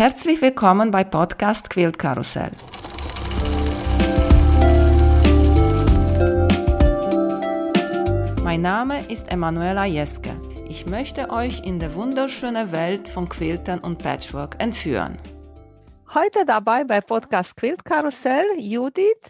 Herzlich 0.00 0.40
willkommen 0.40 0.90
bei 0.90 1.04
Podcast 1.04 1.68
Quilt 1.68 1.98
Karussell. 1.98 2.52
Mein 8.42 8.62
Name 8.62 9.04
ist 9.10 9.30
Emanuela 9.30 9.84
Jeske. 9.84 10.30
Ich 10.70 10.86
möchte 10.86 11.28
euch 11.28 11.66
in 11.66 11.78
die 11.78 11.94
wunderschöne 11.94 12.72
Welt 12.72 13.08
von 13.08 13.28
Quiltern 13.28 13.80
und 13.80 13.98
Patchwork 13.98 14.56
entführen. 14.58 15.18
Heute 16.14 16.46
dabei 16.46 16.84
bei 16.84 17.02
Podcast 17.02 17.54
Quilt 17.58 17.84
Karussell 17.84 18.46
Judith 18.56 19.20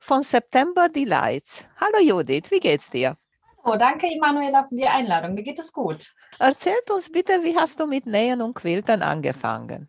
von 0.00 0.24
September 0.24 0.88
Delights. 0.88 1.62
Hallo 1.76 2.00
Judith, 2.02 2.50
wie 2.50 2.58
geht's 2.58 2.90
dir? 2.90 3.16
Oh, 3.62 3.76
danke 3.78 4.08
Emanuela 4.08 4.64
für 4.64 4.74
die 4.74 4.88
Einladung. 4.88 5.34
Mir 5.34 5.44
geht 5.44 5.60
es 5.60 5.72
gut. 5.72 6.12
Erzählt 6.40 6.90
uns 6.90 7.12
bitte, 7.12 7.44
wie 7.44 7.56
hast 7.56 7.78
du 7.78 7.86
mit 7.86 8.06
Nähen 8.06 8.42
und 8.42 8.54
Quiltern 8.54 9.02
angefangen? 9.02 9.88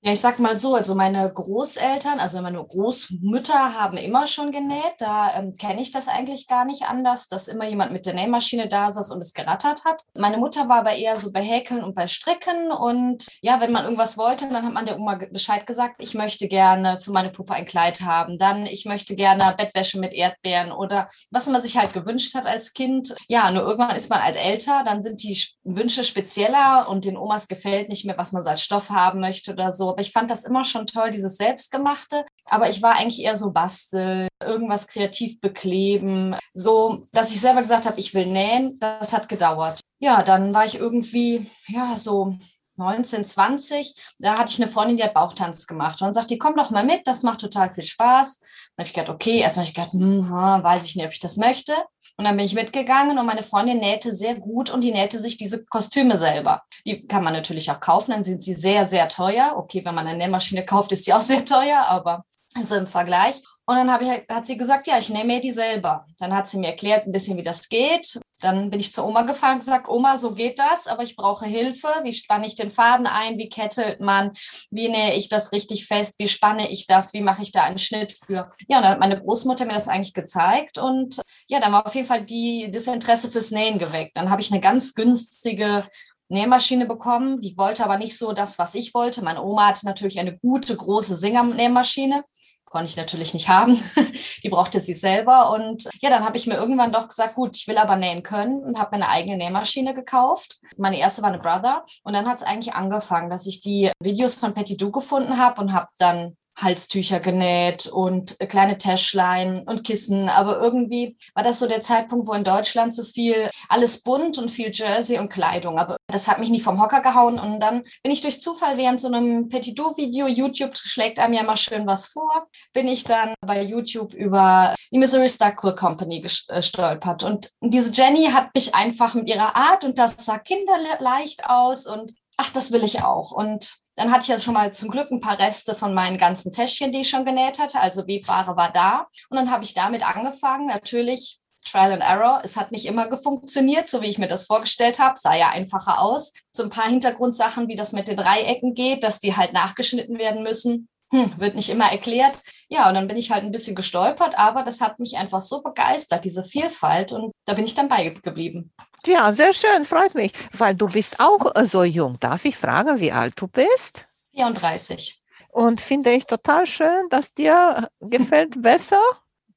Ja, 0.00 0.12
ich 0.12 0.20
sag 0.20 0.38
mal 0.38 0.56
so, 0.56 0.76
also 0.76 0.94
meine 0.94 1.28
Großeltern, 1.28 2.20
also 2.20 2.40
meine 2.40 2.64
Großmütter 2.64 3.74
haben 3.74 3.96
immer 3.96 4.28
schon 4.28 4.52
genäht. 4.52 4.94
Da 4.98 5.36
ähm, 5.36 5.56
kenne 5.56 5.82
ich 5.82 5.90
das 5.90 6.06
eigentlich 6.06 6.46
gar 6.46 6.64
nicht 6.64 6.84
anders, 6.84 7.26
dass 7.26 7.48
immer 7.48 7.68
jemand 7.68 7.90
mit 7.90 8.06
der 8.06 8.14
Nähmaschine 8.14 8.68
da 8.68 8.92
saß 8.92 9.10
und 9.10 9.18
es 9.18 9.34
gerattert 9.34 9.84
hat. 9.84 10.02
Meine 10.16 10.38
Mutter 10.38 10.68
war 10.68 10.78
aber 10.78 10.94
eher 10.94 11.16
so 11.16 11.32
bei 11.32 11.40
Häkeln 11.42 11.82
und 11.82 11.96
bei 11.96 12.06
Stricken. 12.06 12.70
Und 12.70 13.26
ja, 13.42 13.60
wenn 13.60 13.72
man 13.72 13.82
irgendwas 13.82 14.16
wollte, 14.16 14.48
dann 14.48 14.64
hat 14.64 14.72
man 14.72 14.86
der 14.86 14.98
Oma 14.98 15.18
Bescheid 15.32 15.66
gesagt, 15.66 15.96
ich 16.00 16.14
möchte 16.14 16.46
gerne 16.46 17.00
für 17.00 17.10
meine 17.10 17.30
Puppe 17.30 17.54
ein 17.54 17.66
Kleid 17.66 18.00
haben. 18.00 18.38
Dann, 18.38 18.66
ich 18.66 18.84
möchte 18.84 19.16
gerne 19.16 19.52
Bettwäsche 19.56 19.98
mit 19.98 20.12
Erdbeeren 20.12 20.70
oder 20.70 21.08
was 21.32 21.48
man 21.48 21.60
sich 21.60 21.76
halt 21.76 21.92
gewünscht 21.92 22.36
hat 22.36 22.46
als 22.46 22.72
Kind. 22.72 23.16
Ja, 23.26 23.50
nur 23.50 23.64
irgendwann 23.64 23.96
ist 23.96 24.10
man 24.10 24.22
halt 24.22 24.36
älter, 24.36 24.84
dann 24.84 25.02
sind 25.02 25.24
die 25.24 25.36
Wünsche 25.76 26.04
spezieller 26.04 26.88
und 26.88 27.04
den 27.04 27.16
Omas 27.16 27.48
gefällt 27.48 27.88
nicht 27.88 28.04
mehr, 28.04 28.16
was 28.16 28.32
man 28.32 28.42
so 28.42 28.50
als 28.50 28.62
Stoff 28.62 28.90
haben 28.90 29.20
möchte 29.20 29.52
oder 29.52 29.72
so 29.72 29.98
aber 29.98 30.06
ich 30.06 30.12
fand 30.12 30.30
das 30.30 30.44
immer 30.44 30.64
schon 30.64 30.86
toll, 30.86 31.10
dieses 31.10 31.38
Selbstgemachte. 31.38 32.24
Aber 32.46 32.70
ich 32.70 32.82
war 32.82 32.94
eigentlich 32.94 33.20
eher 33.20 33.34
so 33.34 33.50
basteln, 33.50 34.28
irgendwas 34.40 34.86
kreativ 34.86 35.40
bekleben, 35.40 36.36
so, 36.54 37.02
dass 37.12 37.32
ich 37.32 37.40
selber 37.40 37.62
gesagt 37.62 37.86
habe, 37.86 37.98
ich 37.98 38.14
will 38.14 38.26
nähen. 38.26 38.78
Das 38.78 39.12
hat 39.12 39.28
gedauert. 39.28 39.80
Ja, 39.98 40.22
dann 40.22 40.54
war 40.54 40.64
ich 40.64 40.76
irgendwie, 40.76 41.50
ja, 41.66 41.96
so 41.96 42.36
19, 42.76 43.24
20, 43.24 43.96
da 44.20 44.38
hatte 44.38 44.52
ich 44.52 44.62
eine 44.62 44.70
Freundin, 44.70 44.98
die 44.98 45.02
hat 45.02 45.14
Bauchtanz 45.14 45.66
gemacht. 45.66 46.00
Und 46.00 46.14
sagt 46.14 46.30
die, 46.30 46.38
komm 46.38 46.54
doch 46.54 46.70
mal 46.70 46.84
mit, 46.84 47.08
das 47.08 47.24
macht 47.24 47.40
total 47.40 47.68
viel 47.68 47.82
Spaß. 47.82 48.38
Dann 48.38 48.84
habe 48.84 48.86
ich 48.86 48.94
gedacht, 48.94 49.10
okay, 49.12 49.40
erstmal 49.40 49.66
habe 49.66 49.70
ich 49.70 49.74
gedacht, 49.74 49.92
hm, 49.94 50.30
weiß 50.30 50.84
ich 50.84 50.94
nicht, 50.94 51.06
ob 51.06 51.12
ich 51.12 51.18
das 51.18 51.38
möchte. 51.38 51.74
Und 52.18 52.24
dann 52.24 52.36
bin 52.36 52.46
ich 52.46 52.54
mitgegangen 52.54 53.16
und 53.16 53.26
meine 53.26 53.44
Freundin 53.44 53.78
nähte 53.78 54.12
sehr 54.12 54.34
gut 54.34 54.70
und 54.70 54.82
die 54.82 54.90
nähte 54.90 55.20
sich 55.20 55.36
diese 55.36 55.64
Kostüme 55.66 56.18
selber. 56.18 56.62
Die 56.84 57.06
kann 57.06 57.22
man 57.22 57.32
natürlich 57.32 57.70
auch 57.70 57.78
kaufen, 57.78 58.10
dann 58.10 58.24
sind 58.24 58.42
sie 58.42 58.54
sehr, 58.54 58.86
sehr 58.86 59.08
teuer. 59.08 59.54
Okay, 59.56 59.84
wenn 59.84 59.94
man 59.94 60.08
eine 60.08 60.18
Nähmaschine 60.18 60.66
kauft, 60.66 60.90
ist 60.90 61.06
die 61.06 61.12
auch 61.12 61.20
sehr 61.20 61.44
teuer, 61.44 61.84
aber 61.88 62.24
so 62.60 62.74
im 62.74 62.88
Vergleich. 62.88 63.40
Und 63.66 63.76
dann 63.76 64.02
ich, 64.02 64.08
hat 64.28 64.46
sie 64.46 64.56
gesagt, 64.56 64.88
ja, 64.88 64.98
ich 64.98 65.10
nehme 65.10 65.26
mir 65.26 65.40
die 65.40 65.52
selber. 65.52 66.06
Dann 66.18 66.34
hat 66.34 66.48
sie 66.48 66.58
mir 66.58 66.68
erklärt 66.68 67.06
ein 67.06 67.12
bisschen, 67.12 67.36
wie 67.36 67.42
das 67.42 67.68
geht. 67.68 68.18
Dann 68.40 68.70
bin 68.70 68.80
ich 68.80 68.92
zur 68.92 69.06
Oma 69.06 69.22
gefahren 69.22 69.54
und 69.54 69.58
gesagt, 69.60 69.88
Oma, 69.88 70.18
so 70.18 70.32
geht 70.32 70.58
das, 70.58 70.86
aber 70.86 71.02
ich 71.02 71.16
brauche 71.16 71.46
Hilfe. 71.46 71.88
Wie 72.02 72.12
spanne 72.12 72.46
ich 72.46 72.56
den 72.56 72.70
Faden 72.70 73.06
ein? 73.06 73.38
Wie 73.38 73.48
kettelt 73.48 74.00
man? 74.00 74.32
Wie 74.70 74.88
nähe 74.88 75.14
ich 75.14 75.28
das 75.28 75.52
richtig 75.52 75.86
fest? 75.86 76.14
Wie 76.18 76.28
spanne 76.28 76.70
ich 76.70 76.86
das? 76.86 77.12
Wie 77.12 77.20
mache 77.20 77.42
ich 77.42 77.52
da 77.52 77.64
einen 77.64 77.78
Schnitt 77.78 78.12
für? 78.12 78.48
Ja, 78.68 78.78
und 78.78 78.82
dann 78.84 78.92
hat 78.92 79.00
meine 79.00 79.20
Großmutter 79.20 79.64
mir 79.64 79.74
das 79.74 79.88
eigentlich 79.88 80.14
gezeigt 80.14 80.78
und 80.78 81.20
ja, 81.48 81.60
dann 81.60 81.72
war 81.72 81.86
auf 81.86 81.94
jeden 81.94 82.06
Fall 82.06 82.24
die, 82.24 82.70
das 82.70 82.86
Interesse 82.86 83.30
fürs 83.30 83.50
Nähen 83.50 83.78
geweckt. 83.78 84.16
Dann 84.16 84.30
habe 84.30 84.42
ich 84.42 84.52
eine 84.52 84.60
ganz 84.60 84.94
günstige 84.94 85.84
Nähmaschine 86.28 86.86
bekommen. 86.86 87.40
Die 87.40 87.56
wollte 87.56 87.84
aber 87.84 87.96
nicht 87.96 88.16
so 88.18 88.32
das, 88.32 88.58
was 88.58 88.74
ich 88.74 88.94
wollte. 88.94 89.22
Meine 89.22 89.42
Oma 89.42 89.68
hatte 89.68 89.86
natürlich 89.86 90.20
eine 90.20 90.36
gute, 90.38 90.76
große 90.76 91.16
Singer-Nähmaschine 91.16 92.22
konnte 92.70 92.90
ich 92.90 92.96
natürlich 92.96 93.34
nicht 93.34 93.48
haben. 93.48 93.82
die 94.42 94.48
brauchte 94.48 94.80
sie 94.80 94.94
selber. 94.94 95.52
Und 95.52 95.88
ja, 96.00 96.10
dann 96.10 96.24
habe 96.24 96.36
ich 96.36 96.46
mir 96.46 96.54
irgendwann 96.54 96.92
doch 96.92 97.08
gesagt, 97.08 97.34
gut, 97.34 97.56
ich 97.56 97.68
will 97.68 97.78
aber 97.78 97.96
nähen 97.96 98.22
können 98.22 98.62
und 98.62 98.78
habe 98.78 98.90
meine 98.92 99.08
eigene 99.08 99.36
Nähmaschine 99.36 99.94
gekauft. 99.94 100.58
Meine 100.76 100.98
erste 100.98 101.22
war 101.22 101.30
eine 101.30 101.38
Brother. 101.38 101.84
Und 102.02 102.12
dann 102.14 102.28
hat 102.28 102.36
es 102.36 102.42
eigentlich 102.42 102.74
angefangen, 102.74 103.30
dass 103.30 103.46
ich 103.46 103.60
die 103.60 103.90
Videos 104.02 104.34
von 104.36 104.54
Petty 104.54 104.76
Du 104.76 104.90
gefunden 104.90 105.38
habe 105.38 105.60
und 105.60 105.72
habe 105.72 105.88
dann 105.98 106.36
Halstücher 106.58 107.20
genäht 107.20 107.86
und 107.86 108.38
kleine 108.48 108.78
Täschlein 108.78 109.62
und 109.66 109.84
Kissen. 109.84 110.28
Aber 110.28 110.60
irgendwie 110.60 111.16
war 111.34 111.44
das 111.44 111.58
so 111.58 111.66
der 111.66 111.80
Zeitpunkt, 111.80 112.26
wo 112.26 112.32
in 112.32 112.44
Deutschland 112.44 112.94
so 112.94 113.02
viel, 113.04 113.48
alles 113.68 114.02
bunt 114.02 114.38
und 114.38 114.50
viel 114.50 114.70
Jersey 114.74 115.18
und 115.18 115.32
Kleidung. 115.32 115.78
Aber 115.78 115.96
das 116.08 116.28
hat 116.28 116.38
mich 116.38 116.50
nie 116.50 116.60
vom 116.60 116.80
Hocker 116.82 117.00
gehauen. 117.00 117.38
Und 117.38 117.60
dann 117.60 117.84
bin 118.02 118.12
ich 118.12 118.20
durch 118.20 118.42
Zufall 118.42 118.76
während 118.76 119.00
so 119.00 119.08
einem 119.08 119.48
Petit-Do-Video, 119.48 120.26
YouTube 120.26 120.76
schlägt 120.76 121.18
einem 121.18 121.34
ja 121.34 121.42
mal 121.42 121.56
schön 121.56 121.86
was 121.86 122.06
vor, 122.06 122.48
bin 122.72 122.88
ich 122.88 123.04
dann 123.04 123.34
bei 123.40 123.62
YouTube 123.62 124.14
über 124.14 124.74
die 124.90 124.98
Missouri 124.98 125.28
Starquill 125.28 125.74
Company 125.74 126.20
gestolpert. 126.20 127.22
Und 127.22 127.50
diese 127.60 127.92
Jenny 127.92 128.26
hat 128.26 128.54
mich 128.54 128.74
einfach 128.74 129.14
mit 129.14 129.28
ihrer 129.28 129.54
Art 129.56 129.84
und 129.84 129.98
das 129.98 130.16
sah 130.18 130.38
kinderleicht 130.38 131.44
aus 131.48 131.86
und 131.86 132.12
ach, 132.36 132.50
das 132.50 132.72
will 132.72 132.84
ich 132.84 133.02
auch. 133.02 133.32
Und 133.32 133.78
dann 133.98 134.12
hatte 134.12 134.22
ich 134.22 134.28
ja 134.28 134.38
schon 134.38 134.54
mal 134.54 134.72
zum 134.72 134.90
Glück 134.90 135.10
ein 135.10 135.20
paar 135.20 135.38
Reste 135.38 135.74
von 135.74 135.92
meinen 135.92 136.18
ganzen 136.18 136.52
Täschchen, 136.52 136.92
die 136.92 137.00
ich 137.00 137.10
schon 137.10 137.24
genäht 137.24 137.58
hatte. 137.58 137.80
Also 137.80 138.06
Webware 138.06 138.56
war 138.56 138.70
da. 138.72 139.08
Und 139.28 139.36
dann 139.36 139.50
habe 139.50 139.64
ich 139.64 139.74
damit 139.74 140.06
angefangen. 140.06 140.66
Natürlich 140.66 141.40
Trial 141.64 141.92
and 141.92 142.02
Error. 142.02 142.40
Es 142.44 142.56
hat 142.56 142.70
nicht 142.70 142.86
immer 142.86 143.08
funktioniert, 143.18 143.88
so 143.88 144.00
wie 144.00 144.06
ich 144.06 144.18
mir 144.18 144.28
das 144.28 144.46
vorgestellt 144.46 144.98
habe. 144.98 145.18
Sah 145.18 145.34
ja 145.34 145.50
einfacher 145.50 146.00
aus. 146.00 146.32
So 146.52 146.62
ein 146.62 146.70
paar 146.70 146.88
Hintergrundsachen, 146.88 147.68
wie 147.68 147.74
das 147.74 147.92
mit 147.92 148.08
den 148.08 148.16
Dreiecken 148.16 148.74
geht, 148.74 149.02
dass 149.02 149.18
die 149.18 149.36
halt 149.36 149.52
nachgeschnitten 149.52 150.18
werden 150.18 150.42
müssen. 150.42 150.88
Hm, 151.10 151.32
wird 151.38 151.54
nicht 151.54 151.70
immer 151.70 151.90
erklärt. 151.90 152.42
Ja, 152.68 152.88
und 152.88 152.94
dann 152.94 153.08
bin 153.08 153.16
ich 153.16 153.30
halt 153.30 153.42
ein 153.42 153.50
bisschen 153.50 153.74
gestolpert, 153.74 154.38
aber 154.38 154.62
das 154.62 154.80
hat 154.80 155.00
mich 155.00 155.16
einfach 155.16 155.40
so 155.40 155.62
begeistert, 155.62 156.24
diese 156.24 156.44
Vielfalt. 156.44 157.12
Und 157.12 157.32
da 157.46 157.54
bin 157.54 157.64
ich 157.64 157.74
dann 157.74 157.88
beigeblieben. 157.88 158.72
Ja, 159.06 159.32
sehr 159.32 159.52
schön, 159.52 159.84
freut 159.84 160.14
mich, 160.14 160.32
weil 160.52 160.74
du 160.74 160.86
bist 160.86 161.20
auch 161.20 161.54
äh, 161.54 161.66
so 161.66 161.84
jung. 161.84 162.18
Darf 162.20 162.44
ich 162.44 162.56
fragen, 162.56 163.00
wie 163.00 163.12
alt 163.12 163.34
du 163.36 163.46
bist? 163.46 164.08
34. 164.34 165.18
Und 165.50 165.80
finde 165.80 166.12
ich 166.12 166.26
total 166.26 166.66
schön, 166.66 167.08
dass 167.10 167.34
dir 167.34 167.88
gefällt 168.00 168.60
besser, 168.62 169.00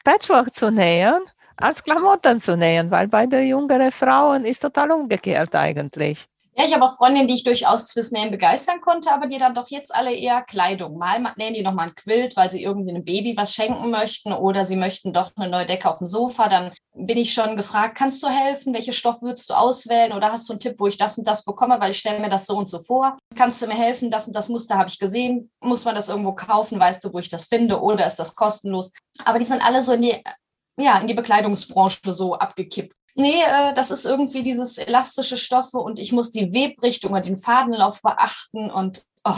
Patchwork 0.04 0.54
zu 0.54 0.72
nähen, 0.72 1.22
als 1.58 1.84
Klamotten 1.84 2.40
zu 2.40 2.58
nähen, 2.58 2.90
weil 2.92 3.08
bei 3.08 3.28
den 3.28 3.48
jüngeren 3.48 3.92
Frauen 3.92 4.46
ist 4.46 4.62
total 4.62 4.92
umgekehrt 4.92 5.54
eigentlich. 5.54 6.28
Ja, 6.58 6.66
ich 6.66 6.74
habe 6.74 6.84
auch 6.84 6.98
Freundinnen, 6.98 7.30
die 7.30 7.36
ich 7.36 7.46
durchaus 7.46 7.94
fürs 7.94 8.12
Nähen 8.12 8.30
begeistern 8.30 8.82
konnte, 8.82 9.14
aber 9.14 9.28
die 9.28 9.38
dann 9.38 9.56
doch 9.56 9.70
jetzt 9.70 9.96
alle 9.96 10.14
eher 10.14 10.42
Kleidung. 10.42 10.98
Mal 10.98 11.34
nähen 11.38 11.54
die 11.54 11.62
nochmal 11.62 11.88
ein 11.88 11.96
Quilt, 11.96 12.36
weil 12.36 12.52
sie 12.52 12.62
irgendwie 12.62 12.90
einem 12.90 13.06
Baby 13.06 13.38
was 13.38 13.54
schenken 13.54 13.90
möchten 13.90 14.34
oder 14.34 14.66
sie 14.66 14.76
möchten 14.76 15.14
doch 15.14 15.32
eine 15.38 15.50
neue 15.50 15.66
Decke 15.66 15.90
auf 15.90 16.00
dem 16.00 16.08
Sofa. 16.08 16.50
Dann 16.50 16.74
bin 16.94 17.18
ich 17.18 17.34
schon 17.34 17.56
gefragt, 17.56 17.98
kannst 17.98 18.22
du 18.22 18.28
helfen? 18.28 18.74
Welche 18.74 18.92
Stoff 18.92 19.22
würdest 19.22 19.50
du 19.50 19.54
auswählen? 19.54 20.12
Oder 20.12 20.34
hast 20.34 20.50
du 20.50 20.54
einen 20.54 20.60
Tipp, 20.60 20.76
wo 20.78 20.88
ich 20.88 20.98
das 20.98 21.18
und 21.18 21.26
das 21.26 21.46
bekomme? 21.46 21.80
Weil 21.80 21.92
ich 21.92 22.00
stelle 22.00 22.20
mir 22.20 22.30
das 22.30 22.46
so 22.46 22.58
und 22.58 22.68
so 22.68 22.80
vor. 22.80 23.18
Kannst 23.38 23.62
du 23.62 23.68
mir 23.68 23.78
helfen? 23.78 24.12
Das 24.12 24.28
und 24.28 24.36
das 24.36 24.50
Muster 24.50 24.78
habe 24.78 24.90
ich 24.90 25.00
gesehen. 25.00 25.50
Muss 25.62 25.86
man 25.86 25.96
das 25.96 26.10
irgendwo 26.10 26.34
kaufen? 26.34 26.82
Weißt 26.82 27.02
du, 27.04 27.14
wo 27.14 27.20
ich 27.20 27.30
das 27.30 27.46
finde? 27.46 27.82
Oder 27.82 28.06
ist 28.06 28.18
das 28.18 28.36
kostenlos? 28.36 28.92
Aber 29.24 29.40
die 29.40 29.46
sind 29.46 29.66
alle 29.66 29.82
so 29.82 29.94
in 29.94 30.02
die 30.02 30.22
ja, 30.78 31.00
in 31.00 31.08
die 31.08 31.14
Bekleidungsbranche 31.14 32.14
so 32.14 32.36
abgekippt. 32.36 32.96
Nee, 33.16 33.42
äh, 33.42 33.74
das 33.74 33.92
ist 33.92 34.06
irgendwie 34.06 34.44
dieses 34.44 34.78
elastische 34.78 35.38
Stoffe 35.38 35.78
und 35.78 36.00
ich 36.00 36.12
muss 36.12 36.32
die 36.32 36.54
Webrichtung 36.54 37.14
und 37.14 37.26
den 37.26 37.38
Fadenlauf 37.38 38.02
beachten 38.02 38.72
und, 38.72 39.04
oh, 39.24 39.34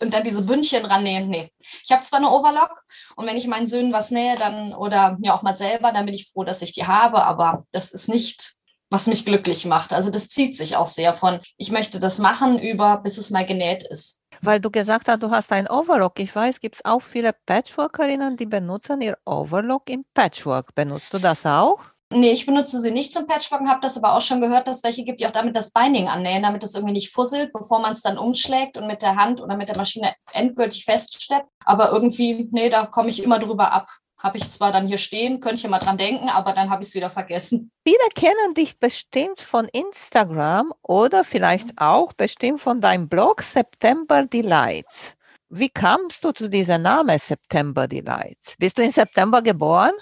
und 0.00 0.14
dann 0.14 0.24
diese 0.24 0.42
Bündchen 0.42 0.86
rannähen. 0.86 1.28
Nee. 1.28 1.50
Ich 1.84 1.92
habe 1.92 2.02
zwar 2.02 2.20
eine 2.20 2.30
Overlock 2.30 2.82
und 3.16 3.26
wenn 3.26 3.36
ich 3.36 3.46
meinen 3.46 3.66
Söhnen 3.66 3.92
was 3.92 4.10
nähe, 4.10 4.36
dann 4.36 4.72
oder 4.74 5.18
mir 5.18 5.34
auch 5.34 5.42
mal 5.42 5.56
selber, 5.56 5.92
dann 5.92 6.06
bin 6.06 6.14
ich 6.14 6.30
froh, 6.30 6.44
dass 6.44 6.62
ich 6.62 6.72
die 6.72 6.86
habe, 6.86 7.22
aber 7.22 7.64
das 7.72 7.90
ist 7.90 8.08
nicht 8.08 8.56
was 8.90 9.06
mich 9.06 9.24
glücklich 9.24 9.64
macht. 9.66 9.92
Also 9.92 10.10
das 10.10 10.28
zieht 10.28 10.56
sich 10.56 10.76
auch 10.76 10.88
sehr 10.88 11.14
von, 11.14 11.40
ich 11.56 11.70
möchte 11.70 12.00
das 12.00 12.18
machen 12.18 12.58
über, 12.58 12.98
bis 12.98 13.18
es 13.18 13.30
mal 13.30 13.46
genäht 13.46 13.84
ist. 13.84 14.22
Weil 14.42 14.60
du 14.60 14.70
gesagt 14.70 15.08
hast, 15.08 15.22
du 15.22 15.30
hast 15.30 15.52
ein 15.52 15.68
Overlock. 15.68 16.18
Ich 16.18 16.34
weiß, 16.34 16.60
gibt 16.60 16.76
es 16.76 16.84
auch 16.84 17.00
viele 17.00 17.32
Patchworkerinnen, 17.46 18.36
die 18.36 18.46
benutzen 18.46 19.00
ihr 19.00 19.16
Overlock 19.24 19.88
im 19.88 20.04
Patchwork. 20.12 20.74
Benutzt 20.74 21.14
du 21.14 21.18
das 21.18 21.46
auch? 21.46 21.80
Nee, 22.12 22.32
ich 22.32 22.44
benutze 22.44 22.80
sie 22.80 22.90
nicht 22.90 23.12
zum 23.12 23.28
Patchworken, 23.28 23.70
habe 23.70 23.80
das 23.82 23.96
aber 23.96 24.14
auch 24.16 24.20
schon 24.20 24.40
gehört, 24.40 24.66
dass 24.66 24.78
es 24.78 24.84
welche 24.84 25.04
gibt, 25.04 25.20
die 25.20 25.26
auch 25.26 25.30
damit 25.30 25.56
das 25.56 25.72
Binding 25.72 26.08
annähen, 26.08 26.42
damit 26.42 26.64
das 26.64 26.74
irgendwie 26.74 26.94
nicht 26.94 27.12
fusselt, 27.12 27.52
bevor 27.52 27.78
man 27.78 27.92
es 27.92 28.02
dann 28.02 28.18
umschlägt 28.18 28.76
und 28.76 28.88
mit 28.88 29.02
der 29.02 29.14
Hand 29.14 29.40
oder 29.40 29.56
mit 29.56 29.68
der 29.68 29.76
Maschine 29.76 30.12
endgültig 30.32 30.84
feststeppt. 30.84 31.46
Aber 31.64 31.92
irgendwie, 31.92 32.48
nee, 32.50 32.68
da 32.68 32.86
komme 32.86 33.10
ich 33.10 33.22
immer 33.22 33.38
drüber 33.38 33.72
ab. 33.72 33.86
Habe 34.18 34.38
ich 34.38 34.50
zwar 34.50 34.72
dann 34.72 34.88
hier 34.88 34.98
stehen, 34.98 35.38
könnte 35.38 35.56
ich 35.56 35.62
ja 35.62 35.70
mal 35.70 35.78
dran 35.78 35.96
denken, 35.96 36.28
aber 36.28 36.52
dann 36.52 36.68
habe 36.68 36.82
ich 36.82 36.88
es 36.88 36.94
wieder 36.94 37.10
vergessen. 37.10 37.70
Viele 37.86 38.08
kennen 38.16 38.54
dich 38.54 38.78
bestimmt 38.78 39.40
von 39.40 39.68
Instagram 39.68 40.74
oder 40.82 41.22
vielleicht 41.22 41.70
auch 41.76 42.12
bestimmt 42.12 42.60
von 42.60 42.80
deinem 42.80 43.08
Blog 43.08 43.40
September 43.42 44.26
Delights. 44.26 45.14
Wie 45.48 45.68
kamst 45.68 46.24
du 46.24 46.32
zu 46.32 46.50
diesem 46.50 46.82
Namen 46.82 47.18
September 47.18 47.88
Delights? 47.88 48.56
Bist 48.58 48.78
du 48.78 48.82
in 48.82 48.90
September 48.90 49.42
geboren? 49.42 49.92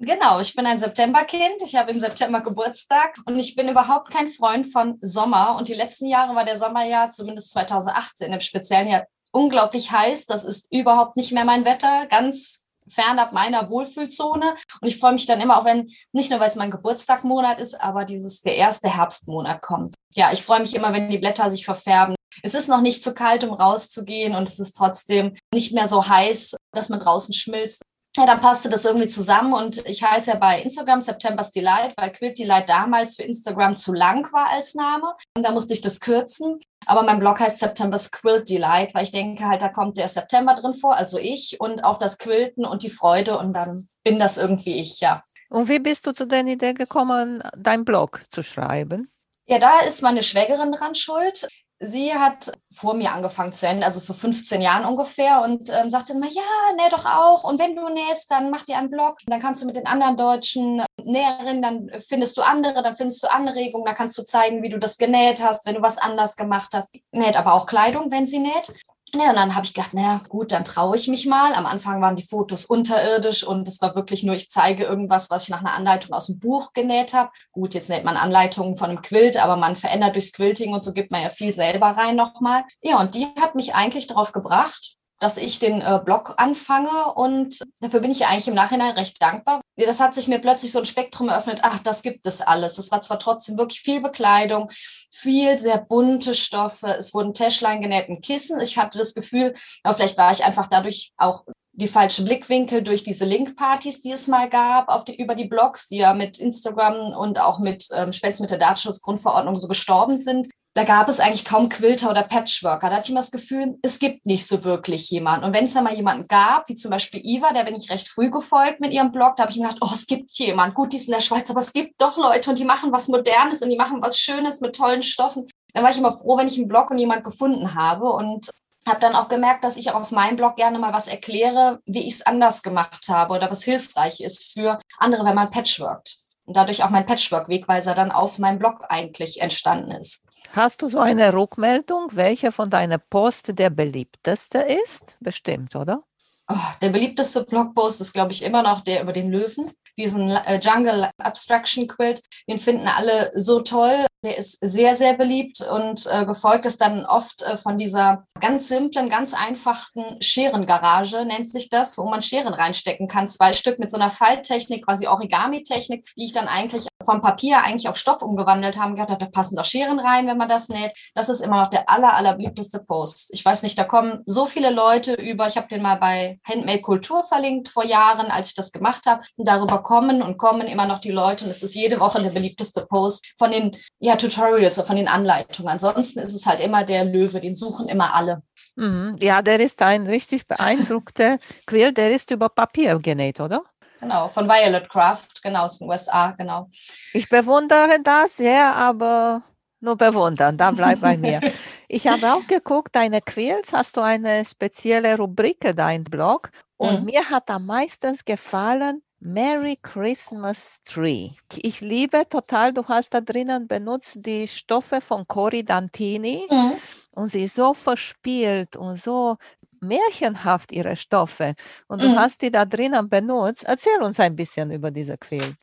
Genau, 0.00 0.38
ich 0.40 0.54
bin 0.54 0.64
ein 0.64 0.78
Septemberkind. 0.78 1.60
Ich 1.62 1.74
habe 1.74 1.90
im 1.90 1.98
September 1.98 2.40
Geburtstag 2.40 3.16
und 3.26 3.36
ich 3.36 3.56
bin 3.56 3.68
überhaupt 3.68 4.10
kein 4.10 4.28
Freund 4.28 4.66
von 4.66 4.98
Sommer. 5.00 5.56
Und 5.56 5.66
die 5.66 5.74
letzten 5.74 6.06
Jahre 6.06 6.36
war 6.36 6.44
der 6.44 6.56
Sommer 6.56 6.84
ja, 6.84 7.10
zumindest 7.10 7.50
2018 7.50 8.32
im 8.32 8.40
speziellen 8.40 8.88
Jahr, 8.88 9.06
unglaublich 9.32 9.90
heiß. 9.90 10.26
Das 10.26 10.44
ist 10.44 10.72
überhaupt 10.72 11.16
nicht 11.16 11.32
mehr 11.32 11.44
mein 11.44 11.64
Wetter. 11.64 12.06
Ganz 12.06 12.62
fernab 12.88 13.32
meiner 13.32 13.70
Wohlfühlzone. 13.70 14.54
Und 14.80 14.88
ich 14.88 15.00
freue 15.00 15.12
mich 15.12 15.26
dann 15.26 15.40
immer, 15.40 15.58
auch 15.58 15.64
wenn, 15.64 15.88
nicht 16.12 16.30
nur 16.30 16.38
weil 16.38 16.48
es 16.48 16.56
mein 16.56 16.70
Geburtstagmonat 16.70 17.60
ist, 17.60 17.80
aber 17.80 18.04
dieses, 18.04 18.40
der 18.42 18.54
erste 18.54 18.88
Herbstmonat 18.88 19.62
kommt. 19.62 19.94
Ja, 20.14 20.30
ich 20.32 20.44
freue 20.44 20.60
mich 20.60 20.76
immer, 20.76 20.92
wenn 20.92 21.10
die 21.10 21.18
Blätter 21.18 21.50
sich 21.50 21.64
verfärben. 21.64 22.14
Es 22.44 22.54
ist 22.54 22.68
noch 22.68 22.82
nicht 22.82 23.02
zu 23.02 23.14
kalt, 23.14 23.42
um 23.42 23.52
rauszugehen 23.52 24.36
und 24.36 24.48
es 24.48 24.60
ist 24.60 24.76
trotzdem 24.76 25.34
nicht 25.52 25.72
mehr 25.72 25.88
so 25.88 26.06
heiß, 26.06 26.56
dass 26.72 26.88
man 26.88 27.00
draußen 27.00 27.34
schmilzt. 27.34 27.82
Ja, 28.18 28.26
dann 28.26 28.40
passte 28.40 28.68
das 28.68 28.84
irgendwie 28.84 29.06
zusammen 29.06 29.52
und 29.52 29.78
ich 29.88 30.02
heiße 30.02 30.32
ja 30.32 30.36
bei 30.36 30.60
Instagram 30.60 31.00
September's 31.00 31.52
Delight, 31.52 31.94
weil 31.96 32.10
Quilt 32.10 32.36
Delight 32.36 32.68
damals 32.68 33.14
für 33.14 33.22
Instagram 33.22 33.76
zu 33.76 33.92
lang 33.92 34.26
war 34.32 34.48
als 34.48 34.74
Name. 34.74 35.14
Und 35.36 35.44
da 35.44 35.52
musste 35.52 35.72
ich 35.72 35.82
das 35.82 36.00
kürzen. 36.00 36.58
Aber 36.86 37.04
mein 37.04 37.20
Blog 37.20 37.38
heißt 37.38 37.58
September's 37.58 38.10
Quilt 38.10 38.48
Delight, 38.48 38.92
weil 38.92 39.04
ich 39.04 39.12
denke 39.12 39.44
halt, 39.44 39.62
da 39.62 39.68
kommt 39.68 39.98
der 39.98 40.08
September 40.08 40.56
drin 40.56 40.74
vor, 40.74 40.96
also 40.96 41.16
ich 41.16 41.60
und 41.60 41.84
auch 41.84 42.00
das 42.00 42.18
Quilten 42.18 42.64
und 42.64 42.82
die 42.82 42.90
Freude 42.90 43.38
und 43.38 43.52
dann 43.52 43.86
bin 44.02 44.18
das 44.18 44.36
irgendwie 44.36 44.80
ich, 44.80 44.98
ja. 44.98 45.22
Und 45.48 45.68
wie 45.68 45.78
bist 45.78 46.04
du 46.04 46.12
zu 46.12 46.26
der 46.26 46.44
Idee 46.44 46.74
gekommen, 46.74 47.44
dein 47.56 47.84
Blog 47.84 48.22
zu 48.32 48.42
schreiben? 48.42 49.12
Ja, 49.46 49.60
da 49.60 49.78
ist 49.86 50.02
meine 50.02 50.24
Schwägerin 50.24 50.72
dran 50.72 50.96
schuld. 50.96 51.46
Sie 51.80 52.12
hat 52.12 52.50
vor 52.74 52.94
mir 52.94 53.12
angefangen 53.12 53.52
zu 53.52 53.66
nähen, 53.66 53.84
also 53.84 54.00
vor 54.00 54.16
15 54.16 54.60
Jahren 54.60 54.84
ungefähr, 54.84 55.42
und 55.44 55.70
ähm, 55.70 55.90
sagte 55.90 56.12
immer, 56.12 56.26
ja, 56.26 56.42
näh 56.76 56.88
doch 56.90 57.06
auch. 57.06 57.44
Und 57.44 57.60
wenn 57.60 57.76
du 57.76 57.88
nähst, 57.88 58.30
dann 58.30 58.50
mach 58.50 58.64
dir 58.64 58.78
einen 58.78 58.90
Blog. 58.90 59.18
Dann 59.26 59.40
kannst 59.40 59.62
du 59.62 59.66
mit 59.66 59.76
den 59.76 59.86
anderen 59.86 60.16
deutschen 60.16 60.82
Näherinnen, 61.02 61.62
dann 61.62 61.90
findest 62.06 62.36
du 62.36 62.42
andere, 62.42 62.82
dann 62.82 62.96
findest 62.96 63.22
du 63.22 63.28
Anregungen, 63.30 63.86
dann 63.86 63.94
kannst 63.94 64.18
du 64.18 64.22
zeigen, 64.22 64.62
wie 64.62 64.70
du 64.70 64.78
das 64.78 64.98
genäht 64.98 65.40
hast, 65.40 65.66
wenn 65.66 65.76
du 65.76 65.82
was 65.82 65.98
anders 65.98 66.34
gemacht 66.34 66.70
hast. 66.72 66.92
Näht 67.12 67.36
aber 67.36 67.54
auch 67.54 67.66
Kleidung, 67.66 68.10
wenn 68.10 68.26
sie 68.26 68.40
näht. 68.40 68.72
Ja, 69.14 69.30
und 69.30 69.36
dann 69.36 69.54
habe 69.54 69.64
ich 69.64 69.72
gedacht, 69.72 69.94
naja, 69.94 70.20
gut, 70.28 70.52
dann 70.52 70.64
traue 70.64 70.96
ich 70.96 71.08
mich 71.08 71.24
mal. 71.24 71.54
Am 71.54 71.64
Anfang 71.64 72.02
waren 72.02 72.16
die 72.16 72.26
Fotos 72.26 72.66
unterirdisch 72.66 73.42
und 73.42 73.66
es 73.66 73.80
war 73.80 73.94
wirklich 73.94 74.22
nur, 74.22 74.34
ich 74.34 74.50
zeige 74.50 74.84
irgendwas, 74.84 75.30
was 75.30 75.44
ich 75.44 75.48
nach 75.48 75.60
einer 75.60 75.72
Anleitung 75.72 76.12
aus 76.12 76.26
dem 76.26 76.38
Buch 76.38 76.72
genäht 76.74 77.14
habe. 77.14 77.30
Gut, 77.52 77.72
jetzt 77.74 77.88
nennt 77.88 78.04
man 78.04 78.18
Anleitungen 78.18 78.76
von 78.76 78.90
einem 78.90 79.00
Quilt, 79.00 79.42
aber 79.42 79.56
man 79.56 79.76
verändert 79.76 80.14
durchs 80.14 80.32
Quilting 80.32 80.74
und 80.74 80.82
so 80.82 80.92
gibt 80.92 81.10
man 81.10 81.22
ja 81.22 81.30
viel 81.30 81.54
selber 81.54 81.86
rein 81.86 82.16
nochmal. 82.16 82.64
Ja, 82.82 83.00
und 83.00 83.14
die 83.14 83.26
hat 83.40 83.54
mich 83.54 83.74
eigentlich 83.74 84.06
darauf 84.08 84.32
gebracht, 84.32 84.97
dass 85.18 85.36
ich 85.36 85.58
den 85.58 85.80
äh, 85.80 86.00
Blog 86.04 86.34
anfange 86.36 87.12
und 87.14 87.60
dafür 87.80 88.00
bin 88.00 88.10
ich 88.10 88.20
ja 88.20 88.28
eigentlich 88.28 88.48
im 88.48 88.54
Nachhinein 88.54 88.92
recht 88.92 89.20
dankbar. 89.20 89.60
Das 89.76 90.00
hat 90.00 90.14
sich 90.14 90.28
mir 90.28 90.38
plötzlich 90.38 90.72
so 90.72 90.78
ein 90.78 90.86
Spektrum 90.86 91.28
eröffnet, 91.28 91.60
ach, 91.62 91.80
das 91.80 92.02
gibt 92.02 92.26
es 92.26 92.40
alles. 92.40 92.78
Es 92.78 92.90
war 92.92 93.00
zwar 93.00 93.18
trotzdem 93.18 93.58
wirklich 93.58 93.80
viel 93.80 94.00
Bekleidung, 94.00 94.70
viel 95.10 95.58
sehr 95.58 95.78
bunte 95.78 96.34
Stoffe, 96.34 96.88
es 96.98 97.14
wurden 97.14 97.34
Täschlein 97.34 97.80
genäht, 97.80 98.08
ein 98.08 98.20
Kissen. 98.20 98.60
Ich 98.60 98.78
hatte 98.78 98.98
das 98.98 99.14
Gefühl, 99.14 99.54
aber 99.82 99.96
vielleicht 99.96 100.18
war 100.18 100.30
ich 100.30 100.44
einfach 100.44 100.68
dadurch 100.68 101.12
auch 101.16 101.44
die 101.72 101.88
falschen 101.88 102.24
Blickwinkel 102.24 102.82
durch 102.82 103.04
diese 103.04 103.24
Link-Partys, 103.24 104.00
die 104.00 104.10
es 104.10 104.26
mal 104.26 104.48
gab, 104.48 104.88
auf 104.88 105.04
die, 105.04 105.16
über 105.16 105.36
die 105.36 105.46
Blogs, 105.46 105.86
die 105.86 105.98
ja 105.98 106.12
mit 106.12 106.38
Instagram 106.38 107.16
und 107.16 107.40
auch 107.40 107.60
mit 107.60 107.86
ähm, 107.92 108.12
spätestens 108.12 108.40
mit 108.40 108.50
der 108.50 108.58
Datenschutzgrundverordnung 108.58 109.54
so 109.54 109.68
gestorben 109.68 110.16
sind 110.16 110.48
da 110.78 110.84
gab 110.84 111.08
es 111.08 111.18
eigentlich 111.18 111.44
kaum 111.44 111.68
Quilter 111.68 112.08
oder 112.08 112.22
Patchworker. 112.22 112.88
Da 112.88 112.96
hatte 112.96 113.06
ich 113.06 113.10
immer 113.10 113.18
das 113.18 113.32
Gefühl, 113.32 113.80
es 113.82 113.98
gibt 113.98 114.26
nicht 114.26 114.46
so 114.46 114.62
wirklich 114.62 115.10
jemanden. 115.10 115.44
Und 115.44 115.52
wenn 115.52 115.64
es 115.64 115.74
da 115.74 115.82
mal 115.82 115.92
jemanden 115.92 116.28
gab, 116.28 116.68
wie 116.68 116.76
zum 116.76 116.92
Beispiel 116.92 117.20
Iva, 117.24 117.52
der 117.52 117.64
bin 117.64 117.74
ich 117.74 117.90
recht 117.90 118.06
früh 118.06 118.30
gefolgt 118.30 118.78
mit 118.78 118.92
ihrem 118.92 119.10
Blog, 119.10 119.34
da 119.34 119.42
habe 119.42 119.50
ich 119.50 119.58
mir 119.58 119.66
gedacht, 119.66 119.80
oh, 119.82 119.90
es 119.92 120.06
gibt 120.06 120.30
jemanden. 120.38 120.76
Gut, 120.76 120.92
die 120.92 120.96
ist 120.96 121.08
in 121.08 121.14
der 121.14 121.20
Schweiz, 121.20 121.50
aber 121.50 121.58
es 121.58 121.72
gibt 121.72 122.00
doch 122.00 122.16
Leute 122.16 122.48
und 122.50 122.60
die 122.60 122.64
machen 122.64 122.92
was 122.92 123.08
Modernes 123.08 123.60
und 123.60 123.70
die 123.70 123.76
machen 123.76 124.00
was 124.00 124.20
Schönes 124.20 124.60
mit 124.60 124.76
tollen 124.76 125.02
Stoffen. 125.02 125.48
Dann 125.74 125.82
war 125.82 125.90
ich 125.90 125.98
immer 125.98 126.12
froh, 126.12 126.36
wenn 126.38 126.46
ich 126.46 126.56
einen 126.56 126.68
Blog 126.68 126.92
und 126.92 126.98
jemand 126.98 127.24
gefunden 127.24 127.74
habe 127.74 128.12
und 128.12 128.48
habe 128.88 129.00
dann 129.00 129.16
auch 129.16 129.26
gemerkt, 129.26 129.64
dass 129.64 129.78
ich 129.78 129.90
auch 129.90 130.00
auf 130.00 130.12
meinem 130.12 130.36
Blog 130.36 130.54
gerne 130.54 130.78
mal 130.78 130.92
was 130.92 131.08
erkläre, 131.08 131.80
wie 131.86 132.06
ich 132.06 132.14
es 132.14 132.22
anders 132.26 132.62
gemacht 132.62 133.08
habe 133.08 133.34
oder 133.34 133.50
was 133.50 133.64
hilfreich 133.64 134.20
ist 134.20 134.52
für 134.52 134.78
andere, 134.98 135.24
wenn 135.24 135.34
man 135.34 135.50
patchworkt. 135.50 136.14
Und 136.44 136.56
dadurch 136.56 136.84
auch 136.84 136.90
mein 136.90 137.04
Patchwork-Wegweiser 137.04 137.94
dann 137.94 138.12
auf 138.12 138.38
meinem 138.38 138.60
Blog 138.60 138.84
eigentlich 138.88 139.40
entstanden 139.40 139.90
ist. 139.90 140.27
Hast 140.52 140.80
du 140.80 140.88
so 140.88 140.98
eine 140.98 141.34
Rückmeldung, 141.34 142.08
welcher 142.12 142.52
von 142.52 142.70
deiner 142.70 142.98
Post 142.98 143.58
der 143.58 143.70
beliebteste 143.70 144.58
ist? 144.58 145.18
Bestimmt, 145.20 145.76
oder? 145.76 146.02
Oh, 146.50 146.56
der 146.80 146.88
beliebteste 146.88 147.44
Blogpost 147.44 148.00
ist, 148.00 148.14
glaube 148.14 148.32
ich, 148.32 148.42
immer 148.42 148.62
noch 148.62 148.80
der 148.80 149.02
über 149.02 149.12
den 149.12 149.30
Löwen, 149.30 149.70
diesen 149.98 150.30
äh, 150.30 150.58
Jungle 150.58 151.10
Abstraction 151.18 151.86
Quilt. 151.86 152.22
Den 152.48 152.58
finden 152.58 152.88
alle 152.88 153.30
so 153.34 153.60
toll. 153.60 154.06
Der 154.24 154.36
ist 154.36 154.58
sehr, 154.60 154.96
sehr 154.96 155.14
beliebt 155.16 155.60
und 155.60 156.06
äh, 156.10 156.26
gefolgt 156.26 156.66
ist 156.66 156.80
dann 156.80 157.06
oft 157.06 157.42
äh, 157.42 157.56
von 157.56 157.78
dieser 157.78 158.24
ganz 158.40 158.66
simplen, 158.66 159.08
ganz 159.08 159.32
einfachen 159.32 160.20
Scherengarage, 160.20 161.24
nennt 161.24 161.48
sich 161.48 161.70
das, 161.70 161.96
wo 161.98 162.04
man 162.04 162.20
Scheren 162.20 162.52
reinstecken 162.52 163.06
kann. 163.06 163.28
Zwei 163.28 163.52
Stück 163.52 163.78
mit 163.78 163.90
so 163.90 163.96
einer 163.96 164.10
Falttechnik, 164.10 164.84
quasi 164.84 165.06
Origami-Technik, 165.06 166.04
die 166.16 166.24
ich 166.24 166.32
dann 166.32 166.48
eigentlich 166.48 166.88
vom 167.04 167.20
Papier 167.20 167.62
eigentlich 167.62 167.88
auf 167.88 167.96
Stoff 167.96 168.22
umgewandelt 168.22 168.76
habe. 168.76 168.94
Gedacht 168.94 169.10
habe, 169.10 169.24
da 169.24 169.30
passen 169.30 169.54
doch 169.54 169.64
Scheren 169.64 170.00
rein, 170.00 170.26
wenn 170.26 170.36
man 170.36 170.48
das 170.48 170.68
näht. 170.68 170.92
Das 171.14 171.28
ist 171.28 171.40
immer 171.40 171.62
noch 171.62 171.68
der 171.68 171.88
aller, 171.88 172.14
aller 172.14 172.34
beliebteste 172.34 172.80
Post. 172.80 173.30
Ich 173.32 173.44
weiß 173.44 173.62
nicht, 173.62 173.78
da 173.78 173.84
kommen 173.84 174.24
so 174.26 174.46
viele 174.46 174.70
Leute 174.70 175.14
über. 175.14 175.46
Ich 175.46 175.56
habe 175.56 175.68
den 175.68 175.82
mal 175.82 175.96
bei 175.96 176.40
Handmade 176.44 176.80
Kultur 176.80 177.22
verlinkt 177.22 177.68
vor 177.68 177.84
Jahren, 177.84 178.26
als 178.26 178.48
ich 178.48 178.54
das 178.54 178.72
gemacht 178.72 179.06
habe. 179.06 179.22
Und 179.36 179.46
darüber 179.46 179.82
kommen 179.82 180.22
und 180.22 180.38
kommen 180.38 180.66
immer 180.66 180.86
noch 180.86 180.98
die 180.98 181.12
Leute. 181.12 181.44
Und 181.44 181.52
es 181.52 181.62
ist 181.62 181.74
jede 181.74 182.00
Woche 182.00 182.20
der 182.20 182.30
beliebteste 182.30 182.84
Post 182.86 183.32
von 183.38 183.52
den 183.52 183.76
ja, 184.08 184.16
Tutorials 184.16 184.78
oder 184.78 184.86
von 184.86 184.96
den 184.96 185.08
Anleitungen. 185.08 185.70
Ansonsten 185.70 186.20
ist 186.20 186.34
es 186.34 186.46
halt 186.46 186.60
immer 186.60 186.84
der 186.84 187.04
Löwe, 187.04 187.40
den 187.40 187.54
suchen 187.54 187.88
immer 187.88 188.14
alle. 188.14 188.42
Mhm. 188.76 189.16
Ja, 189.20 189.42
der 189.42 189.60
ist 189.60 189.82
ein 189.82 190.06
richtig 190.06 190.46
beeindruckter 190.46 191.38
Quill, 191.66 191.92
der 191.92 192.12
ist 192.12 192.30
über 192.30 192.48
Papier 192.48 192.98
genäht, 192.98 193.40
oder? 193.40 193.62
Genau, 194.00 194.28
von 194.28 194.48
Violet 194.48 194.88
Craft, 194.88 195.42
genau, 195.42 195.64
aus 195.64 195.78
den 195.78 195.88
USA, 195.88 196.30
genau. 196.30 196.70
Ich 197.12 197.28
bewundere 197.28 197.98
das 198.02 198.36
sehr, 198.36 198.74
aber 198.74 199.42
nur 199.80 199.96
bewundern, 199.96 200.56
da 200.56 200.70
bleibt 200.70 201.00
bei 201.00 201.16
mir. 201.16 201.40
Ich 201.90 202.06
habe 202.06 202.34
auch 202.34 202.46
geguckt, 202.46 202.94
deine 202.94 203.22
Quills, 203.22 203.72
hast 203.72 203.96
du 203.96 204.02
eine 204.02 204.44
spezielle 204.44 205.16
Rubrik, 205.16 205.72
dein 205.74 206.04
Blog. 206.04 206.50
Und 206.76 207.00
mhm. 207.00 207.04
mir 207.06 207.30
hat 207.30 207.48
am 207.48 207.64
meisten 207.64 208.14
gefallen 208.26 209.00
Merry 209.20 209.76
Christmas 209.82 210.80
Tree. 210.82 211.30
Ich 211.56 211.80
liebe 211.80 212.28
total, 212.28 212.72
du 212.72 212.84
hast 212.84 213.14
da 213.14 213.20
drinnen 213.20 213.66
benutzt 213.66 214.18
die 214.20 214.46
Stoffe 214.46 215.00
von 215.00 215.26
Cori 215.26 215.64
Dantini 215.64 216.46
mhm. 216.48 216.72
und 217.14 217.28
sie 217.28 217.44
ist 217.44 217.56
so 217.56 217.74
verspielt 217.74 218.76
und 218.76 219.00
so 219.00 219.36
märchenhaft 219.80 220.72
ihre 220.72 220.96
Stoffe 220.96 221.54
und 221.88 222.02
du 222.02 222.08
mhm. 222.08 222.16
hast 222.16 222.42
die 222.42 222.50
da 222.50 222.64
drinnen 222.64 223.08
benutzt. 223.08 223.64
Erzähl 223.64 224.00
uns 224.02 224.20
ein 224.20 224.36
bisschen 224.36 224.70
über 224.70 224.90
diese 224.90 225.18
Quilt. 225.18 225.56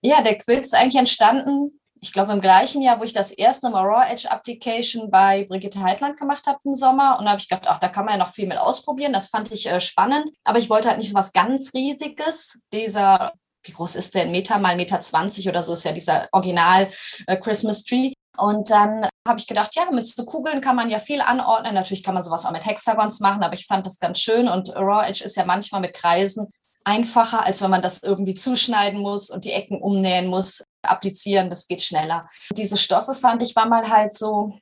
Ja, 0.00 0.22
der 0.22 0.38
Quilt 0.38 0.62
ist 0.62 0.74
eigentlich 0.74 0.98
entstanden 0.98 1.70
ich 2.02 2.12
glaube, 2.12 2.32
im 2.32 2.40
gleichen 2.40 2.82
Jahr, 2.82 2.98
wo 2.98 3.04
ich 3.04 3.12
das 3.12 3.30
erste 3.30 3.70
Mal 3.70 3.84
Raw 3.84 4.04
Edge 4.12 4.28
Application 4.28 5.08
bei 5.08 5.44
Brigitte 5.44 5.80
Heitland 5.80 6.18
gemacht 6.18 6.48
habe 6.48 6.58
im 6.64 6.74
Sommer. 6.74 7.16
Und 7.16 7.26
da 7.26 7.30
habe 7.30 7.40
ich 7.40 7.48
gedacht, 7.48 7.68
ach, 7.68 7.78
da 7.78 7.88
kann 7.88 8.06
man 8.06 8.14
ja 8.14 8.18
noch 8.18 8.32
viel 8.32 8.48
mit 8.48 8.58
ausprobieren. 8.58 9.12
Das 9.12 9.28
fand 9.28 9.52
ich 9.52 9.70
äh, 9.70 9.80
spannend. 9.80 10.28
Aber 10.42 10.58
ich 10.58 10.68
wollte 10.68 10.88
halt 10.88 10.98
nicht 10.98 11.10
so 11.10 11.14
was 11.14 11.32
ganz 11.32 11.72
Riesiges. 11.74 12.60
Dieser, 12.72 13.32
wie 13.64 13.70
groß 13.70 13.94
ist 13.94 14.16
der? 14.16 14.26
Meter 14.26 14.58
mal 14.58 14.74
Meter 14.74 15.00
20 15.00 15.48
oder 15.48 15.62
so 15.62 15.74
ist 15.74 15.84
ja 15.84 15.92
dieser 15.92 16.28
Original 16.32 16.90
äh, 17.28 17.36
Christmas 17.36 17.84
Tree. 17.84 18.14
Und 18.36 18.68
dann 18.70 19.06
habe 19.28 19.38
ich 19.38 19.46
gedacht, 19.46 19.76
ja, 19.76 19.88
mit 19.92 20.04
so 20.04 20.24
Kugeln 20.24 20.60
kann 20.60 20.74
man 20.74 20.90
ja 20.90 20.98
viel 20.98 21.20
anordnen. 21.20 21.72
Natürlich 21.72 22.02
kann 22.02 22.14
man 22.14 22.24
sowas 22.24 22.44
auch 22.44 22.50
mit 22.50 22.66
Hexagons 22.66 23.20
machen, 23.20 23.44
aber 23.44 23.54
ich 23.54 23.66
fand 23.66 23.86
das 23.86 24.00
ganz 24.00 24.18
schön. 24.18 24.48
Und 24.48 24.74
Raw 24.74 25.06
Edge 25.06 25.22
ist 25.22 25.36
ja 25.36 25.44
manchmal 25.44 25.80
mit 25.80 25.94
Kreisen 25.94 26.48
einfacher, 26.82 27.44
als 27.44 27.62
wenn 27.62 27.70
man 27.70 27.82
das 27.82 28.02
irgendwie 28.02 28.34
zuschneiden 28.34 29.00
muss 29.00 29.30
und 29.30 29.44
die 29.44 29.52
Ecken 29.52 29.80
umnähen 29.80 30.26
muss 30.26 30.64
applizieren, 30.82 31.50
das 31.50 31.66
geht 31.66 31.82
schneller. 31.82 32.26
Diese 32.56 32.76
Stoffe 32.76 33.14
fand 33.14 33.42
ich 33.42 33.56
war 33.56 33.66
mal 33.66 33.88
halt 33.88 34.16
so, 34.16 34.52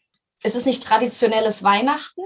es 0.42 0.54
ist 0.54 0.66
nicht 0.66 0.82
traditionelles 0.82 1.62
Weihnachten, 1.62 2.22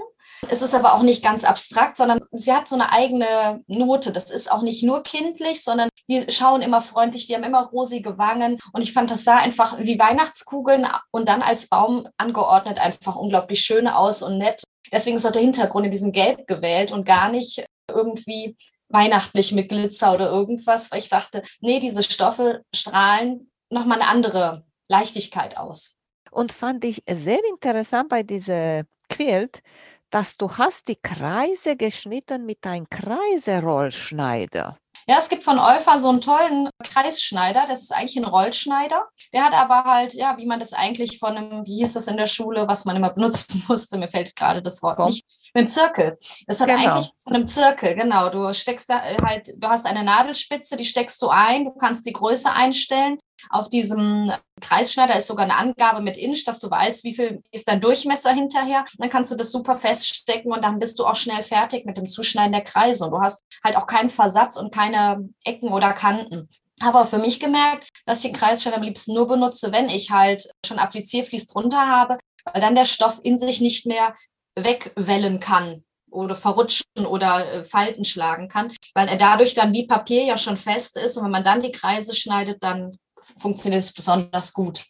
es 0.49 0.61
ist 0.61 0.75
aber 0.75 0.93
auch 0.93 1.01
nicht 1.01 1.23
ganz 1.23 1.43
abstrakt, 1.43 1.97
sondern 1.97 2.19
sie 2.31 2.53
hat 2.53 2.67
so 2.67 2.75
eine 2.75 2.91
eigene 2.91 3.63
Note. 3.67 4.11
Das 4.11 4.29
ist 4.29 4.51
auch 4.51 4.61
nicht 4.61 4.83
nur 4.83 5.03
kindlich, 5.03 5.63
sondern 5.63 5.89
die 6.09 6.25
schauen 6.29 6.61
immer 6.61 6.81
freundlich, 6.81 7.27
die 7.27 7.35
haben 7.35 7.43
immer 7.43 7.67
rosige 7.67 8.17
Wangen. 8.17 8.59
Und 8.73 8.81
ich 8.81 8.93
fand, 8.93 9.09
das 9.11 9.23
sah 9.23 9.37
einfach 9.37 9.79
wie 9.79 9.97
Weihnachtskugeln 9.97 10.87
und 11.11 11.27
dann 11.27 11.41
als 11.41 11.67
Baum 11.67 12.07
angeordnet 12.17 12.79
einfach 12.79 13.15
unglaublich 13.15 13.61
schön 13.61 13.87
aus 13.87 14.21
und 14.21 14.37
nett. 14.37 14.61
Deswegen 14.91 15.17
ist 15.17 15.25
auch 15.25 15.31
der 15.31 15.41
Hintergrund 15.41 15.85
in 15.85 15.91
diesem 15.91 16.11
Gelb 16.11 16.45
gewählt 16.47 16.91
und 16.91 17.05
gar 17.05 17.29
nicht 17.29 17.65
irgendwie 17.89 18.55
weihnachtlich 18.89 19.51
mit 19.51 19.69
Glitzer 19.69 20.13
oder 20.13 20.29
irgendwas, 20.29 20.91
weil 20.91 20.99
ich 20.99 21.09
dachte, 21.09 21.43
nee, 21.59 21.79
diese 21.79 22.03
Stoffe 22.03 22.61
strahlen 22.73 23.49
nochmal 23.69 24.01
eine 24.01 24.09
andere 24.09 24.63
Leichtigkeit 24.87 25.57
aus. 25.57 25.97
Und 26.31 26.51
fand 26.51 26.83
ich 26.85 27.03
sehr 27.09 27.39
interessant 27.49 28.09
bei 28.09 28.23
dieser 28.23 28.83
Quilt, 29.09 29.61
dass 30.09 30.37
du 30.37 30.57
hast 30.57 30.87
die 30.87 30.97
Kreise 31.01 31.75
geschnitten 31.75 32.45
mit 32.45 32.65
einem 32.65 32.87
Kreiserollschneider. 32.89 34.77
Ja, 35.07 35.17
es 35.19 35.29
gibt 35.29 35.43
von 35.43 35.59
Olfa 35.59 35.99
so 35.99 36.09
einen 36.09 36.19
tollen 36.21 36.67
Kreisschneider. 36.83 37.65
Das 37.67 37.83
ist 37.83 37.91
eigentlich 37.91 38.17
ein 38.17 38.25
Rollschneider. 38.25 39.07
Der 39.33 39.45
hat 39.45 39.53
aber 39.53 39.83
halt, 39.83 40.13
ja, 40.13 40.37
wie 40.37 40.47
man 40.47 40.59
das 40.59 40.73
eigentlich 40.73 41.19
von 41.19 41.37
einem, 41.37 41.65
wie 41.65 41.77
hieß 41.77 41.93
das 41.93 42.07
in 42.07 42.17
der 42.17 42.25
Schule, 42.25 42.67
was 42.67 42.85
man 42.85 42.95
immer 42.95 43.11
benutzen 43.11 43.63
musste, 43.67 43.97
mir 43.97 44.09
fällt 44.09 44.35
gerade 44.35 44.61
das 44.63 44.81
Wort 44.81 44.99
nicht. 44.99 45.23
Mit 45.55 45.69
Zirkel. 45.69 46.17
Das 46.47 46.59
hat 46.59 46.67
genau. 46.67 46.81
eigentlich 46.81 47.09
von 47.23 47.33
einem 47.33 47.47
Zirkel, 47.47 47.95
genau. 47.95 48.29
Du 48.29 48.53
steckst 48.53 48.89
da 48.89 49.01
äh, 49.05 49.17
halt, 49.21 49.53
du 49.57 49.67
hast 49.69 49.85
eine 49.85 50.03
Nadelspitze, 50.03 50.75
die 50.75 50.83
steckst 50.83 51.21
du 51.21 51.29
ein, 51.29 51.63
du 51.63 51.71
kannst 51.71 52.05
die 52.05 52.11
Größe 52.11 52.51
einstellen. 52.51 53.17
Auf 53.49 53.69
diesem 53.69 54.29
Kreisschneider 54.59 55.15
ist 55.15 55.27
sogar 55.27 55.45
eine 55.45 55.55
Angabe 55.55 56.01
mit 56.01 56.17
Inch, 56.17 56.43
dass 56.45 56.59
du 56.59 56.69
weißt, 56.69 57.05
wie 57.05 57.15
viel 57.15 57.39
ist 57.51 57.69
dein 57.69 57.79
Durchmesser 57.79 58.31
hinterher. 58.33 58.83
Dann 58.97 59.09
kannst 59.09 59.31
du 59.31 59.35
das 59.35 59.51
super 59.51 59.77
feststecken 59.77 60.51
und 60.51 60.61
dann 60.61 60.77
bist 60.77 60.99
du 60.99 61.05
auch 61.05 61.15
schnell 61.15 61.41
fertig 61.41 61.85
mit 61.85 61.95
dem 61.95 62.09
Zuschneiden 62.09 62.51
der 62.51 62.63
Kreise. 62.63 63.05
Und 63.05 63.11
du 63.11 63.21
hast 63.21 63.41
halt 63.63 63.77
auch 63.77 63.87
keinen 63.87 64.09
Versatz 64.09 64.57
und 64.57 64.73
keine 64.73 65.29
Ecken 65.45 65.69
oder 65.69 65.93
Kanten. 65.93 66.49
Aber 66.81 67.05
für 67.05 67.17
mich 67.17 67.39
gemerkt, 67.39 67.87
dass 68.05 68.17
ich 68.17 68.31
den 68.31 68.35
Kreisschneider 68.35 68.77
am 68.77 68.83
liebsten 68.83 69.13
nur 69.13 69.29
benutze, 69.29 69.71
wenn 69.71 69.87
ich 69.87 70.11
halt 70.11 70.49
schon 70.65 70.79
Applizierfließ 70.79 71.47
drunter 71.47 71.87
habe, 71.87 72.17
weil 72.51 72.61
dann 72.61 72.75
der 72.75 72.83
Stoff 72.85 73.21
in 73.23 73.37
sich 73.37 73.61
nicht 73.61 73.85
mehr 73.85 74.13
wegwellen 74.55 75.39
kann 75.39 75.83
oder 76.09 76.35
verrutschen 76.35 77.05
oder 77.05 77.51
äh, 77.51 77.65
Falten 77.65 78.05
schlagen 78.05 78.47
kann, 78.47 78.73
weil 78.93 79.07
er 79.07 79.17
dadurch 79.17 79.53
dann 79.53 79.73
wie 79.73 79.87
Papier 79.87 80.23
ja 80.23 80.37
schon 80.37 80.57
fest 80.57 80.97
ist 80.97 81.17
und 81.17 81.25
wenn 81.25 81.31
man 81.31 81.43
dann 81.43 81.61
die 81.61 81.71
Kreise 81.71 82.15
schneidet, 82.15 82.63
dann 82.63 82.97
funktioniert 83.21 83.81
es 83.81 83.93
besonders 83.93 84.53
gut. 84.53 84.85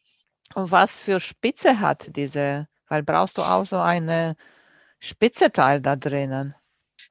Und 0.53 0.71
was 0.71 0.91
für 0.91 1.19
Spitze 1.19 1.79
hat 1.79 2.15
diese, 2.15 2.67
weil 2.87 3.03
brauchst 3.03 3.37
du 3.37 3.41
auch 3.41 3.65
so 3.65 3.77
eine 3.77 4.35
Spitzeteil 4.99 5.81
da 5.81 5.95
drinnen? 5.95 6.55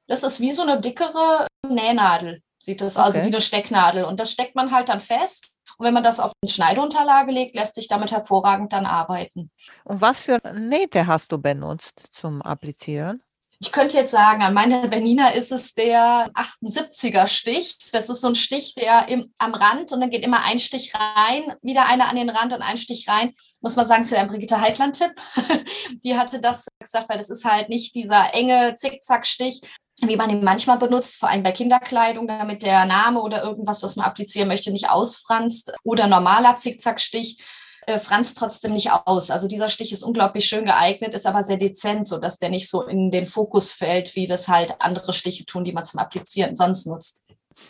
Das 0.07 0.23
ist 0.23 0.39
wie 0.39 0.51
so 0.51 0.61
eine 0.61 0.79
dickere 0.79 1.47
Nähnadel, 1.67 2.41
sieht 2.57 2.81
das 2.81 2.97
also 2.97 3.09
okay. 3.09 3.19
also 3.19 3.29
wie 3.29 3.35
eine 3.35 3.41
Stecknadel 3.41 4.05
und 4.05 4.19
das 4.19 4.31
steckt 4.31 4.55
man 4.55 4.71
halt 4.71 4.89
dann 4.89 5.01
fest 5.01 5.49
und 5.77 5.85
wenn 5.85 5.93
man 5.93 6.03
das 6.03 6.19
auf 6.19 6.31
eine 6.41 6.51
Schneideunterlage 6.51 7.31
legt, 7.31 7.55
lässt 7.55 7.75
sich 7.75 7.87
damit 7.87 8.11
hervorragend 8.11 8.73
dann 8.73 8.85
arbeiten. 8.85 9.51
Und 9.83 10.01
was 10.01 10.21
für 10.21 10.41
Nähte 10.53 11.07
hast 11.07 11.31
du 11.31 11.37
benutzt 11.37 12.09
zum 12.11 12.41
Applizieren? 12.41 13.21
Ich 13.59 13.71
könnte 13.71 13.95
jetzt 13.95 14.11
sagen, 14.11 14.43
an 14.43 14.53
meiner 14.53 14.87
Bernina 14.87 15.29
ist 15.29 15.51
es 15.51 15.73
der 15.73 16.29
78er 16.33 17.27
Stich. 17.27 17.77
Das 17.93 18.09
ist 18.09 18.19
so 18.21 18.27
ein 18.27 18.35
Stich, 18.35 18.75
der 18.75 19.07
im, 19.07 19.31
am 19.39 19.53
Rand 19.53 19.93
und 19.93 20.01
dann 20.01 20.09
geht 20.09 20.25
immer 20.25 20.43
ein 20.43 20.59
Stich 20.59 20.93
rein, 20.93 21.55
wieder 21.61 21.87
einer 21.87 22.09
an 22.09 22.17
den 22.17 22.29
Rand 22.29 22.53
und 22.53 22.61
ein 22.61 22.77
Stich 22.77 23.07
rein. 23.07 23.31
Muss 23.61 23.77
man 23.77 23.87
sagen, 23.87 24.03
zu 24.03 24.15
der 24.15 24.25
Brigitte 24.25 24.59
Heitland-Tipp. 24.59 25.11
Die 26.03 26.17
hatte 26.17 26.41
das 26.41 26.67
gesagt, 26.79 27.07
weil 27.07 27.17
das 27.17 27.29
ist 27.29 27.45
halt 27.45 27.69
nicht 27.69 27.95
dieser 27.95 28.33
enge 28.33 28.75
Zickzack-Stich, 28.75 29.61
wie 30.01 30.17
man 30.17 30.29
ihn 30.29 30.43
manchmal 30.43 30.77
benutzt, 30.77 31.19
vor 31.19 31.29
allem 31.29 31.43
bei 31.43 31.51
Kinderkleidung, 31.51 32.27
damit 32.27 32.63
der 32.63 32.85
Name 32.85 33.21
oder 33.21 33.43
irgendwas, 33.43 33.81
was 33.81 33.95
man 33.95 34.05
applizieren 34.05 34.47
möchte, 34.47 34.71
nicht 34.71 34.89
ausfranst. 34.89 35.73
Oder 35.83 36.07
normaler 36.07 36.57
Zickzackstich 36.57 37.41
äh, 37.87 37.99
franzt 37.99 38.37
trotzdem 38.37 38.73
nicht 38.73 38.91
aus. 38.91 39.29
Also 39.29 39.47
dieser 39.47 39.69
Stich 39.69 39.93
ist 39.93 40.03
unglaublich 40.03 40.45
schön 40.45 40.65
geeignet, 40.65 41.13
ist 41.13 41.25
aber 41.25 41.43
sehr 41.43 41.57
dezent, 41.57 42.07
sodass 42.07 42.37
der 42.37 42.49
nicht 42.49 42.69
so 42.69 42.83
in 42.83 43.11
den 43.11 43.27
Fokus 43.27 43.71
fällt, 43.71 44.15
wie 44.15 44.27
das 44.27 44.47
halt 44.47 44.75
andere 44.79 45.13
Stiche 45.13 45.45
tun, 45.45 45.63
die 45.63 45.71
man 45.71 45.85
zum 45.85 45.99
Applizieren 45.99 46.55
sonst 46.55 46.87
nutzt. 46.87 47.25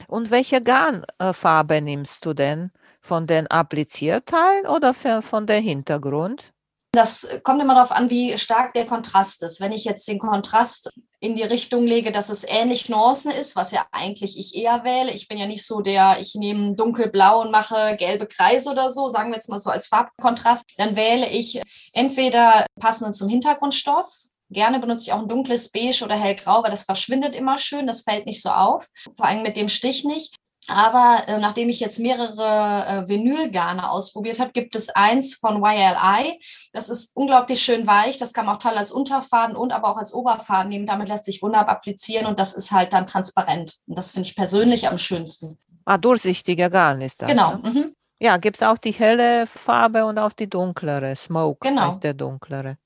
Und 0.08 0.32
welche 0.32 0.62
Garnfarbe 0.62 1.82
nimmst 1.82 2.26
du 2.26 2.34
denn? 2.34 2.72
Von 3.02 3.28
den 3.28 3.46
Applizierteilen 3.46 4.66
oder 4.66 4.96
von 4.96 5.46
der 5.46 5.60
Hintergrund? 5.60 6.54
Das 6.92 7.28
kommt 7.44 7.62
immer 7.62 7.76
darauf 7.76 7.92
an, 7.92 8.10
wie 8.10 8.36
stark 8.38 8.74
der 8.74 8.88
Kontrast 8.88 9.44
ist. 9.44 9.62
Wenn 9.62 9.74
ich 9.74 9.86
jetzt 9.86 10.08
den 10.08 10.18
Kontrast 10.18 10.92
in 11.26 11.36
die 11.36 11.44
Richtung 11.44 11.88
lege, 11.88 12.12
dass 12.12 12.30
es 12.30 12.46
ähnlich 12.48 12.88
Nuancen 12.88 13.32
ist, 13.32 13.56
was 13.56 13.72
ja 13.72 13.86
eigentlich 13.92 14.38
ich 14.38 14.56
eher 14.56 14.84
wähle. 14.84 15.12
Ich 15.12 15.28
bin 15.28 15.40
ja 15.40 15.48
nicht 15.48 15.66
so 15.66 15.82
der, 15.82 16.20
ich 16.20 16.36
nehme 16.36 16.76
dunkelblau 16.76 17.42
und 17.42 17.52
mache 17.52 17.96
gelbe 17.98 18.28
Kreise 18.28 18.70
oder 18.70 18.92
so, 18.92 19.10
sagen 19.10 19.32
wir 19.32 19.36
jetzt 19.36 19.50
mal 19.50 19.60
so 19.60 19.72
als 19.72 19.88
Farbkontrast. 19.88 20.64
Dann 20.78 20.96
wähle 20.96 21.28
ich 21.28 21.60
entweder 21.94 22.66
passend 22.80 23.16
zum 23.16 23.28
Hintergrundstoff. 23.28 24.08
Gerne 24.52 24.80
benutze 24.80 25.06
ich 25.06 25.14
auch 25.14 25.20
ein 25.20 25.28
dunkles 25.28 25.72
Beige 25.72 26.06
oder 26.06 26.16
hellgrau, 26.16 26.62
weil 26.62 26.70
das 26.70 26.84
verschwindet 26.84 27.36
immer 27.36 27.58
schön, 27.58 27.88
das 27.88 28.02
fällt 28.02 28.28
nicht 28.28 28.44
so 28.44 28.50
auf, 28.50 28.88
vor 29.16 29.26
allem 29.26 29.42
mit 29.42 29.58
dem 29.58 29.70
Stich 29.70 30.06
nicht. 30.06 30.36
Aber 30.68 31.24
äh, 31.28 31.38
nachdem 31.40 31.70
ich 31.70 31.80
jetzt 31.80 32.00
mehrere 32.00 32.86
äh, 32.88 33.10
Vinylgarne 33.10 33.90
ausprobiert 33.90 34.40
habe, 34.40 34.52
gibt 34.52 34.76
es 34.76 34.90
eins 34.90 35.36
von 35.36 35.64
YLI. 35.64 36.40
Das 36.74 36.90
ist 36.90 37.16
unglaublich 37.16 37.62
schön 37.62 37.86
weich. 37.88 38.18
Das 38.18 38.34
kann 38.34 38.46
man 38.46 38.56
auch 38.56 38.60
toll 38.60 38.74
als 38.76 38.92
Unterfaden 38.92 39.56
und 39.56 39.72
aber 39.72 39.90
auch 39.90 39.98
als 39.98 40.14
Oberfaden 40.14 40.70
nehmen. 40.70 40.86
Damit 40.86 41.10
lässt 41.10 41.26
sich 41.26 41.42
wunderbar 41.42 41.76
applizieren 41.76 42.26
und 42.26 42.40
das 42.40 42.54
ist 42.54 42.72
halt 42.72 42.94
dann 42.94 43.06
transparent. 43.06 43.76
Und 43.88 43.98
das 43.98 44.12
finde 44.12 44.28
ich 44.28 44.36
persönlich 44.36 44.88
am 44.88 44.98
schönsten. 44.98 45.58
Ah, 45.86 45.98
durchsichtiger 45.98 46.70
Garn 46.70 47.02
ist 47.02 47.22
das. 47.22 47.30
Genau. 47.30 47.58
Ne? 47.58 47.70
Mhm. 47.70 47.96
Ja, 48.20 48.38
gibt 48.38 48.58
es 48.58 48.64
auch 48.64 48.78
die 48.78 48.92
helle 48.92 49.46
Farbe 49.46 50.06
und 50.06 50.18
auch 50.18 50.34
die 50.34 50.50
dunklere. 50.50 51.16
Smoke 51.16 51.68
genau. 51.68 51.92
ist 51.92 52.00
der 52.00 52.14
dunklere. 52.14 52.78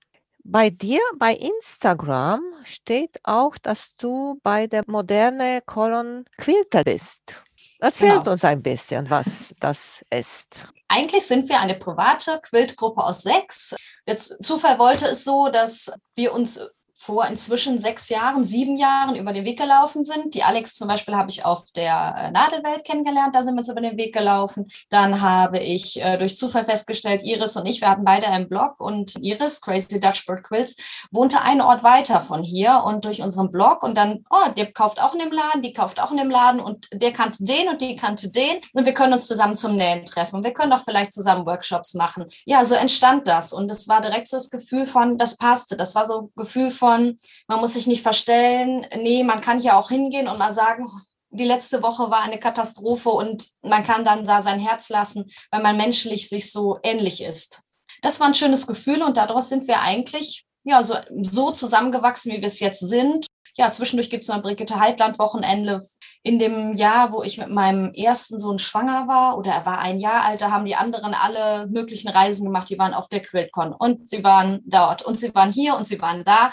Bei 0.43 0.69
dir 0.69 1.00
bei 1.17 1.33
Instagram 1.33 2.41
steht 2.63 3.19
auch, 3.24 3.57
dass 3.57 3.95
du 3.98 4.39
bei 4.41 4.67
der 4.67 4.83
moderne 4.88 5.62
Colon 5.65 6.25
Quilter 6.38 6.83
bist. 6.83 7.43
Erzählt 7.79 8.19
genau. 8.19 8.31
uns 8.31 8.43
ein 8.43 8.62
bisschen, 8.62 9.09
was 9.09 9.53
das 9.59 10.03
ist. 10.09 10.67
Eigentlich 10.89 11.25
sind 11.25 11.48
wir 11.48 11.59
eine 11.59 11.75
private 11.75 12.41
Quiltgruppe 12.41 13.03
aus 13.03 13.21
sechs. 13.21 13.75
Der 14.05 14.17
Zufall 14.17 14.79
wollte 14.79 15.05
es 15.05 15.24
so, 15.24 15.50
dass 15.50 15.91
wir 16.15 16.33
uns 16.33 16.59
vor 17.01 17.25
inzwischen 17.27 17.79
sechs 17.79 18.09
Jahren, 18.09 18.43
sieben 18.43 18.75
Jahren 18.75 19.15
über 19.15 19.31
den 19.31 19.45
Weg 19.45 19.57
gelaufen 19.57 20.03
sind. 20.03 20.33
Die 20.33 20.43
Alex 20.43 20.73
zum 20.73 20.89
Beispiel 20.89 21.15
habe 21.15 21.31
ich 21.31 21.45
auf 21.45 21.63
der 21.73 22.13
äh, 22.17 22.31
Nadelwelt 22.31 22.83
kennengelernt, 22.83 23.33
da 23.33 23.41
sind 23.41 23.55
wir 23.55 23.59
uns 23.59 23.69
über 23.69 23.79
den 23.79 23.97
Weg 23.97 24.13
gelaufen. 24.13 24.67
Dann 24.89 25.21
habe 25.21 25.59
ich 25.59 26.01
äh, 26.03 26.17
durch 26.17 26.35
Zufall 26.35 26.65
festgestellt, 26.65 27.23
Iris 27.23 27.55
und 27.55 27.65
ich, 27.65 27.79
wir 27.79 27.89
hatten 27.89 28.03
beide 28.03 28.27
einen 28.27 28.49
Blog 28.49 28.81
und 28.81 29.13
Iris, 29.21 29.61
Crazy 29.61 30.01
Dutch 30.01 30.25
Bird 30.25 30.43
Quilts, 30.43 30.75
wohnte 31.09 31.41
einen 31.41 31.61
Ort 31.61 31.83
weiter 31.83 32.19
von 32.19 32.43
hier 32.43 32.83
und 32.85 33.05
durch 33.05 33.21
unseren 33.21 33.49
Blog 33.49 33.81
und 33.81 33.95
dann, 33.95 34.25
oh, 34.29 34.49
der 34.57 34.73
kauft 34.73 35.01
auch 35.01 35.13
in 35.13 35.19
dem 35.19 35.31
Laden, 35.31 35.61
die 35.61 35.71
kauft 35.71 36.01
auch 36.01 36.11
in 36.11 36.17
dem 36.17 36.29
Laden 36.29 36.59
und 36.59 36.89
der 36.91 37.13
kannte 37.13 37.45
den 37.45 37.69
und 37.69 37.79
die 37.79 37.95
kannte 37.95 38.29
den 38.29 38.59
und 38.73 38.85
wir 38.85 38.93
können 38.93 39.13
uns 39.13 39.25
zusammen 39.25 39.55
zum 39.55 39.77
Nähen 39.77 40.03
treffen. 40.03 40.43
Wir 40.43 40.53
können 40.53 40.71
doch 40.71 40.83
vielleicht 40.83 41.13
zusammen 41.13 41.45
Workshops 41.45 41.93
machen. 41.93 42.25
Ja, 42.45 42.65
so 42.65 42.75
entstand 42.75 43.25
das 43.29 43.53
und 43.53 43.71
es 43.71 43.87
war 43.87 44.01
direkt 44.01 44.27
so 44.27 44.35
das 44.35 44.49
Gefühl 44.49 44.83
von, 44.83 45.17
das 45.17 45.37
passte. 45.37 45.77
Das 45.77 45.95
war 45.95 46.05
so 46.05 46.23
ein 46.23 46.29
Gefühl 46.35 46.69
von, 46.69 46.88
von, 46.89 47.17
man 47.48 47.60
muss 47.60 47.75
sich 47.75 47.86
nicht 47.86 48.01
verstellen. 48.01 48.86
Nee, 48.98 49.24
man 49.24 49.41
kann 49.41 49.60
ja 49.60 49.77
auch 49.77 49.89
hingehen 49.89 50.27
und 50.27 50.39
mal 50.39 50.53
sagen, 50.53 50.88
die 51.29 51.43
letzte 51.43 51.84
Woche 51.84 52.10
war 52.10 52.22
eine 52.22 52.39
Katastrophe 52.39 53.10
und 53.10 53.46
man 53.62 53.84
kann 53.84 54.03
dann 54.03 54.25
da 54.25 54.41
sein 54.41 54.60
Herz 54.60 54.89
lassen, 54.89 55.25
weil 55.51 55.62
man 55.62 55.77
menschlich 55.77 56.27
sich 56.27 56.51
so 56.51 56.79
ähnlich 56.81 57.22
ist. 57.22 57.62
Das 58.01 58.19
war 58.19 58.27
ein 58.27 58.34
schönes 58.34 58.65
Gefühl 58.65 59.03
und 59.03 59.17
daraus 59.17 59.50
sind 59.50 59.67
wir 59.67 59.81
eigentlich 59.81 60.46
ja 60.63 60.81
so, 60.81 60.96
so 61.22 61.51
zusammengewachsen, 61.51 62.31
wie 62.31 62.41
wir 62.41 62.48
es 62.48 62.60
jetzt 62.60 62.79
sind. 62.79 63.27
Ja, 63.57 63.71
zwischendurch 63.71 64.09
gibt 64.09 64.23
es 64.23 64.29
mal 64.29 64.41
Brigitte 64.41 64.79
Heitland-Wochenende. 64.79 65.81
In 66.23 66.39
dem 66.39 66.73
Jahr, 66.73 67.11
wo 67.11 67.23
ich 67.23 67.37
mit 67.37 67.49
meinem 67.49 67.93
ersten 67.93 68.39
Sohn 68.39 68.59
schwanger 68.59 69.07
war, 69.07 69.37
oder 69.37 69.51
er 69.51 69.65
war 69.65 69.79
ein 69.79 69.99
Jahr 69.99 70.25
alt, 70.25 70.41
da 70.41 70.51
haben 70.51 70.65
die 70.65 70.75
anderen 70.75 71.13
alle 71.13 71.67
möglichen 71.67 72.09
Reisen 72.09 72.45
gemacht. 72.45 72.69
Die 72.69 72.79
waren 72.79 72.93
auf 72.93 73.07
der 73.07 73.21
QuiltCon 73.21 73.73
und 73.73 74.07
sie 74.07 74.23
waren 74.23 74.59
dort 74.65 75.01
und 75.01 75.17
sie 75.17 75.33
waren 75.33 75.51
hier 75.51 75.75
und 75.75 75.87
sie 75.87 76.01
waren 76.01 76.23
da 76.25 76.51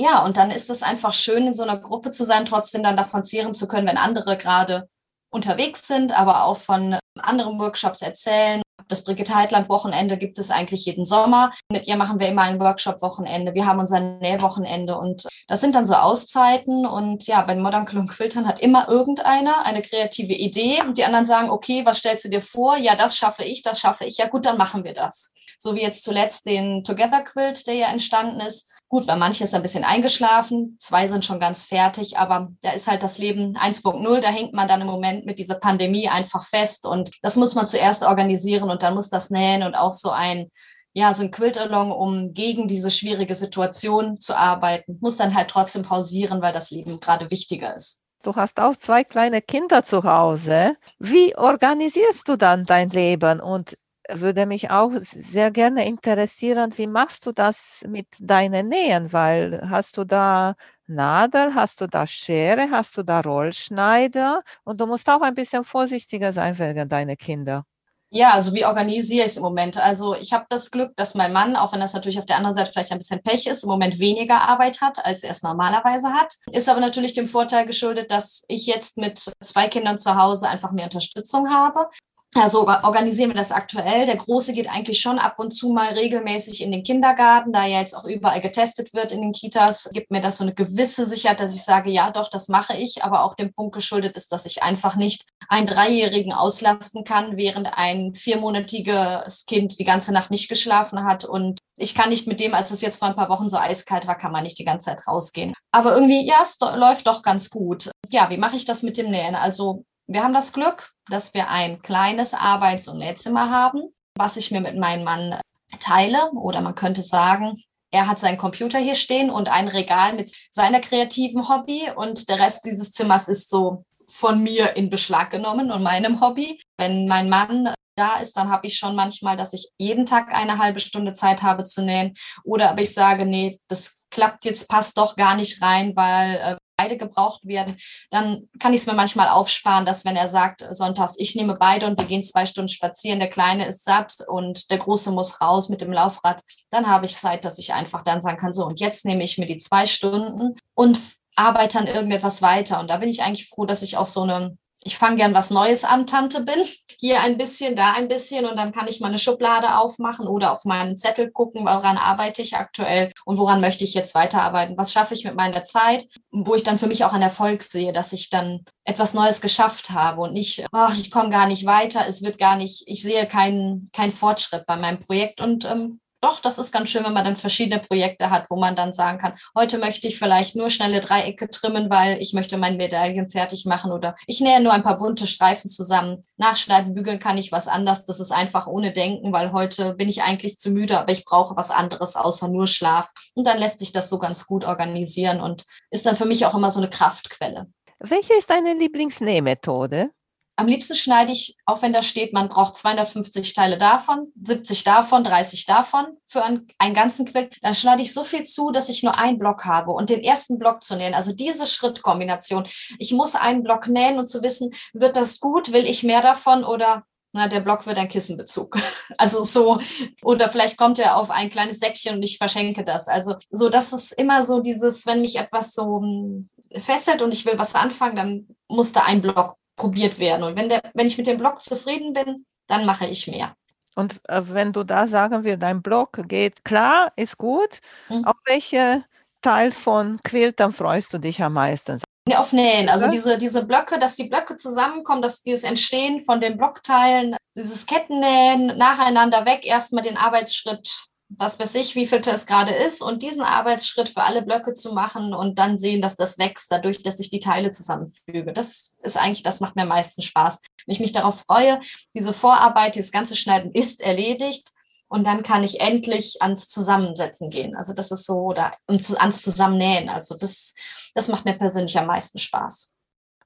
ja, 0.00 0.24
und 0.24 0.38
dann 0.38 0.50
ist 0.50 0.70
es 0.70 0.82
einfach 0.82 1.12
schön, 1.12 1.46
in 1.48 1.52
so 1.52 1.62
einer 1.62 1.78
Gruppe 1.78 2.10
zu 2.10 2.24
sein, 2.24 2.46
trotzdem 2.46 2.82
dann 2.82 2.96
davon 2.96 3.22
zehren 3.22 3.52
zu 3.52 3.68
können, 3.68 3.86
wenn 3.86 3.98
andere 3.98 4.38
gerade 4.38 4.88
unterwegs 5.30 5.86
sind, 5.86 6.18
aber 6.18 6.44
auch 6.44 6.56
von 6.56 6.98
anderen 7.18 7.58
Workshops 7.58 8.00
erzählen. 8.00 8.62
Das 8.88 9.04
Brigitte 9.04 9.34
Heitland 9.34 9.68
Wochenende 9.68 10.16
gibt 10.16 10.38
es 10.38 10.50
eigentlich 10.50 10.86
jeden 10.86 11.04
Sommer. 11.04 11.50
Mit 11.70 11.86
ihr 11.86 11.96
machen 11.96 12.20
wir 12.20 12.28
immer 12.28 12.42
ein 12.42 12.60
Workshop-Wochenende. 12.60 13.54
Wir 13.54 13.66
haben 13.66 13.80
unser 13.80 14.00
Nähwochenende 14.00 14.96
und 14.96 15.26
das 15.48 15.60
sind 15.60 15.74
dann 15.74 15.86
so 15.86 15.94
Auszeiten. 15.94 16.86
Und 16.86 17.26
ja, 17.26 17.42
bei 17.42 17.54
Modern 17.54 17.86
Cologne 17.86 18.08
Quiltern 18.08 18.46
hat 18.46 18.60
immer 18.60 18.88
irgendeiner 18.88 19.64
eine 19.64 19.82
kreative 19.82 20.34
Idee 20.34 20.80
und 20.82 20.98
die 20.98 21.04
anderen 21.04 21.26
sagen, 21.26 21.50
okay, 21.50 21.84
was 21.84 21.98
stellst 21.98 22.24
du 22.24 22.28
dir 22.28 22.42
vor? 22.42 22.76
Ja, 22.76 22.94
das 22.94 23.16
schaffe 23.16 23.44
ich, 23.44 23.62
das 23.62 23.80
schaffe 23.80 24.04
ich. 24.04 24.18
Ja, 24.18 24.28
gut, 24.28 24.46
dann 24.46 24.58
machen 24.58 24.84
wir 24.84 24.94
das. 24.94 25.32
So 25.58 25.74
wie 25.74 25.82
jetzt 25.82 26.04
zuletzt 26.04 26.46
den 26.46 26.82
Together 26.84 27.22
Quilt, 27.22 27.66
der 27.66 27.74
ja 27.74 27.88
entstanden 27.88 28.40
ist 28.40 28.70
Gut, 28.90 29.06
bei 29.06 29.14
manchen 29.14 29.44
ist 29.44 29.54
ein 29.54 29.62
bisschen 29.62 29.84
eingeschlafen, 29.84 30.76
zwei 30.80 31.06
sind 31.06 31.24
schon 31.24 31.38
ganz 31.38 31.62
fertig, 31.62 32.18
aber 32.18 32.50
da 32.60 32.72
ist 32.72 32.88
halt 32.88 33.04
das 33.04 33.18
Leben 33.18 33.56
1.0, 33.56 34.20
da 34.20 34.28
hängt 34.28 34.52
man 34.52 34.66
dann 34.66 34.80
im 34.80 34.88
Moment 34.88 35.24
mit 35.24 35.38
dieser 35.38 35.54
Pandemie 35.54 36.08
einfach 36.08 36.44
fest 36.44 36.88
und 36.88 37.08
das 37.22 37.36
muss 37.36 37.54
man 37.54 37.68
zuerst 37.68 38.02
organisieren 38.02 38.68
und 38.68 38.82
dann 38.82 38.94
muss 38.94 39.08
das 39.08 39.30
nähen 39.30 39.62
und 39.62 39.76
auch 39.76 39.92
so 39.92 40.10
ein 40.10 40.50
ja, 40.92 41.14
so 41.14 41.22
ein 41.22 41.30
Quiltalong, 41.30 41.92
um 41.92 42.34
gegen 42.34 42.66
diese 42.66 42.90
schwierige 42.90 43.36
Situation 43.36 44.18
zu 44.18 44.36
arbeiten, 44.36 44.98
muss 45.00 45.14
dann 45.14 45.36
halt 45.36 45.48
trotzdem 45.48 45.82
pausieren, 45.82 46.42
weil 46.42 46.52
das 46.52 46.72
Leben 46.72 46.98
gerade 46.98 47.30
wichtiger 47.30 47.76
ist. 47.76 48.02
Du 48.24 48.34
hast 48.34 48.58
auch 48.58 48.74
zwei 48.74 49.04
kleine 49.04 49.40
Kinder 49.40 49.84
zu 49.84 50.02
Hause. 50.02 50.76
Wie 50.98 51.36
organisierst 51.36 52.28
du 52.28 52.36
dann 52.36 52.64
dein 52.64 52.90
Leben 52.90 53.38
und 53.38 53.78
würde 54.14 54.46
mich 54.46 54.70
auch 54.70 54.92
sehr 55.02 55.50
gerne 55.50 55.86
interessieren, 55.86 56.72
wie 56.76 56.86
machst 56.86 57.26
du 57.26 57.32
das 57.32 57.84
mit 57.88 58.06
deinen 58.20 58.68
Nähen? 58.68 59.12
Weil 59.12 59.68
hast 59.68 59.96
du 59.96 60.04
da 60.04 60.54
Nadel, 60.86 61.54
hast 61.54 61.80
du 61.80 61.86
da 61.86 62.06
Schere, 62.06 62.70
hast 62.70 62.96
du 62.96 63.02
da 63.02 63.20
Rollschneider 63.20 64.42
und 64.64 64.80
du 64.80 64.86
musst 64.86 65.08
auch 65.08 65.22
ein 65.22 65.34
bisschen 65.34 65.64
vorsichtiger 65.64 66.32
sein 66.32 66.58
wegen 66.58 66.88
deiner 66.88 67.16
Kinder. 67.16 67.64
Ja, 68.12 68.30
also 68.30 68.52
wie 68.54 68.64
organisiere 68.64 69.24
ich 69.24 69.30
es 69.30 69.36
im 69.36 69.44
Moment? 69.44 69.76
Also 69.76 70.16
ich 70.16 70.32
habe 70.32 70.44
das 70.48 70.72
Glück, 70.72 70.96
dass 70.96 71.14
mein 71.14 71.32
Mann, 71.32 71.54
auch 71.54 71.72
wenn 71.72 71.78
das 71.78 71.94
natürlich 71.94 72.18
auf 72.18 72.26
der 72.26 72.38
anderen 72.38 72.54
Seite 72.56 72.72
vielleicht 72.72 72.90
ein 72.90 72.98
bisschen 72.98 73.22
Pech 73.22 73.46
ist, 73.46 73.62
im 73.62 73.68
Moment 73.70 74.00
weniger 74.00 74.48
Arbeit 74.48 74.80
hat, 74.80 75.04
als 75.06 75.22
er 75.22 75.30
es 75.30 75.44
normalerweise 75.44 76.08
hat. 76.12 76.34
Ist 76.50 76.68
aber 76.68 76.80
natürlich 76.80 77.12
dem 77.12 77.28
Vorteil 77.28 77.66
geschuldet, 77.66 78.10
dass 78.10 78.42
ich 78.48 78.66
jetzt 78.66 78.96
mit 78.96 79.30
zwei 79.40 79.68
Kindern 79.68 79.96
zu 79.96 80.16
Hause 80.16 80.48
einfach 80.48 80.72
mehr 80.72 80.86
Unterstützung 80.86 81.54
habe. 81.54 81.88
Also 82.36 82.66
organisieren 82.66 83.30
wir 83.30 83.36
das 83.36 83.50
aktuell. 83.50 84.06
Der 84.06 84.16
Große 84.16 84.52
geht 84.52 84.70
eigentlich 84.70 85.00
schon 85.00 85.18
ab 85.18 85.38
und 85.38 85.50
zu 85.50 85.70
mal 85.70 85.88
regelmäßig 85.88 86.62
in 86.62 86.70
den 86.70 86.84
Kindergarten, 86.84 87.52
da 87.52 87.66
ja 87.66 87.80
jetzt 87.80 87.96
auch 87.96 88.04
überall 88.04 88.40
getestet 88.40 88.94
wird 88.94 89.10
in 89.10 89.20
den 89.20 89.32
Kitas, 89.32 89.90
gibt 89.92 90.12
mir 90.12 90.20
das 90.20 90.36
so 90.36 90.44
eine 90.44 90.54
gewisse 90.54 91.06
Sicherheit, 91.06 91.40
dass 91.40 91.54
ich 91.54 91.64
sage, 91.64 91.90
ja, 91.90 92.10
doch, 92.10 92.30
das 92.30 92.48
mache 92.48 92.76
ich, 92.76 93.02
aber 93.02 93.24
auch 93.24 93.34
dem 93.34 93.52
Punkt 93.52 93.74
geschuldet 93.74 94.16
ist, 94.16 94.30
dass 94.30 94.46
ich 94.46 94.62
einfach 94.62 94.94
nicht 94.94 95.24
einen 95.48 95.66
Dreijährigen 95.66 96.32
auslasten 96.32 97.02
kann, 97.02 97.36
während 97.36 97.66
ein 97.72 98.14
viermonatiges 98.14 99.46
Kind 99.46 99.80
die 99.80 99.84
ganze 99.84 100.12
Nacht 100.12 100.30
nicht 100.30 100.48
geschlafen 100.48 101.04
hat 101.04 101.24
und 101.24 101.58
ich 101.76 101.94
kann 101.94 102.10
nicht 102.10 102.28
mit 102.28 102.40
dem, 102.40 102.54
als 102.54 102.70
es 102.70 102.82
jetzt 102.82 102.98
vor 102.98 103.08
ein 103.08 103.16
paar 103.16 103.30
Wochen 103.30 103.48
so 103.48 103.56
eiskalt 103.56 104.06
war, 104.06 104.16
kann 104.16 104.32
man 104.32 104.44
nicht 104.44 104.58
die 104.58 104.64
ganze 104.64 104.90
Zeit 104.90 105.06
rausgehen. 105.08 105.54
Aber 105.72 105.94
irgendwie, 105.94 106.26
ja, 106.26 106.36
es 106.42 106.58
läuft 106.60 107.06
doch 107.06 107.22
ganz 107.22 107.48
gut. 107.48 107.90
Ja, 108.08 108.28
wie 108.28 108.36
mache 108.36 108.56
ich 108.56 108.66
das 108.66 108.82
mit 108.82 108.98
dem 108.98 109.10
Nähen? 109.10 109.34
Also 109.34 109.84
wir 110.10 110.24
haben 110.24 110.34
das 110.34 110.52
Glück, 110.52 110.90
dass 111.08 111.34
wir 111.34 111.50
ein 111.50 111.82
kleines 111.82 112.34
Arbeits- 112.34 112.88
und 112.88 112.98
Nähzimmer 112.98 113.48
haben, 113.48 113.94
was 114.16 114.36
ich 114.36 114.50
mir 114.50 114.60
mit 114.60 114.76
meinem 114.76 115.04
Mann 115.04 115.38
teile. 115.78 116.32
Oder 116.32 116.62
man 116.62 116.74
könnte 116.74 117.00
sagen, 117.00 117.56
er 117.92 118.08
hat 118.08 118.18
seinen 118.18 118.36
Computer 118.36 118.80
hier 118.80 118.96
stehen 118.96 119.30
und 119.30 119.48
ein 119.48 119.68
Regal 119.68 120.14
mit 120.14 120.32
seiner 120.50 120.80
kreativen 120.80 121.48
Hobby 121.48 121.82
und 121.94 122.28
der 122.28 122.40
Rest 122.40 122.64
dieses 122.64 122.90
Zimmers 122.90 123.28
ist 123.28 123.50
so 123.50 123.84
von 124.08 124.42
mir 124.42 124.76
in 124.76 124.90
Beschlag 124.90 125.30
genommen 125.30 125.70
und 125.70 125.84
meinem 125.84 126.20
Hobby. 126.20 126.60
Wenn 126.76 127.06
mein 127.06 127.28
Mann 127.28 127.72
da 127.94 128.16
ist, 128.16 128.36
dann 128.36 128.50
habe 128.50 128.66
ich 128.66 128.76
schon 128.76 128.96
manchmal, 128.96 129.36
dass 129.36 129.52
ich 129.52 129.70
jeden 129.78 130.06
Tag 130.06 130.34
eine 130.34 130.58
halbe 130.58 130.80
Stunde 130.80 131.12
Zeit 131.12 131.44
habe 131.44 131.62
zu 131.62 131.82
nähen. 131.82 132.14
Oder 132.42 132.70
aber 132.70 132.82
ich 132.82 132.92
sage, 132.92 133.26
nee, 133.26 133.56
das 133.68 134.06
klappt 134.10 134.44
jetzt, 134.44 134.68
passt 134.68 134.98
doch 134.98 135.14
gar 135.14 135.36
nicht 135.36 135.62
rein, 135.62 135.94
weil 135.94 136.36
äh, 136.36 136.56
beide 136.80 136.96
gebraucht 136.96 137.46
werden, 137.46 137.76
dann 138.10 138.48
kann 138.58 138.72
ich 138.72 138.80
es 138.80 138.86
mir 138.86 138.94
manchmal 138.94 139.28
aufsparen, 139.28 139.84
dass 139.84 140.04
wenn 140.04 140.16
er 140.16 140.28
sagt, 140.28 140.66
sonntags, 140.70 141.14
ich 141.18 141.34
nehme 141.34 141.54
beide 141.54 141.86
und 141.86 141.98
wir 141.98 142.06
gehen 142.06 142.22
zwei 142.22 142.46
Stunden 142.46 142.68
spazieren, 142.68 143.20
der 143.20 143.30
Kleine 143.30 143.66
ist 143.66 143.84
satt 143.84 144.16
und 144.26 144.70
der 144.70 144.78
Große 144.78 145.10
muss 145.10 145.40
raus 145.40 145.68
mit 145.68 145.80
dem 145.80 145.92
Laufrad, 145.92 146.42
dann 146.70 146.88
habe 146.88 147.06
ich 147.06 147.16
Zeit, 147.16 147.44
dass 147.44 147.58
ich 147.58 147.74
einfach 147.74 148.02
dann 148.02 148.22
sagen 148.22 148.38
kann, 148.38 148.52
so 148.52 148.64
und 148.64 148.80
jetzt 148.80 149.04
nehme 149.04 149.24
ich 149.24 149.38
mir 149.38 149.46
die 149.46 149.58
zwei 149.58 149.86
Stunden 149.86 150.56
und 150.74 150.98
arbeite 151.36 151.78
an 151.78 151.86
irgendetwas 151.86 152.42
weiter. 152.42 152.80
Und 152.80 152.88
da 152.88 152.98
bin 152.98 153.08
ich 153.08 153.22
eigentlich 153.22 153.48
froh, 153.48 153.64
dass 153.64 153.82
ich 153.82 153.96
auch 153.96 154.06
so 154.06 154.22
eine 154.22 154.56
ich 154.82 154.96
fange 154.96 155.16
gern 155.16 155.34
was 155.34 155.50
Neues 155.50 155.84
an, 155.84 156.06
Tante 156.06 156.42
bin. 156.42 156.64
Hier 156.98 157.20
ein 157.22 157.38
bisschen, 157.38 157.76
da 157.76 157.92
ein 157.92 158.08
bisschen 158.08 158.44
und 158.44 158.58
dann 158.58 158.72
kann 158.72 158.86
ich 158.86 159.00
mal 159.00 159.08
eine 159.08 159.18
Schublade 159.18 159.76
aufmachen 159.76 160.26
oder 160.26 160.52
auf 160.52 160.64
meinen 160.64 160.98
Zettel 160.98 161.30
gucken, 161.30 161.64
woran 161.64 161.96
arbeite 161.96 162.42
ich 162.42 162.56
aktuell 162.56 163.10
und 163.24 163.38
woran 163.38 163.60
möchte 163.60 163.84
ich 163.84 163.94
jetzt 163.94 164.14
weiterarbeiten. 164.14 164.76
Was 164.76 164.92
schaffe 164.92 165.14
ich 165.14 165.24
mit 165.24 165.34
meiner 165.34 165.62
Zeit, 165.62 166.06
wo 166.30 166.54
ich 166.54 166.62
dann 166.62 166.78
für 166.78 166.86
mich 166.86 167.04
auch 167.04 167.14
einen 167.14 167.22
Erfolg 167.22 167.62
sehe, 167.62 167.92
dass 167.92 168.12
ich 168.12 168.28
dann 168.28 168.64
etwas 168.84 169.14
Neues 169.14 169.40
geschafft 169.40 169.90
habe 169.90 170.20
und 170.20 170.34
nicht, 170.34 170.66
ach, 170.72 170.96
ich 170.96 171.10
komme 171.10 171.30
gar 171.30 171.46
nicht 171.46 171.64
weiter, 171.64 172.02
es 172.06 172.22
wird 172.22 172.38
gar 172.38 172.56
nicht, 172.56 172.82
ich 172.86 173.02
sehe 173.02 173.26
keinen 173.26 173.88
keinen 173.92 174.12
Fortschritt 174.12 174.66
bei 174.66 174.76
meinem 174.76 175.00
Projekt 175.00 175.40
und 175.40 175.64
ähm, 175.64 176.00
doch, 176.20 176.40
das 176.40 176.58
ist 176.58 176.72
ganz 176.72 176.90
schön, 176.90 177.04
wenn 177.04 177.12
man 177.12 177.24
dann 177.24 177.36
verschiedene 177.36 177.80
Projekte 177.80 178.30
hat, 178.30 178.50
wo 178.50 178.56
man 178.56 178.76
dann 178.76 178.92
sagen 178.92 179.18
kann, 179.18 179.34
heute 179.56 179.78
möchte 179.78 180.06
ich 180.06 180.18
vielleicht 180.18 180.54
nur 180.54 180.70
schnelle 180.70 181.00
Dreiecke 181.00 181.48
trimmen, 181.48 181.90
weil 181.90 182.20
ich 182.20 182.34
möchte 182.34 182.58
mein 182.58 182.76
Medaillen 182.76 183.28
fertig 183.28 183.64
machen 183.64 183.90
oder 183.90 184.14
ich 184.26 184.40
nähe 184.40 184.60
nur 184.60 184.72
ein 184.72 184.82
paar 184.82 184.98
bunte 184.98 185.26
Streifen 185.26 185.70
zusammen. 185.70 186.20
Nachschneiden, 186.36 186.94
bügeln 186.94 187.18
kann 187.18 187.38
ich 187.38 187.52
was 187.52 187.68
anderes. 187.68 188.04
Das 188.04 188.20
ist 188.20 188.32
einfach 188.32 188.66
ohne 188.66 188.92
Denken, 188.92 189.32
weil 189.32 189.52
heute 189.52 189.94
bin 189.94 190.08
ich 190.08 190.22
eigentlich 190.22 190.58
zu 190.58 190.70
müde, 190.70 190.98
aber 190.98 191.12
ich 191.12 191.24
brauche 191.24 191.56
was 191.56 191.70
anderes 191.70 192.16
außer 192.16 192.48
nur 192.48 192.66
Schlaf. 192.66 193.10
Und 193.34 193.46
dann 193.46 193.58
lässt 193.58 193.78
sich 193.78 193.92
das 193.92 194.10
so 194.10 194.18
ganz 194.18 194.46
gut 194.46 194.64
organisieren 194.64 195.40
und 195.40 195.64
ist 195.90 196.06
dann 196.06 196.16
für 196.16 196.26
mich 196.26 196.44
auch 196.44 196.54
immer 196.54 196.70
so 196.70 196.80
eine 196.80 196.90
Kraftquelle. 196.90 197.66
Welche 197.98 198.34
ist 198.34 198.50
deine 198.50 198.74
Lieblingsnähmethode? 198.74 200.10
Am 200.56 200.66
liebsten 200.66 200.94
schneide 200.94 201.32
ich, 201.32 201.56
auch 201.64 201.80
wenn 201.80 201.92
da 201.92 202.02
steht, 202.02 202.32
man 202.32 202.48
braucht 202.48 202.76
250 202.76 203.54
Teile 203.54 203.78
davon, 203.78 204.32
70 204.42 204.84
davon, 204.84 205.24
30 205.24 205.64
davon 205.64 206.06
für 206.26 206.44
einen, 206.44 206.66
einen 206.78 206.94
ganzen 206.94 207.24
Quilt, 207.24 207.56
dann 207.62 207.74
schneide 207.74 208.02
ich 208.02 208.12
so 208.12 208.24
viel 208.24 208.44
zu, 208.44 208.70
dass 208.70 208.90
ich 208.90 209.02
nur 209.02 209.18
einen 209.18 209.38
Block 209.38 209.64
habe 209.64 209.92
und 209.92 210.10
den 210.10 210.20
ersten 210.20 210.58
Block 210.58 210.82
zu 210.82 210.96
nähen. 210.96 211.14
Also 211.14 211.32
diese 211.32 211.66
Schrittkombination. 211.66 212.66
Ich 212.98 213.12
muss 213.12 213.36
einen 213.36 213.62
Block 213.62 213.88
nähen 213.88 214.18
und 214.18 214.28
zu 214.28 214.42
wissen, 214.42 214.70
wird 214.92 215.16
das 215.16 215.40
gut, 215.40 215.72
will 215.72 215.86
ich 215.86 216.02
mehr 216.02 216.20
davon 216.20 216.64
oder 216.64 217.04
na, 217.32 217.46
der 217.46 217.60
Block 217.60 217.86
wird 217.86 217.98
ein 217.98 218.08
Kissenbezug. 218.08 218.76
Also 219.18 219.42
so, 219.42 219.80
oder 220.22 220.48
vielleicht 220.48 220.78
kommt 220.78 220.98
er 220.98 221.16
auf 221.16 221.30
ein 221.30 221.50
kleines 221.50 221.80
Säckchen 221.80 222.16
und 222.16 222.22
ich 222.22 222.38
verschenke 222.38 222.84
das. 222.84 223.08
Also 223.08 223.34
so, 223.50 223.68
das 223.68 223.92
ist 223.92 224.12
immer 224.12 224.44
so 224.44 224.60
dieses, 224.60 225.04
wenn 225.04 225.20
mich 225.20 225.36
etwas 225.36 225.74
so 225.74 226.00
hm, 226.00 226.48
fesselt 226.78 227.20
und 227.20 227.34
ich 227.34 227.44
will 227.44 227.58
was 227.58 227.74
anfangen, 227.74 228.16
dann 228.16 228.56
muss 228.68 228.92
da 228.92 229.02
ein 229.02 229.20
Block 229.20 229.56
probiert 229.80 230.18
werden. 230.18 230.42
Und 230.42 230.56
wenn, 230.56 230.68
der, 230.68 230.82
wenn 230.94 231.06
ich 231.06 231.16
mit 231.16 231.26
dem 231.26 231.38
Blog 231.38 231.60
zufrieden 231.62 232.12
bin, 232.12 232.44
dann 232.66 232.84
mache 232.84 233.06
ich 233.06 233.26
mehr. 233.26 233.54
Und 233.96 234.20
äh, 234.28 234.42
wenn 234.44 234.72
du 234.72 234.84
da 234.84 235.06
sagen 235.06 235.42
wir, 235.42 235.56
dein 235.56 235.82
Blog 235.82 236.20
geht 236.28 236.64
klar, 236.64 237.12
ist 237.16 237.38
gut, 237.38 237.80
mhm. 238.08 238.24
auf 238.24 238.36
welche 238.44 239.04
Teil 239.42 239.72
von 239.72 240.20
Quiltern 240.22 240.72
freust 240.72 241.12
du 241.12 241.18
dich 241.18 241.42
am 241.42 241.54
meisten? 241.54 242.00
auf 242.32 242.52
Nähen, 242.52 242.88
also 242.88 243.08
diese, 243.08 243.38
diese 243.38 243.64
Blöcke, 243.64 243.98
dass 243.98 244.14
die 244.14 244.28
Blöcke 244.28 244.54
zusammenkommen, 244.54 245.20
dass 245.20 245.42
dieses 245.42 245.64
Entstehen 245.64 246.20
von 246.20 246.40
den 246.40 246.56
Blockteilen, 246.56 247.34
dieses 247.56 247.86
Kettennähen 247.86 248.78
nacheinander 248.78 249.44
weg, 249.46 249.66
erstmal 249.66 250.04
den 250.04 250.16
Arbeitsschritt 250.16 251.08
was 251.36 251.60
weiß 251.60 251.76
ich, 251.76 251.94
wie 251.94 252.06
viel 252.06 252.20
es 252.26 252.46
gerade 252.46 252.72
ist 252.72 253.02
und 253.02 253.22
diesen 253.22 253.42
Arbeitsschritt 253.42 254.08
für 254.08 254.22
alle 254.22 254.42
Blöcke 254.42 254.74
zu 254.74 254.92
machen 254.92 255.32
und 255.32 255.58
dann 255.58 255.78
sehen, 255.78 256.02
dass 256.02 256.16
das 256.16 256.38
wächst, 256.38 256.72
dadurch, 256.72 257.02
dass 257.02 257.20
ich 257.20 257.30
die 257.30 257.38
Teile 257.38 257.70
zusammenfüge. 257.70 258.52
Das 258.52 258.98
ist 259.02 259.16
eigentlich, 259.16 259.44
das 259.44 259.60
macht 259.60 259.76
mir 259.76 259.82
am 259.82 259.88
meisten 259.88 260.22
Spaß. 260.22 260.60
Wenn 260.86 260.92
ich 260.92 261.00
mich 261.00 261.12
darauf 261.12 261.44
freue, 261.46 261.80
diese 262.14 262.32
Vorarbeit, 262.32 262.96
dieses 262.96 263.12
ganze 263.12 263.36
Schneiden 263.36 263.70
ist 263.72 264.00
erledigt 264.00 264.70
und 265.08 265.24
dann 265.24 265.44
kann 265.44 265.62
ich 265.62 265.80
endlich 265.80 266.42
ans 266.42 266.66
Zusammensetzen 266.66 267.48
gehen. 267.50 267.76
Also 267.76 267.94
das 267.94 268.10
ist 268.10 268.26
so, 268.26 268.34
oder 268.34 268.72
ans 268.88 269.42
Zusammennähen. 269.42 270.08
Also 270.08 270.36
das, 270.36 270.74
das 271.14 271.28
macht 271.28 271.44
mir 271.44 271.56
persönlich 271.56 271.96
am 271.96 272.06
meisten 272.06 272.38
Spaß. 272.38 272.92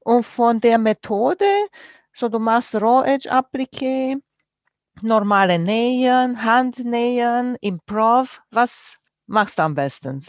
Und 0.01 0.23
von 0.23 0.59
der 0.61 0.79
Methode, 0.79 1.47
so 2.15 2.31
du 2.31 2.39
machst 2.39 2.75
Raw 2.75 3.07
Edge 3.07 3.31
Appliqué, 3.31 4.21
normale 5.03 5.59
Nähen, 5.59 6.45
Handnähen, 6.45 7.57
Improv? 7.61 8.43
Was 8.51 8.97
machst 9.27 9.59
du 9.59 9.63
am 9.63 9.75
besten? 9.75 10.25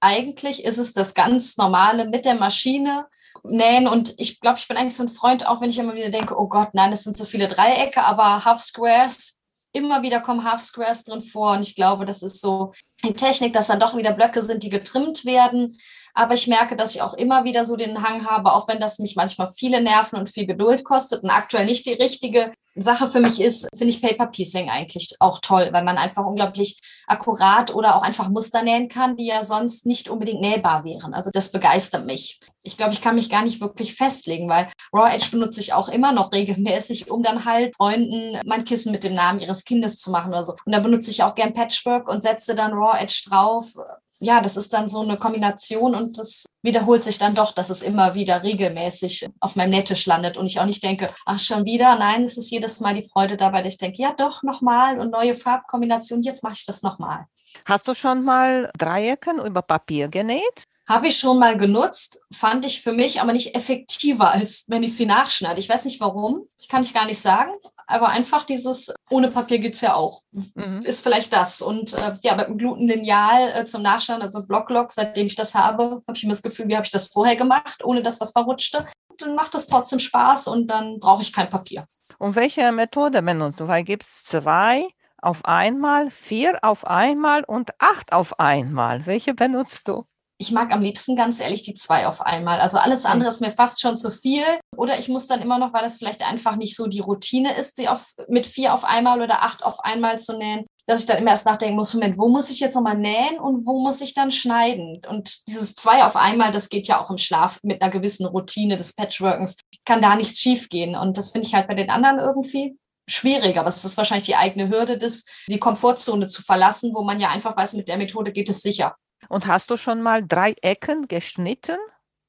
Eigentlich 0.00 0.64
ist 0.64 0.78
es 0.78 0.92
das 0.92 1.14
ganz 1.14 1.56
normale 1.56 2.06
mit 2.06 2.24
der 2.24 2.34
Maschine 2.34 3.06
nähen 3.42 3.86
und 3.88 4.14
ich 4.18 4.40
glaube, 4.40 4.58
ich 4.58 4.68
bin 4.68 4.76
eigentlich 4.76 4.96
so 4.96 5.02
ein 5.02 5.08
Freund, 5.08 5.46
auch 5.46 5.60
wenn 5.60 5.70
ich 5.70 5.78
immer 5.78 5.94
wieder 5.94 6.10
denke, 6.10 6.38
oh 6.38 6.48
Gott, 6.48 6.70
nein, 6.72 6.92
es 6.92 7.04
sind 7.04 7.16
so 7.16 7.24
viele 7.24 7.48
Dreiecke, 7.48 8.02
aber 8.02 8.44
Half 8.44 8.60
Squares, 8.60 9.42
immer 9.72 10.02
wieder 10.02 10.20
kommen 10.20 10.44
Half 10.44 10.60
Squares 10.60 11.04
drin 11.04 11.22
vor 11.22 11.52
und 11.52 11.66
ich 11.66 11.74
glaube, 11.74 12.04
das 12.04 12.22
ist 12.22 12.40
so 12.40 12.72
die 13.04 13.12
Technik, 13.12 13.52
dass 13.52 13.66
dann 13.66 13.80
doch 13.80 13.96
wieder 13.96 14.12
Blöcke 14.12 14.42
sind, 14.42 14.62
die 14.62 14.70
getrimmt 14.70 15.24
werden. 15.24 15.78
Aber 16.14 16.34
ich 16.34 16.46
merke, 16.46 16.76
dass 16.76 16.94
ich 16.94 17.02
auch 17.02 17.14
immer 17.14 17.42
wieder 17.42 17.64
so 17.64 17.76
den 17.76 18.02
Hang 18.02 18.24
habe, 18.24 18.52
auch 18.52 18.68
wenn 18.68 18.78
das 18.78 19.00
mich 19.00 19.16
manchmal 19.16 19.50
viele 19.50 19.82
Nerven 19.82 20.16
und 20.16 20.28
viel 20.28 20.46
Geduld 20.46 20.84
kostet 20.84 21.24
und 21.24 21.30
aktuell 21.30 21.66
nicht 21.66 21.86
die 21.86 21.94
richtige 21.94 22.52
Sache 22.82 23.08
für 23.08 23.20
mich 23.20 23.40
ist, 23.40 23.68
finde 23.76 23.92
ich 23.92 24.02
Paper 24.02 24.26
Piecing 24.26 24.68
eigentlich 24.68 25.16
auch 25.20 25.38
toll, 25.40 25.68
weil 25.72 25.84
man 25.84 25.96
einfach 25.96 26.24
unglaublich 26.24 26.80
akkurat 27.06 27.74
oder 27.74 27.96
auch 27.96 28.02
einfach 28.02 28.28
Muster 28.28 28.62
nähen 28.62 28.88
kann, 28.88 29.16
die 29.16 29.26
ja 29.26 29.44
sonst 29.44 29.86
nicht 29.86 30.08
unbedingt 30.08 30.40
nähbar 30.40 30.84
wären. 30.84 31.14
Also 31.14 31.30
das 31.32 31.52
begeistert 31.52 32.06
mich. 32.06 32.40
Ich 32.62 32.76
glaube, 32.76 32.92
ich 32.92 33.02
kann 33.02 33.14
mich 33.14 33.30
gar 33.30 33.44
nicht 33.44 33.60
wirklich 33.60 33.94
festlegen, 33.94 34.48
weil 34.48 34.70
Raw 34.92 35.08
Edge 35.14 35.28
benutze 35.30 35.60
ich 35.60 35.72
auch 35.72 35.88
immer 35.88 36.12
noch 36.12 36.32
regelmäßig, 36.32 37.10
um 37.10 37.22
dann 37.22 37.44
halt 37.44 37.76
Freunden 37.76 38.40
mein 38.44 38.64
Kissen 38.64 38.90
mit 38.90 39.04
dem 39.04 39.14
Namen 39.14 39.40
ihres 39.40 39.64
Kindes 39.64 39.96
zu 39.96 40.10
machen 40.10 40.30
oder 40.30 40.44
so. 40.44 40.54
Und 40.64 40.74
da 40.74 40.80
benutze 40.80 41.10
ich 41.10 41.22
auch 41.22 41.34
gern 41.34 41.52
Patchwork 41.52 42.08
und 42.08 42.22
setze 42.22 42.54
dann 42.54 42.72
Raw 42.72 42.98
Edge 42.98 43.22
drauf 43.28 43.74
ja, 44.20 44.40
das 44.40 44.56
ist 44.56 44.72
dann 44.72 44.88
so 44.88 45.00
eine 45.00 45.16
Kombination 45.16 45.94
und 45.94 46.18
das 46.18 46.44
wiederholt 46.62 47.04
sich 47.04 47.18
dann 47.18 47.34
doch, 47.34 47.52
dass 47.52 47.70
es 47.70 47.82
immer 47.82 48.14
wieder 48.14 48.42
regelmäßig 48.42 49.28
auf 49.40 49.56
meinem 49.56 49.70
Nähtisch 49.70 50.06
landet 50.06 50.36
und 50.36 50.46
ich 50.46 50.60
auch 50.60 50.64
nicht 50.66 50.82
denke, 50.82 51.08
ach 51.26 51.38
schon 51.38 51.64
wieder, 51.64 51.96
nein, 51.96 52.22
es 52.22 52.38
ist 52.38 52.50
jedes 52.50 52.80
Mal 52.80 52.94
die 52.94 53.08
Freude 53.08 53.36
dabei, 53.36 53.62
dass 53.62 53.74
ich 53.74 53.78
denke, 53.78 54.02
ja 54.02 54.14
doch, 54.16 54.42
nochmal 54.42 54.98
und 54.98 55.10
neue 55.10 55.34
Farbkombinationen, 55.34 56.24
jetzt 56.24 56.42
mache 56.42 56.54
ich 56.54 56.66
das 56.66 56.82
nochmal. 56.82 57.26
Hast 57.66 57.86
du 57.86 57.94
schon 57.94 58.24
mal 58.24 58.70
Dreiecken 58.78 59.38
über 59.38 59.62
Papier 59.62 60.08
genäht? 60.08 60.64
Habe 60.88 61.08
ich 61.08 61.18
schon 61.18 61.38
mal 61.38 61.56
genutzt, 61.56 62.22
fand 62.32 62.66
ich 62.66 62.82
für 62.82 62.92
mich 62.92 63.20
aber 63.20 63.32
nicht 63.32 63.54
effektiver, 63.54 64.32
als 64.32 64.64
wenn 64.68 64.82
ich 64.82 64.94
sie 64.96 65.06
nachschneide. 65.06 65.58
Ich 65.58 65.68
weiß 65.68 65.86
nicht 65.86 66.00
warum, 66.00 66.46
ich 66.58 66.68
kann 66.68 66.82
ich 66.82 66.92
gar 66.92 67.06
nicht 67.06 67.20
sagen, 67.20 67.52
aber 67.86 68.08
einfach 68.08 68.44
dieses 68.44 68.92
ohne 69.10 69.28
Papier 69.28 69.58
gibt 69.58 69.74
es 69.74 69.80
ja 69.80 69.94
auch. 69.94 70.22
Mhm. 70.54 70.82
Ist 70.82 71.02
vielleicht 71.02 71.32
das. 71.32 71.62
Und 71.62 71.92
äh, 71.94 72.18
ja, 72.22 72.34
mit 72.34 72.46
einem 72.46 72.58
Glutenlineal 72.58 73.52
äh, 73.54 73.64
zum 73.64 73.82
Nachschneiden, 73.82 74.22
also 74.22 74.46
Blocklock, 74.46 74.92
seitdem 74.92 75.26
ich 75.26 75.36
das 75.36 75.54
habe, 75.54 76.02
habe 76.06 76.16
ich 76.16 76.24
immer 76.24 76.32
das 76.32 76.42
Gefühl, 76.42 76.68
wie 76.68 76.76
habe 76.76 76.84
ich 76.84 76.90
das 76.90 77.08
vorher 77.08 77.36
gemacht, 77.36 77.84
ohne 77.84 78.02
dass 78.02 78.20
was 78.20 78.32
verrutschte. 78.32 78.84
Und 79.08 79.22
dann 79.22 79.34
macht 79.34 79.54
es 79.54 79.66
trotzdem 79.66 79.98
Spaß 79.98 80.48
und 80.48 80.68
dann 80.68 80.98
brauche 80.98 81.22
ich 81.22 81.32
kein 81.32 81.50
Papier. 81.50 81.84
Und 82.18 82.34
welche 82.36 82.70
Methode 82.72 83.22
benutzt 83.22 83.60
du? 83.60 83.68
Weil 83.68 83.84
gibt 83.84 84.04
es 84.04 84.24
zwei 84.24 84.88
auf 85.20 85.44
einmal, 85.44 86.10
vier 86.10 86.58
auf 86.62 86.86
einmal 86.86 87.44
und 87.44 87.70
acht 87.78 88.12
auf 88.12 88.38
einmal. 88.38 89.06
Welche 89.06 89.34
benutzt 89.34 89.88
du? 89.88 90.04
Ich 90.38 90.50
mag 90.50 90.72
am 90.72 90.82
liebsten 90.82 91.16
ganz 91.16 91.40
ehrlich 91.40 91.62
die 91.62 91.74
zwei 91.74 92.06
auf 92.06 92.20
einmal. 92.20 92.60
Also 92.60 92.78
alles 92.78 93.04
andere 93.04 93.30
ist 93.30 93.40
mir 93.40 93.52
fast 93.52 93.80
schon 93.80 93.96
zu 93.96 94.10
viel. 94.10 94.44
Oder 94.76 94.98
ich 94.98 95.08
muss 95.08 95.26
dann 95.26 95.40
immer 95.40 95.58
noch, 95.58 95.72
weil 95.72 95.82
das 95.82 95.98
vielleicht 95.98 96.26
einfach 96.26 96.56
nicht 96.56 96.76
so 96.76 96.86
die 96.86 97.00
Routine 97.00 97.56
ist, 97.56 97.76
sie 97.76 97.88
auf, 97.88 98.14
mit 98.28 98.46
vier 98.46 98.74
auf 98.74 98.84
einmal 98.84 99.22
oder 99.22 99.42
acht 99.42 99.64
auf 99.64 99.80
einmal 99.80 100.18
zu 100.18 100.36
nähen, 100.36 100.66
dass 100.86 101.00
ich 101.00 101.06
dann 101.06 101.18
immer 101.18 101.30
erst 101.30 101.46
nachdenken 101.46 101.76
muss, 101.76 101.94
Moment, 101.94 102.18
wo 102.18 102.28
muss 102.28 102.50
ich 102.50 102.60
jetzt 102.60 102.74
nochmal 102.74 102.98
nähen 102.98 103.38
und 103.38 103.66
wo 103.66 103.80
muss 103.80 104.00
ich 104.00 104.14
dann 104.14 104.30
schneiden? 104.30 105.00
Und 105.08 105.48
dieses 105.48 105.74
zwei 105.74 106.04
auf 106.04 106.16
einmal, 106.16 106.52
das 106.52 106.68
geht 106.68 106.88
ja 106.88 107.00
auch 107.00 107.10
im 107.10 107.18
Schlaf 107.18 107.60
mit 107.62 107.80
einer 107.80 107.90
gewissen 107.90 108.26
Routine 108.26 108.76
des 108.76 108.94
Patchworkens, 108.94 109.56
kann 109.84 110.02
da 110.02 110.16
nichts 110.16 110.40
schiefgehen. 110.40 110.94
Und 110.96 111.16
das 111.16 111.30
finde 111.30 111.46
ich 111.46 111.54
halt 111.54 111.68
bei 111.68 111.74
den 111.74 111.90
anderen 111.90 112.18
irgendwie 112.18 112.76
schwierig, 113.08 113.58
aber 113.58 113.68
es 113.68 113.84
ist 113.84 113.96
wahrscheinlich 113.96 114.26
die 114.26 114.36
eigene 114.36 114.70
Hürde, 114.70 114.98
das, 114.98 115.24
die 115.48 115.58
Komfortzone 115.58 116.26
zu 116.26 116.42
verlassen, 116.42 116.94
wo 116.94 117.02
man 117.02 117.20
ja 117.20 117.28
einfach 117.30 117.56
weiß, 117.56 117.74
mit 117.74 117.88
der 117.88 117.98
Methode 117.98 118.32
geht 118.32 118.48
es 118.48 118.62
sicher. 118.62 118.96
Und 119.28 119.46
hast 119.46 119.70
du 119.70 119.76
schon 119.76 120.02
mal 120.02 120.26
drei 120.26 120.54
Ecken 120.62 121.08
geschnitten 121.08 121.78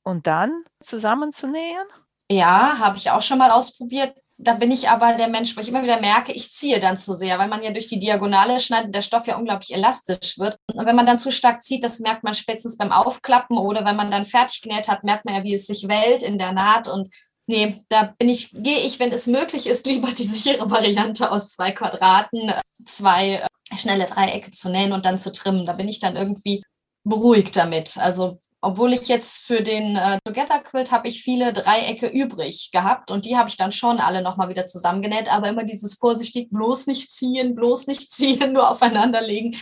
und 0.04 0.28
dann 0.28 0.64
zusammenzunähen? 0.82 1.86
Ja, 2.30 2.80
habe 2.80 2.98
ich 2.98 3.12
auch 3.12 3.22
schon 3.22 3.38
mal 3.38 3.52
ausprobiert. 3.52 4.16
Da 4.38 4.54
bin 4.54 4.70
ich 4.70 4.90
aber 4.90 5.14
der 5.14 5.30
Mensch, 5.30 5.56
wo 5.56 5.62
ich 5.62 5.70
immer 5.70 5.84
wieder 5.84 6.02
merke, 6.02 6.34
ich 6.34 6.52
ziehe 6.52 6.82
dann 6.82 6.98
zu 6.98 7.14
sehr, 7.14 7.40
weil 7.40 7.48
man 7.48 7.64
ja 7.64 7.72
durch 7.72 7.88
die 7.88 8.00
Diagonale 8.00 8.60
schneidet, 8.60 8.94
der 8.94 9.02
Stoff 9.02 9.28
ja 9.28 9.38
unglaublich 9.38 9.74
elastisch 9.74 10.38
wird. 10.38 10.58
Und 10.74 10.86
wenn 10.86 10.96
man 10.96 11.06
dann 11.06 11.18
zu 11.18 11.32
stark 11.32 11.64
zieht, 11.64 11.86
das 11.86 12.00
merkt 12.00 12.24
man 12.24 12.34
spätestens 12.34 12.76
beim 12.76 12.92
Aufklappen 12.92 13.58
oder 13.58 13.86
wenn 13.86 13.96
man 13.96 14.12
dann 14.12 14.26
fertig 14.26 14.62
genäht 14.62 14.90
hat, 14.90 15.06
merkt 15.06 15.24
man 15.24 15.36
ja, 15.36 15.44
wie 15.44 15.54
es 15.54 15.68
sich 15.68 15.88
wellt 15.88 16.22
in 16.22 16.38
der 16.38 16.52
Naht. 16.52 16.90
Und 16.90 17.08
nee, 17.48 17.82
da 17.88 18.14
bin 18.18 18.28
ich, 18.28 18.52
gehe 18.52 18.80
ich, 18.80 19.00
wenn 19.00 19.14
es 19.14 19.28
möglich 19.28 19.68
ist, 19.68 19.86
lieber 19.88 20.12
die 20.12 20.24
sichere 20.24 20.70
Variante 20.70 21.32
aus 21.32 21.52
zwei 21.52 21.72
Quadraten, 21.72 22.52
zwei 22.86 23.36
äh, 23.36 23.78
schnelle 23.78 24.06
Dreiecke 24.06 24.52
zu 24.52 24.70
nähen 24.70 24.92
und 24.92 25.06
dann 25.06 25.18
zu 25.18 25.32
trimmen. 25.32 25.66
Da 25.66 25.74
bin 25.74 25.88
ich 25.88 26.02
dann 26.02 26.18
irgendwie 26.18 26.66
beruhigt 27.06 27.56
damit. 27.56 27.98
Also 27.98 28.40
obwohl 28.66 28.94
ich 28.94 29.08
jetzt 29.08 29.44
für 29.44 29.62
den 29.62 29.96
äh, 29.96 30.18
Together 30.26 30.60
Quilt 30.60 30.92
habe 30.92 31.08
ich 31.08 31.22
viele 31.22 31.54
Dreiecke 31.54 32.08
übrig 32.08 32.72
gehabt 32.72 33.12
und 33.12 33.26
die 33.26 33.38
habe 33.38 33.48
ich 33.48 33.58
dann 33.58 33.72
schon 33.72 34.00
alle 34.00 34.24
nochmal 34.24 34.50
wieder 34.50 34.66
zusammengenäht, 34.66 35.32
aber 35.32 35.50
immer 35.50 35.64
dieses 35.64 35.94
vorsichtig 36.00 36.50
bloß 36.50 36.88
nicht 36.88 37.12
ziehen, 37.12 37.54
bloß 37.54 37.86
nicht 37.86 38.12
ziehen, 38.12 38.54
nur 38.54 38.70
aufeinander 38.70 39.22
legen. 39.22 39.56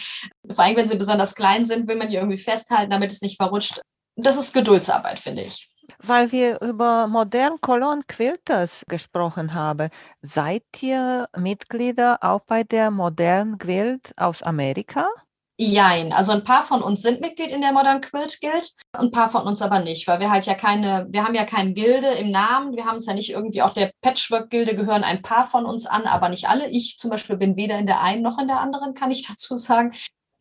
Vor 0.49 0.63
allem, 0.63 0.77
wenn 0.77 0.87
sie 0.87 0.95
besonders 0.95 1.35
klein 1.35 1.65
sind, 1.65 1.87
will 1.89 1.97
man 1.97 2.09
die 2.09 2.15
irgendwie 2.15 2.37
festhalten, 2.37 2.91
damit 2.91 3.11
es 3.11 3.21
nicht 3.21 3.35
verrutscht. 3.35 3.81
Das 4.15 4.37
ist 4.37 4.53
Geduldsarbeit, 4.53 5.19
finde 5.19 5.41
ich. 5.41 5.69
Weil 5.97 6.31
wir 6.31 6.61
über 6.61 7.07
modern 7.07 7.59
Cologne 7.59 8.03
Quilters 8.07 8.85
gesprochen 8.87 9.53
haben, 9.53 9.89
seid 10.21 10.63
ihr 10.79 11.27
Mitglieder 11.35 12.19
auch 12.21 12.41
bei 12.47 12.63
der 12.63 12.89
Modern 12.89 13.57
Quilt 13.57 14.13
aus 14.15 14.41
Amerika? 14.43 15.09
Jein. 15.65 16.11
Also 16.11 16.33
ein 16.33 16.43
paar 16.43 16.63
von 16.63 16.81
uns 16.81 17.01
sind 17.01 17.21
Mitglied 17.21 17.49
in 17.49 17.61
der 17.61 17.71
Modern 17.71 18.01
Quilt 18.01 18.41
Guild, 18.41 18.69
ein 18.91 19.11
paar 19.11 19.29
von 19.29 19.43
uns 19.43 19.61
aber 19.61 19.79
nicht, 19.79 20.07
weil 20.07 20.19
wir 20.19 20.29
halt 20.29 20.45
ja 20.45 20.55
keine, 20.55 21.07
wir 21.09 21.23
haben 21.23 21.35
ja 21.35 21.45
keine 21.45 21.73
Gilde 21.73 22.07
im 22.07 22.31
Namen, 22.31 22.75
wir 22.75 22.85
haben 22.85 22.97
es 22.97 23.05
ja 23.05 23.13
nicht 23.13 23.31
irgendwie, 23.31 23.61
auch 23.61 23.73
der 23.73 23.91
Patchwork-Gilde 24.01 24.75
gehören 24.75 25.05
ein 25.05 25.21
paar 25.21 25.45
von 25.45 25.65
uns 25.65 25.85
an, 25.85 26.03
aber 26.03 26.27
nicht 26.27 26.49
alle. 26.49 26.69
Ich 26.69 26.97
zum 26.97 27.09
Beispiel 27.09 27.37
bin 27.37 27.55
weder 27.55 27.79
in 27.79 27.85
der 27.85 28.01
einen 28.01 28.21
noch 28.21 28.39
in 28.39 28.47
der 28.47 28.59
anderen, 28.59 28.93
kann 28.93 29.11
ich 29.11 29.25
dazu 29.27 29.55
sagen. 29.55 29.93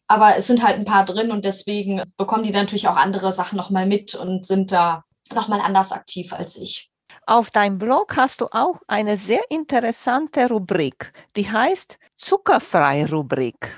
Aber 0.09 0.37
es 0.37 0.49
sind 0.49 0.65
halt 0.65 0.77
ein 0.77 0.85
paar 0.85 1.05
drin 1.05 1.31
und 1.31 1.45
deswegen 1.45 2.03
bekommen 2.17 2.43
die 2.43 2.51
natürlich 2.51 2.89
auch 2.89 2.97
andere 2.97 3.33
Sachen 3.33 3.57
nochmal 3.57 3.87
mit 3.87 4.17
und 4.17 4.45
sind 4.45 4.73
da 4.73 5.05
nochmal 5.33 5.61
anders 5.61 5.93
aktiv 5.93 6.33
als 6.33 6.57
ich. 6.57 6.91
Auf 7.27 7.51
deinem 7.51 7.79
Blog 7.79 8.17
hast 8.17 8.41
du 8.41 8.47
auch 8.51 8.81
eine 8.89 9.17
sehr 9.17 9.43
interessante 9.51 10.49
Rubrik, 10.49 11.13
die 11.37 11.49
heißt 11.49 11.99
Zuckerfrei-Rubrik. 12.17 13.71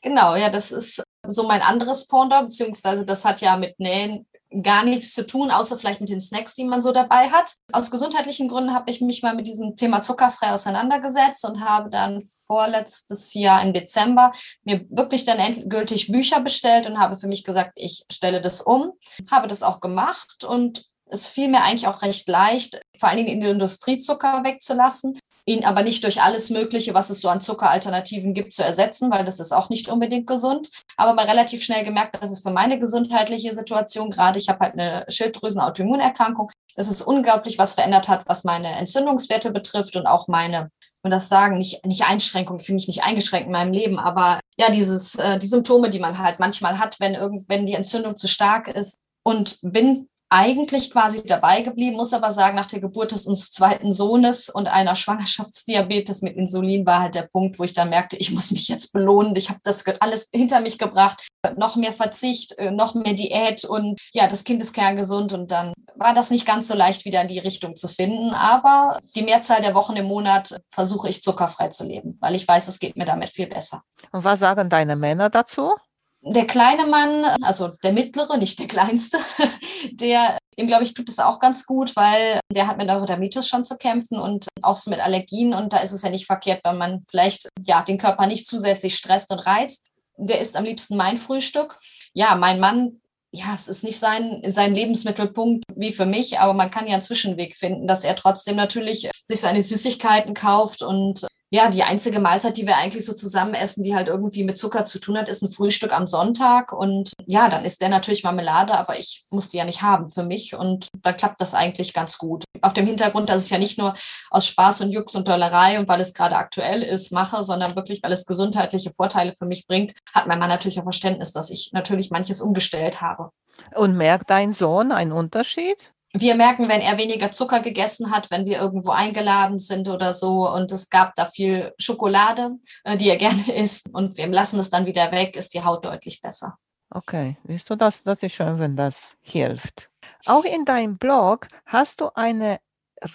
Genau, 0.00 0.36
ja, 0.36 0.48
das 0.48 0.70
ist 0.70 1.02
so 1.26 1.46
mein 1.46 1.60
anderes 1.60 2.06
Pendant, 2.06 2.46
beziehungsweise 2.46 3.04
das 3.04 3.24
hat 3.24 3.40
ja 3.40 3.56
mit 3.56 3.78
Nähen 3.80 4.26
gar 4.62 4.84
nichts 4.84 5.12
zu 5.12 5.26
tun, 5.26 5.50
außer 5.50 5.76
vielleicht 5.76 6.00
mit 6.00 6.08
den 6.08 6.20
Snacks, 6.20 6.54
die 6.54 6.64
man 6.64 6.80
so 6.80 6.92
dabei 6.92 7.28
hat. 7.30 7.52
Aus 7.72 7.90
gesundheitlichen 7.90 8.48
Gründen 8.48 8.74
habe 8.74 8.90
ich 8.90 9.00
mich 9.00 9.22
mal 9.22 9.34
mit 9.34 9.46
diesem 9.46 9.76
Thema 9.76 10.00
zuckerfrei 10.00 10.52
auseinandergesetzt 10.52 11.44
und 11.44 11.60
habe 11.60 11.90
dann 11.90 12.22
vorletztes 12.46 13.34
Jahr 13.34 13.62
im 13.62 13.72
Dezember 13.72 14.32
mir 14.62 14.86
wirklich 14.88 15.24
dann 15.24 15.38
endgültig 15.38 16.10
Bücher 16.10 16.40
bestellt 16.40 16.88
und 16.88 16.98
habe 16.98 17.16
für 17.16 17.28
mich 17.28 17.44
gesagt, 17.44 17.72
ich 17.74 18.04
stelle 18.10 18.40
das 18.40 18.62
um, 18.62 18.92
habe 19.30 19.48
das 19.48 19.62
auch 19.62 19.80
gemacht 19.80 20.44
und 20.44 20.84
es 21.10 21.26
fiel 21.26 21.48
mir 21.48 21.62
eigentlich 21.62 21.88
auch 21.88 22.02
recht 22.02 22.28
leicht, 22.28 22.80
vor 22.96 23.08
allen 23.08 23.24
Dingen 23.24 23.40
den 23.40 23.50
Industriezucker 23.52 24.44
wegzulassen, 24.44 25.18
ihn 25.48 25.64
aber 25.64 25.82
nicht 25.82 26.04
durch 26.04 26.22
alles 26.22 26.50
Mögliche, 26.50 26.92
was 26.92 27.08
es 27.08 27.20
so 27.20 27.28
an 27.28 27.40
Zuckeralternativen 27.40 28.34
gibt, 28.34 28.52
zu 28.52 28.62
ersetzen, 28.62 29.10
weil 29.10 29.24
das 29.24 29.40
ist 29.40 29.52
auch 29.52 29.70
nicht 29.70 29.88
unbedingt 29.88 30.26
gesund. 30.26 30.68
Aber 30.96 31.14
mal 31.14 31.24
relativ 31.24 31.64
schnell 31.64 31.84
gemerkt, 31.84 32.20
dass 32.20 32.30
es 32.30 32.40
für 32.40 32.50
meine 32.50 32.78
gesundheitliche 32.78 33.54
Situation, 33.54 34.10
gerade 34.10 34.38
ich 34.38 34.48
habe 34.48 34.60
halt 34.60 34.74
eine 34.74 35.06
Schilddrüsen-Autoimmunerkrankung, 35.08 36.50
dass 36.76 36.90
es 36.90 37.00
unglaublich 37.00 37.58
was 37.58 37.72
verändert 37.72 38.08
hat, 38.08 38.28
was 38.28 38.44
meine 38.44 38.68
Entzündungswerte 38.76 39.50
betrifft 39.50 39.96
und 39.96 40.06
auch 40.06 40.28
meine 40.28 40.68
und 41.02 41.12
das 41.12 41.28
sagen, 41.28 41.58
nicht, 41.58 41.86
nicht 41.86 42.04
Einschränkung, 42.04 42.58
ich 42.58 42.66
fühle 42.66 42.74
mich 42.74 42.88
nicht 42.88 43.04
eingeschränkt 43.04 43.46
in 43.46 43.52
meinem 43.52 43.72
Leben, 43.72 43.98
aber 43.98 44.40
ja, 44.58 44.70
dieses, 44.70 45.14
äh, 45.14 45.38
die 45.38 45.46
Symptome, 45.46 45.90
die 45.90 46.00
man 46.00 46.18
halt 46.18 46.40
manchmal 46.40 46.78
hat, 46.78 46.98
wenn 46.98 47.14
irgend, 47.14 47.48
wenn 47.48 47.66
die 47.66 47.74
Entzündung 47.74 48.18
zu 48.18 48.26
stark 48.26 48.68
ist. 48.68 48.98
Und 49.22 49.58
bin 49.62 50.08
eigentlich 50.30 50.90
quasi 50.90 51.22
dabei 51.24 51.62
geblieben, 51.62 51.96
muss 51.96 52.12
aber 52.12 52.32
sagen, 52.32 52.56
nach 52.56 52.66
der 52.66 52.80
Geburt 52.80 53.12
des 53.12 53.26
uns 53.26 53.50
zweiten 53.50 53.92
Sohnes 53.92 54.48
und 54.48 54.66
einer 54.66 54.94
Schwangerschaftsdiabetes 54.94 56.22
mit 56.22 56.36
Insulin 56.36 56.84
war 56.86 57.00
halt 57.00 57.14
der 57.14 57.28
Punkt, 57.30 57.58
wo 57.58 57.64
ich 57.64 57.72
dann 57.72 57.90
merkte, 57.90 58.16
ich 58.16 58.30
muss 58.30 58.50
mich 58.50 58.68
jetzt 58.68 58.92
belohnen. 58.92 59.34
Ich 59.36 59.48
habe 59.48 59.60
das 59.62 59.84
alles 60.00 60.28
hinter 60.32 60.60
mich 60.60 60.78
gebracht, 60.78 61.26
noch 61.56 61.76
mehr 61.76 61.92
Verzicht, 61.92 62.58
äh, 62.58 62.70
noch 62.70 62.94
mehr 62.94 63.14
Diät 63.14 63.64
und 63.64 63.98
ja, 64.12 64.26
das 64.26 64.44
Kind 64.44 64.60
ist 64.60 64.74
kerngesund 64.74 65.32
und 65.32 65.50
dann 65.50 65.72
war 65.94 66.14
das 66.14 66.30
nicht 66.30 66.46
ganz 66.46 66.68
so 66.68 66.74
leicht 66.74 67.04
wieder 67.04 67.22
in 67.22 67.28
die 67.28 67.38
Richtung 67.38 67.74
zu 67.74 67.88
finden. 67.88 68.34
Aber 68.34 68.98
die 69.14 69.22
Mehrzahl 69.22 69.62
der 69.62 69.74
Wochen 69.74 69.96
im 69.96 70.06
Monat 70.06 70.60
versuche 70.66 71.08
ich 71.08 71.22
zuckerfrei 71.22 71.68
zu 71.68 71.84
leben, 71.84 72.18
weil 72.20 72.34
ich 72.34 72.46
weiß, 72.46 72.68
es 72.68 72.78
geht 72.78 72.96
mir 72.96 73.06
damit 73.06 73.30
viel 73.30 73.46
besser. 73.46 73.82
Und 74.12 74.24
was 74.24 74.40
sagen 74.40 74.68
deine 74.68 74.96
Männer 74.96 75.30
dazu? 75.30 75.72
Der 76.20 76.46
kleine 76.46 76.86
Mann, 76.86 77.24
also 77.42 77.68
der 77.82 77.92
mittlere, 77.92 78.38
nicht 78.38 78.58
der 78.58 78.66
kleinste, 78.66 79.18
der, 79.92 80.36
ihm 80.56 80.66
glaube 80.66 80.84
ich, 80.84 80.92
tut 80.92 81.08
es 81.08 81.20
auch 81.20 81.38
ganz 81.38 81.64
gut, 81.64 81.94
weil 81.94 82.40
der 82.52 82.66
hat 82.66 82.76
mit 82.76 82.88
Neurodermitis 82.88 83.48
schon 83.48 83.64
zu 83.64 83.76
kämpfen 83.76 84.18
und 84.18 84.48
auch 84.62 84.76
so 84.76 84.90
mit 84.90 85.00
Allergien. 85.00 85.54
Und 85.54 85.72
da 85.72 85.78
ist 85.78 85.92
es 85.92 86.02
ja 86.02 86.10
nicht 86.10 86.26
verkehrt, 86.26 86.60
wenn 86.64 86.76
man 86.76 87.04
vielleicht 87.08 87.48
ja 87.64 87.82
den 87.82 87.98
Körper 87.98 88.26
nicht 88.26 88.46
zusätzlich 88.46 88.96
stresst 88.96 89.30
und 89.30 89.38
reizt. 89.38 89.86
Der 90.16 90.40
isst 90.40 90.56
am 90.56 90.64
liebsten 90.64 90.96
mein 90.96 91.18
Frühstück. 91.18 91.78
Ja, 92.12 92.34
mein 92.34 92.58
Mann 92.58 93.00
ja, 93.30 93.54
es 93.54 93.68
ist 93.68 93.84
nicht 93.84 93.98
sein, 93.98 94.40
sein 94.46 94.74
Lebensmittelpunkt 94.74 95.64
wie 95.74 95.92
für 95.92 96.06
mich, 96.06 96.38
aber 96.38 96.54
man 96.54 96.70
kann 96.70 96.86
ja 96.86 96.94
einen 96.94 97.02
Zwischenweg 97.02 97.56
finden, 97.56 97.86
dass 97.86 98.04
er 98.04 98.16
trotzdem 98.16 98.56
natürlich 98.56 99.10
sich 99.24 99.40
seine 99.40 99.60
Süßigkeiten 99.60 100.34
kauft 100.34 100.82
und 100.82 101.26
ja, 101.50 101.70
die 101.70 101.82
einzige 101.82 102.20
Mahlzeit, 102.20 102.58
die 102.58 102.66
wir 102.66 102.76
eigentlich 102.76 103.06
so 103.06 103.14
zusammen 103.14 103.54
essen, 103.54 103.82
die 103.82 103.94
halt 103.94 104.08
irgendwie 104.08 104.44
mit 104.44 104.58
Zucker 104.58 104.84
zu 104.84 104.98
tun 104.98 105.16
hat, 105.16 105.30
ist 105.30 105.42
ein 105.42 105.50
Frühstück 105.50 105.94
am 105.94 106.06
Sonntag. 106.06 106.72
Und 106.72 107.12
ja, 107.26 107.48
dann 107.48 107.64
ist 107.64 107.80
der 107.80 107.88
natürlich 107.88 108.22
Marmelade, 108.22 108.74
aber 108.74 108.98
ich 108.98 109.24
muss 109.30 109.48
die 109.48 109.56
ja 109.56 109.64
nicht 109.64 109.80
haben 109.80 110.10
für 110.10 110.24
mich. 110.24 110.54
Und 110.54 110.88
dann 111.02 111.16
klappt 111.16 111.40
das 111.40 111.54
eigentlich 111.54 111.94
ganz 111.94 112.18
gut. 112.18 112.44
Auf 112.60 112.74
dem 112.74 112.86
Hintergrund, 112.86 113.30
dass 113.30 113.46
ich 113.46 113.50
ja 113.50 113.58
nicht 113.58 113.78
nur 113.78 113.94
aus 114.30 114.46
Spaß 114.46 114.82
und 114.82 114.92
Jux 114.92 115.14
und 115.14 115.26
Dollerei 115.26 115.78
und 115.78 115.88
weil 115.88 116.00
es 116.02 116.12
gerade 116.12 116.36
aktuell 116.36 116.82
ist, 116.82 117.12
mache, 117.12 117.42
sondern 117.44 117.74
wirklich, 117.76 118.02
weil 118.02 118.12
es 118.12 118.26
gesundheitliche 118.26 118.92
Vorteile 118.92 119.34
für 119.34 119.46
mich 119.46 119.66
bringt, 119.66 119.94
hat 120.14 120.26
mein 120.26 120.38
Mann 120.38 120.50
natürlich 120.50 120.78
auch 120.80 120.84
Verständnis, 120.84 121.32
dass 121.32 121.50
ich 121.50 121.70
natürlich 121.72 122.10
manches 122.10 122.42
umgestellt 122.42 123.00
habe. 123.00 123.30
Und 123.74 123.96
merkt 123.96 124.28
dein 124.28 124.52
Sohn 124.52 124.92
einen 124.92 125.12
Unterschied? 125.12 125.92
Wir 126.20 126.34
merken, 126.34 126.68
wenn 126.68 126.80
er 126.80 126.98
weniger 126.98 127.30
Zucker 127.30 127.60
gegessen 127.60 128.10
hat, 128.10 128.30
wenn 128.30 128.46
wir 128.46 128.58
irgendwo 128.60 128.90
eingeladen 128.90 129.58
sind 129.58 129.88
oder 129.88 130.14
so 130.14 130.48
und 130.48 130.70
es 130.72 130.90
gab 130.90 131.14
da 131.14 131.26
viel 131.26 131.72
Schokolade, 131.78 132.50
äh, 132.84 132.96
die 132.96 133.08
er 133.08 133.16
gerne 133.18 133.52
isst 133.54 133.88
und 133.92 134.16
wir 134.16 134.26
lassen 134.28 134.58
es 134.58 134.70
dann 134.70 134.86
wieder 134.86 135.12
weg, 135.12 135.36
ist 135.36 135.54
die 135.54 135.64
Haut 135.64 135.84
deutlich 135.84 136.20
besser. 136.20 136.56
Okay, 136.90 137.36
siehst 137.46 137.68
du, 137.68 137.76
das, 137.76 138.02
das 138.02 138.22
ist 138.22 138.34
schön, 138.34 138.58
wenn 138.58 138.74
das 138.74 139.16
hilft. 139.20 139.90
Auch 140.24 140.44
in 140.44 140.64
deinem 140.64 140.96
Blog 140.96 141.46
hast 141.66 142.00
du 142.00 142.08
eine 142.14 142.60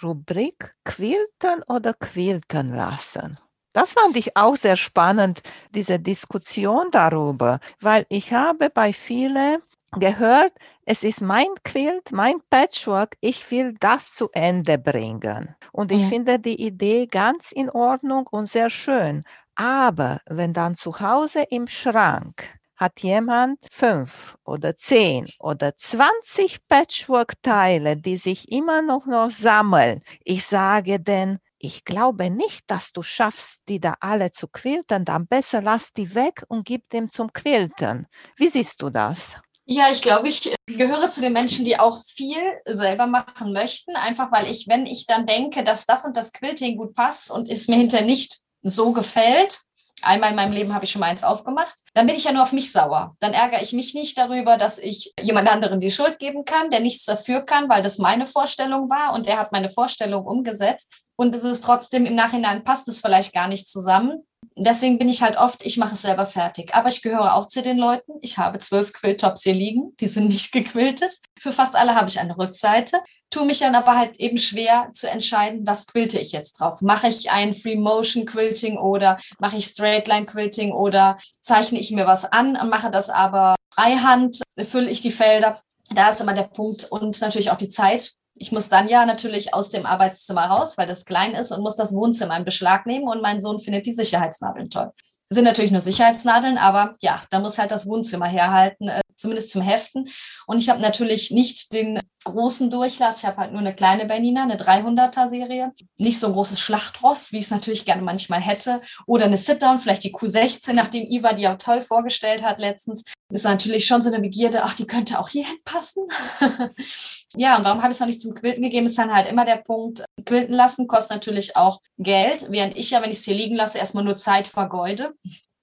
Rubrik 0.02 0.74
Quilten 0.84 1.62
oder 1.66 1.92
Quilten 1.94 2.74
lassen. 2.74 3.36
Das 3.72 3.92
fand 3.92 4.16
ich 4.16 4.36
auch 4.36 4.54
sehr 4.54 4.76
spannend, 4.76 5.42
diese 5.74 5.98
Diskussion 5.98 6.90
darüber, 6.92 7.58
weil 7.80 8.06
ich 8.08 8.32
habe 8.32 8.70
bei 8.70 8.92
vielen 8.92 9.60
gehört, 9.98 10.52
es 10.86 11.02
ist 11.04 11.22
mein 11.22 11.46
Quilt, 11.64 12.12
mein 12.12 12.36
Patchwork, 12.50 13.16
ich 13.20 13.50
will 13.50 13.74
das 13.80 14.12
zu 14.12 14.28
Ende 14.32 14.78
bringen. 14.78 15.54
Und 15.72 15.92
ich 15.92 16.02
mhm. 16.04 16.08
finde 16.08 16.38
die 16.38 16.60
Idee 16.60 17.06
ganz 17.06 17.52
in 17.52 17.70
Ordnung 17.70 18.26
und 18.26 18.48
sehr 18.48 18.70
schön. 18.70 19.22
Aber 19.54 20.20
wenn 20.26 20.52
dann 20.52 20.74
zu 20.74 21.00
Hause 21.00 21.44
im 21.50 21.68
Schrank 21.68 22.50
hat 22.76 23.00
jemand 23.00 23.60
fünf 23.70 24.36
oder 24.44 24.76
zehn 24.76 25.28
oder 25.38 25.76
zwanzig 25.76 26.66
Patchwork-Teile, 26.66 27.96
die 27.96 28.16
sich 28.16 28.50
immer 28.50 28.82
noch, 28.82 29.06
noch 29.06 29.30
sammeln, 29.30 30.02
ich 30.24 30.44
sage 30.44 30.98
denn, 31.00 31.38
ich 31.58 31.84
glaube 31.84 32.30
nicht, 32.30 32.70
dass 32.70 32.92
du 32.92 33.02
schaffst, 33.02 33.62
die 33.68 33.80
da 33.80 33.94
alle 34.00 34.32
zu 34.32 34.48
quilten, 34.48 35.04
dann 35.04 35.26
besser 35.26 35.62
lass 35.62 35.92
die 35.92 36.14
weg 36.14 36.44
und 36.48 36.66
gib 36.66 36.90
dem 36.90 37.08
zum 37.08 37.32
Quilten. 37.32 38.06
Wie 38.36 38.48
siehst 38.48 38.82
du 38.82 38.90
das? 38.90 39.36
Ja, 39.66 39.90
ich 39.90 40.02
glaube, 40.02 40.28
ich 40.28 40.54
gehöre 40.66 41.08
zu 41.08 41.22
den 41.22 41.32
Menschen, 41.32 41.64
die 41.64 41.78
auch 41.78 41.98
viel 42.06 42.42
selber 42.66 43.06
machen 43.06 43.52
möchten, 43.52 43.96
einfach 43.96 44.30
weil 44.30 44.50
ich, 44.50 44.66
wenn 44.68 44.84
ich 44.84 45.06
dann 45.06 45.26
denke, 45.26 45.64
dass 45.64 45.86
das 45.86 46.04
und 46.04 46.16
das 46.16 46.32
Quilting 46.32 46.76
gut 46.76 46.94
passt 46.94 47.30
und 47.30 47.50
es 47.50 47.68
mir 47.68 47.76
hinterher 47.76 48.04
nicht 48.04 48.40
so 48.62 48.92
gefällt, 48.92 49.60
einmal 50.02 50.30
in 50.30 50.36
meinem 50.36 50.52
Leben 50.52 50.74
habe 50.74 50.84
ich 50.84 50.92
schon 50.92 51.00
mal 51.00 51.06
eins 51.06 51.24
aufgemacht, 51.24 51.74
dann 51.94 52.06
bin 52.06 52.16
ich 52.16 52.24
ja 52.24 52.32
nur 52.32 52.42
auf 52.42 52.52
mich 52.52 52.72
sauer. 52.72 53.16
Dann 53.20 53.32
ärgere 53.32 53.62
ich 53.62 53.72
mich 53.72 53.94
nicht 53.94 54.18
darüber, 54.18 54.58
dass 54.58 54.78
ich 54.78 55.14
jemand 55.20 55.50
anderen 55.50 55.80
die 55.80 55.90
Schuld 55.90 56.18
geben 56.18 56.44
kann, 56.44 56.70
der 56.70 56.80
nichts 56.80 57.06
dafür 57.06 57.40
kann, 57.40 57.68
weil 57.68 57.82
das 57.82 57.98
meine 57.98 58.26
Vorstellung 58.26 58.90
war 58.90 59.14
und 59.14 59.26
der 59.26 59.38
hat 59.38 59.52
meine 59.52 59.70
Vorstellung 59.70 60.26
umgesetzt. 60.26 60.92
Und 61.16 61.34
es 61.34 61.44
ist 61.44 61.64
trotzdem 61.64 62.06
im 62.06 62.16
Nachhinein 62.16 62.64
passt 62.64 62.88
es 62.88 63.00
vielleicht 63.00 63.32
gar 63.32 63.48
nicht 63.48 63.68
zusammen. 63.68 64.26
Deswegen 64.56 64.98
bin 64.98 65.08
ich 65.08 65.20
halt 65.20 65.36
oft, 65.36 65.66
ich 65.66 65.78
mache 65.78 65.94
es 65.94 66.02
selber 66.02 66.26
fertig. 66.26 66.74
Aber 66.74 66.88
ich 66.88 67.02
gehöre 67.02 67.34
auch 67.34 67.48
zu 67.48 67.60
den 67.62 67.76
Leuten. 67.76 68.12
Ich 68.20 68.38
habe 68.38 68.60
zwölf 68.60 68.92
Quilltops 68.92 69.42
hier 69.42 69.54
liegen. 69.54 69.92
Die 70.00 70.06
sind 70.06 70.28
nicht 70.28 70.52
gequiltet. 70.52 71.20
Für 71.40 71.52
fast 71.52 71.74
alle 71.74 71.96
habe 71.96 72.08
ich 72.08 72.20
eine 72.20 72.38
Rückseite. 72.38 72.98
Tue 73.30 73.46
mich 73.46 73.58
dann 73.58 73.74
aber 73.74 73.98
halt 73.98 74.16
eben 74.20 74.38
schwer 74.38 74.90
zu 74.92 75.10
entscheiden, 75.10 75.66
was 75.66 75.88
quilte 75.88 76.20
ich 76.20 76.30
jetzt 76.30 76.60
drauf. 76.60 76.82
Mache 76.82 77.08
ich 77.08 77.32
ein 77.32 77.52
Free 77.52 77.76
Motion 77.76 78.26
Quilting 78.26 78.78
oder 78.78 79.18
mache 79.40 79.56
ich 79.56 79.66
Straight 79.66 80.06
Line 80.06 80.26
Quilting 80.26 80.72
oder 80.72 81.18
zeichne 81.42 81.80
ich 81.80 81.90
mir 81.90 82.06
was 82.06 82.24
an 82.24 82.52
mache 82.70 82.90
das 82.90 83.10
aber 83.10 83.56
freihand, 83.74 84.40
fülle 84.64 84.88
ich 84.88 85.00
die 85.00 85.10
Felder. 85.10 85.60
Da 85.94 86.10
ist 86.10 86.20
immer 86.20 86.32
der 86.32 86.44
Punkt 86.44 86.84
und 86.90 87.20
natürlich 87.20 87.50
auch 87.50 87.56
die 87.56 87.68
Zeit 87.68 88.12
ich 88.36 88.52
muss 88.52 88.68
dann 88.68 88.88
ja 88.88 89.06
natürlich 89.06 89.54
aus 89.54 89.68
dem 89.68 89.86
Arbeitszimmer 89.86 90.46
raus, 90.46 90.76
weil 90.76 90.86
das 90.86 91.04
klein 91.04 91.34
ist 91.34 91.52
und 91.52 91.62
muss 91.62 91.76
das 91.76 91.94
Wohnzimmer 91.94 92.36
in 92.36 92.44
Beschlag 92.44 92.86
nehmen 92.86 93.08
und 93.08 93.22
mein 93.22 93.40
Sohn 93.40 93.60
findet 93.60 93.86
die 93.86 93.92
Sicherheitsnadeln 93.92 94.70
toll. 94.70 94.90
Sind 95.30 95.44
natürlich 95.44 95.70
nur 95.70 95.80
Sicherheitsnadeln, 95.80 96.58
aber 96.58 96.96
ja, 97.00 97.22
da 97.30 97.40
muss 97.40 97.58
halt 97.58 97.70
das 97.70 97.86
Wohnzimmer 97.86 98.26
herhalten, 98.26 98.88
äh, 98.88 99.00
zumindest 99.16 99.50
zum 99.50 99.62
Heften. 99.62 100.08
Und 100.46 100.58
ich 100.58 100.68
habe 100.68 100.80
natürlich 100.80 101.30
nicht 101.30 101.72
den 101.72 102.00
großen 102.24 102.68
Durchlass. 102.70 103.18
Ich 103.18 103.24
habe 103.24 103.38
halt 103.38 103.52
nur 103.52 103.60
eine 103.60 103.74
kleine 103.74 104.06
Bernina, 104.06 104.42
eine 104.42 104.56
300er 104.56 105.28
Serie. 105.28 105.72
Nicht 105.96 106.18
so 106.18 106.26
ein 106.26 106.32
großes 106.34 106.60
Schlachtross, 106.60 107.32
wie 107.32 107.38
ich 107.38 107.44
es 107.44 107.50
natürlich 107.50 107.84
gerne 107.84 108.02
manchmal 108.02 108.40
hätte. 108.40 108.80
Oder 109.06 109.24
eine 109.24 109.36
Sit-Down, 109.36 109.78
vielleicht 109.78 110.04
die 110.04 110.14
Q16, 110.14 110.72
nachdem 110.74 111.10
Iva 111.10 111.32
die 111.32 111.48
auch 111.48 111.58
toll 111.58 111.80
vorgestellt 111.80 112.42
hat 112.42 112.60
letztens. 112.60 113.04
Ist 113.34 113.44
natürlich 113.44 113.84
schon 113.84 114.00
so 114.00 114.10
eine 114.10 114.20
Begierde, 114.20 114.62
ach, 114.62 114.74
die 114.74 114.86
könnte 114.86 115.18
auch 115.18 115.28
hierhin 115.28 115.58
passen. 115.64 116.06
ja, 117.36 117.56
und 117.56 117.64
warum 117.64 117.82
habe 117.82 117.90
ich 117.90 117.96
es 117.96 118.00
noch 118.00 118.06
nicht 118.06 118.20
zum 118.20 118.34
Quilten 118.34 118.62
gegeben? 118.62 118.86
Ist 118.86 118.96
dann 118.96 119.12
halt 119.12 119.28
immer 119.28 119.44
der 119.44 119.56
Punkt, 119.56 120.04
quilten 120.24 120.54
lassen 120.54 120.86
kostet 120.86 121.16
natürlich 121.16 121.56
auch 121.56 121.80
Geld, 121.98 122.46
während 122.50 122.76
ich 122.76 122.90
ja, 122.90 123.02
wenn 123.02 123.10
ich 123.10 123.18
es 123.18 123.24
hier 123.24 123.34
liegen 123.34 123.56
lasse, 123.56 123.78
erstmal 123.78 124.04
nur 124.04 124.16
Zeit 124.16 124.46
vergeude 124.46 125.14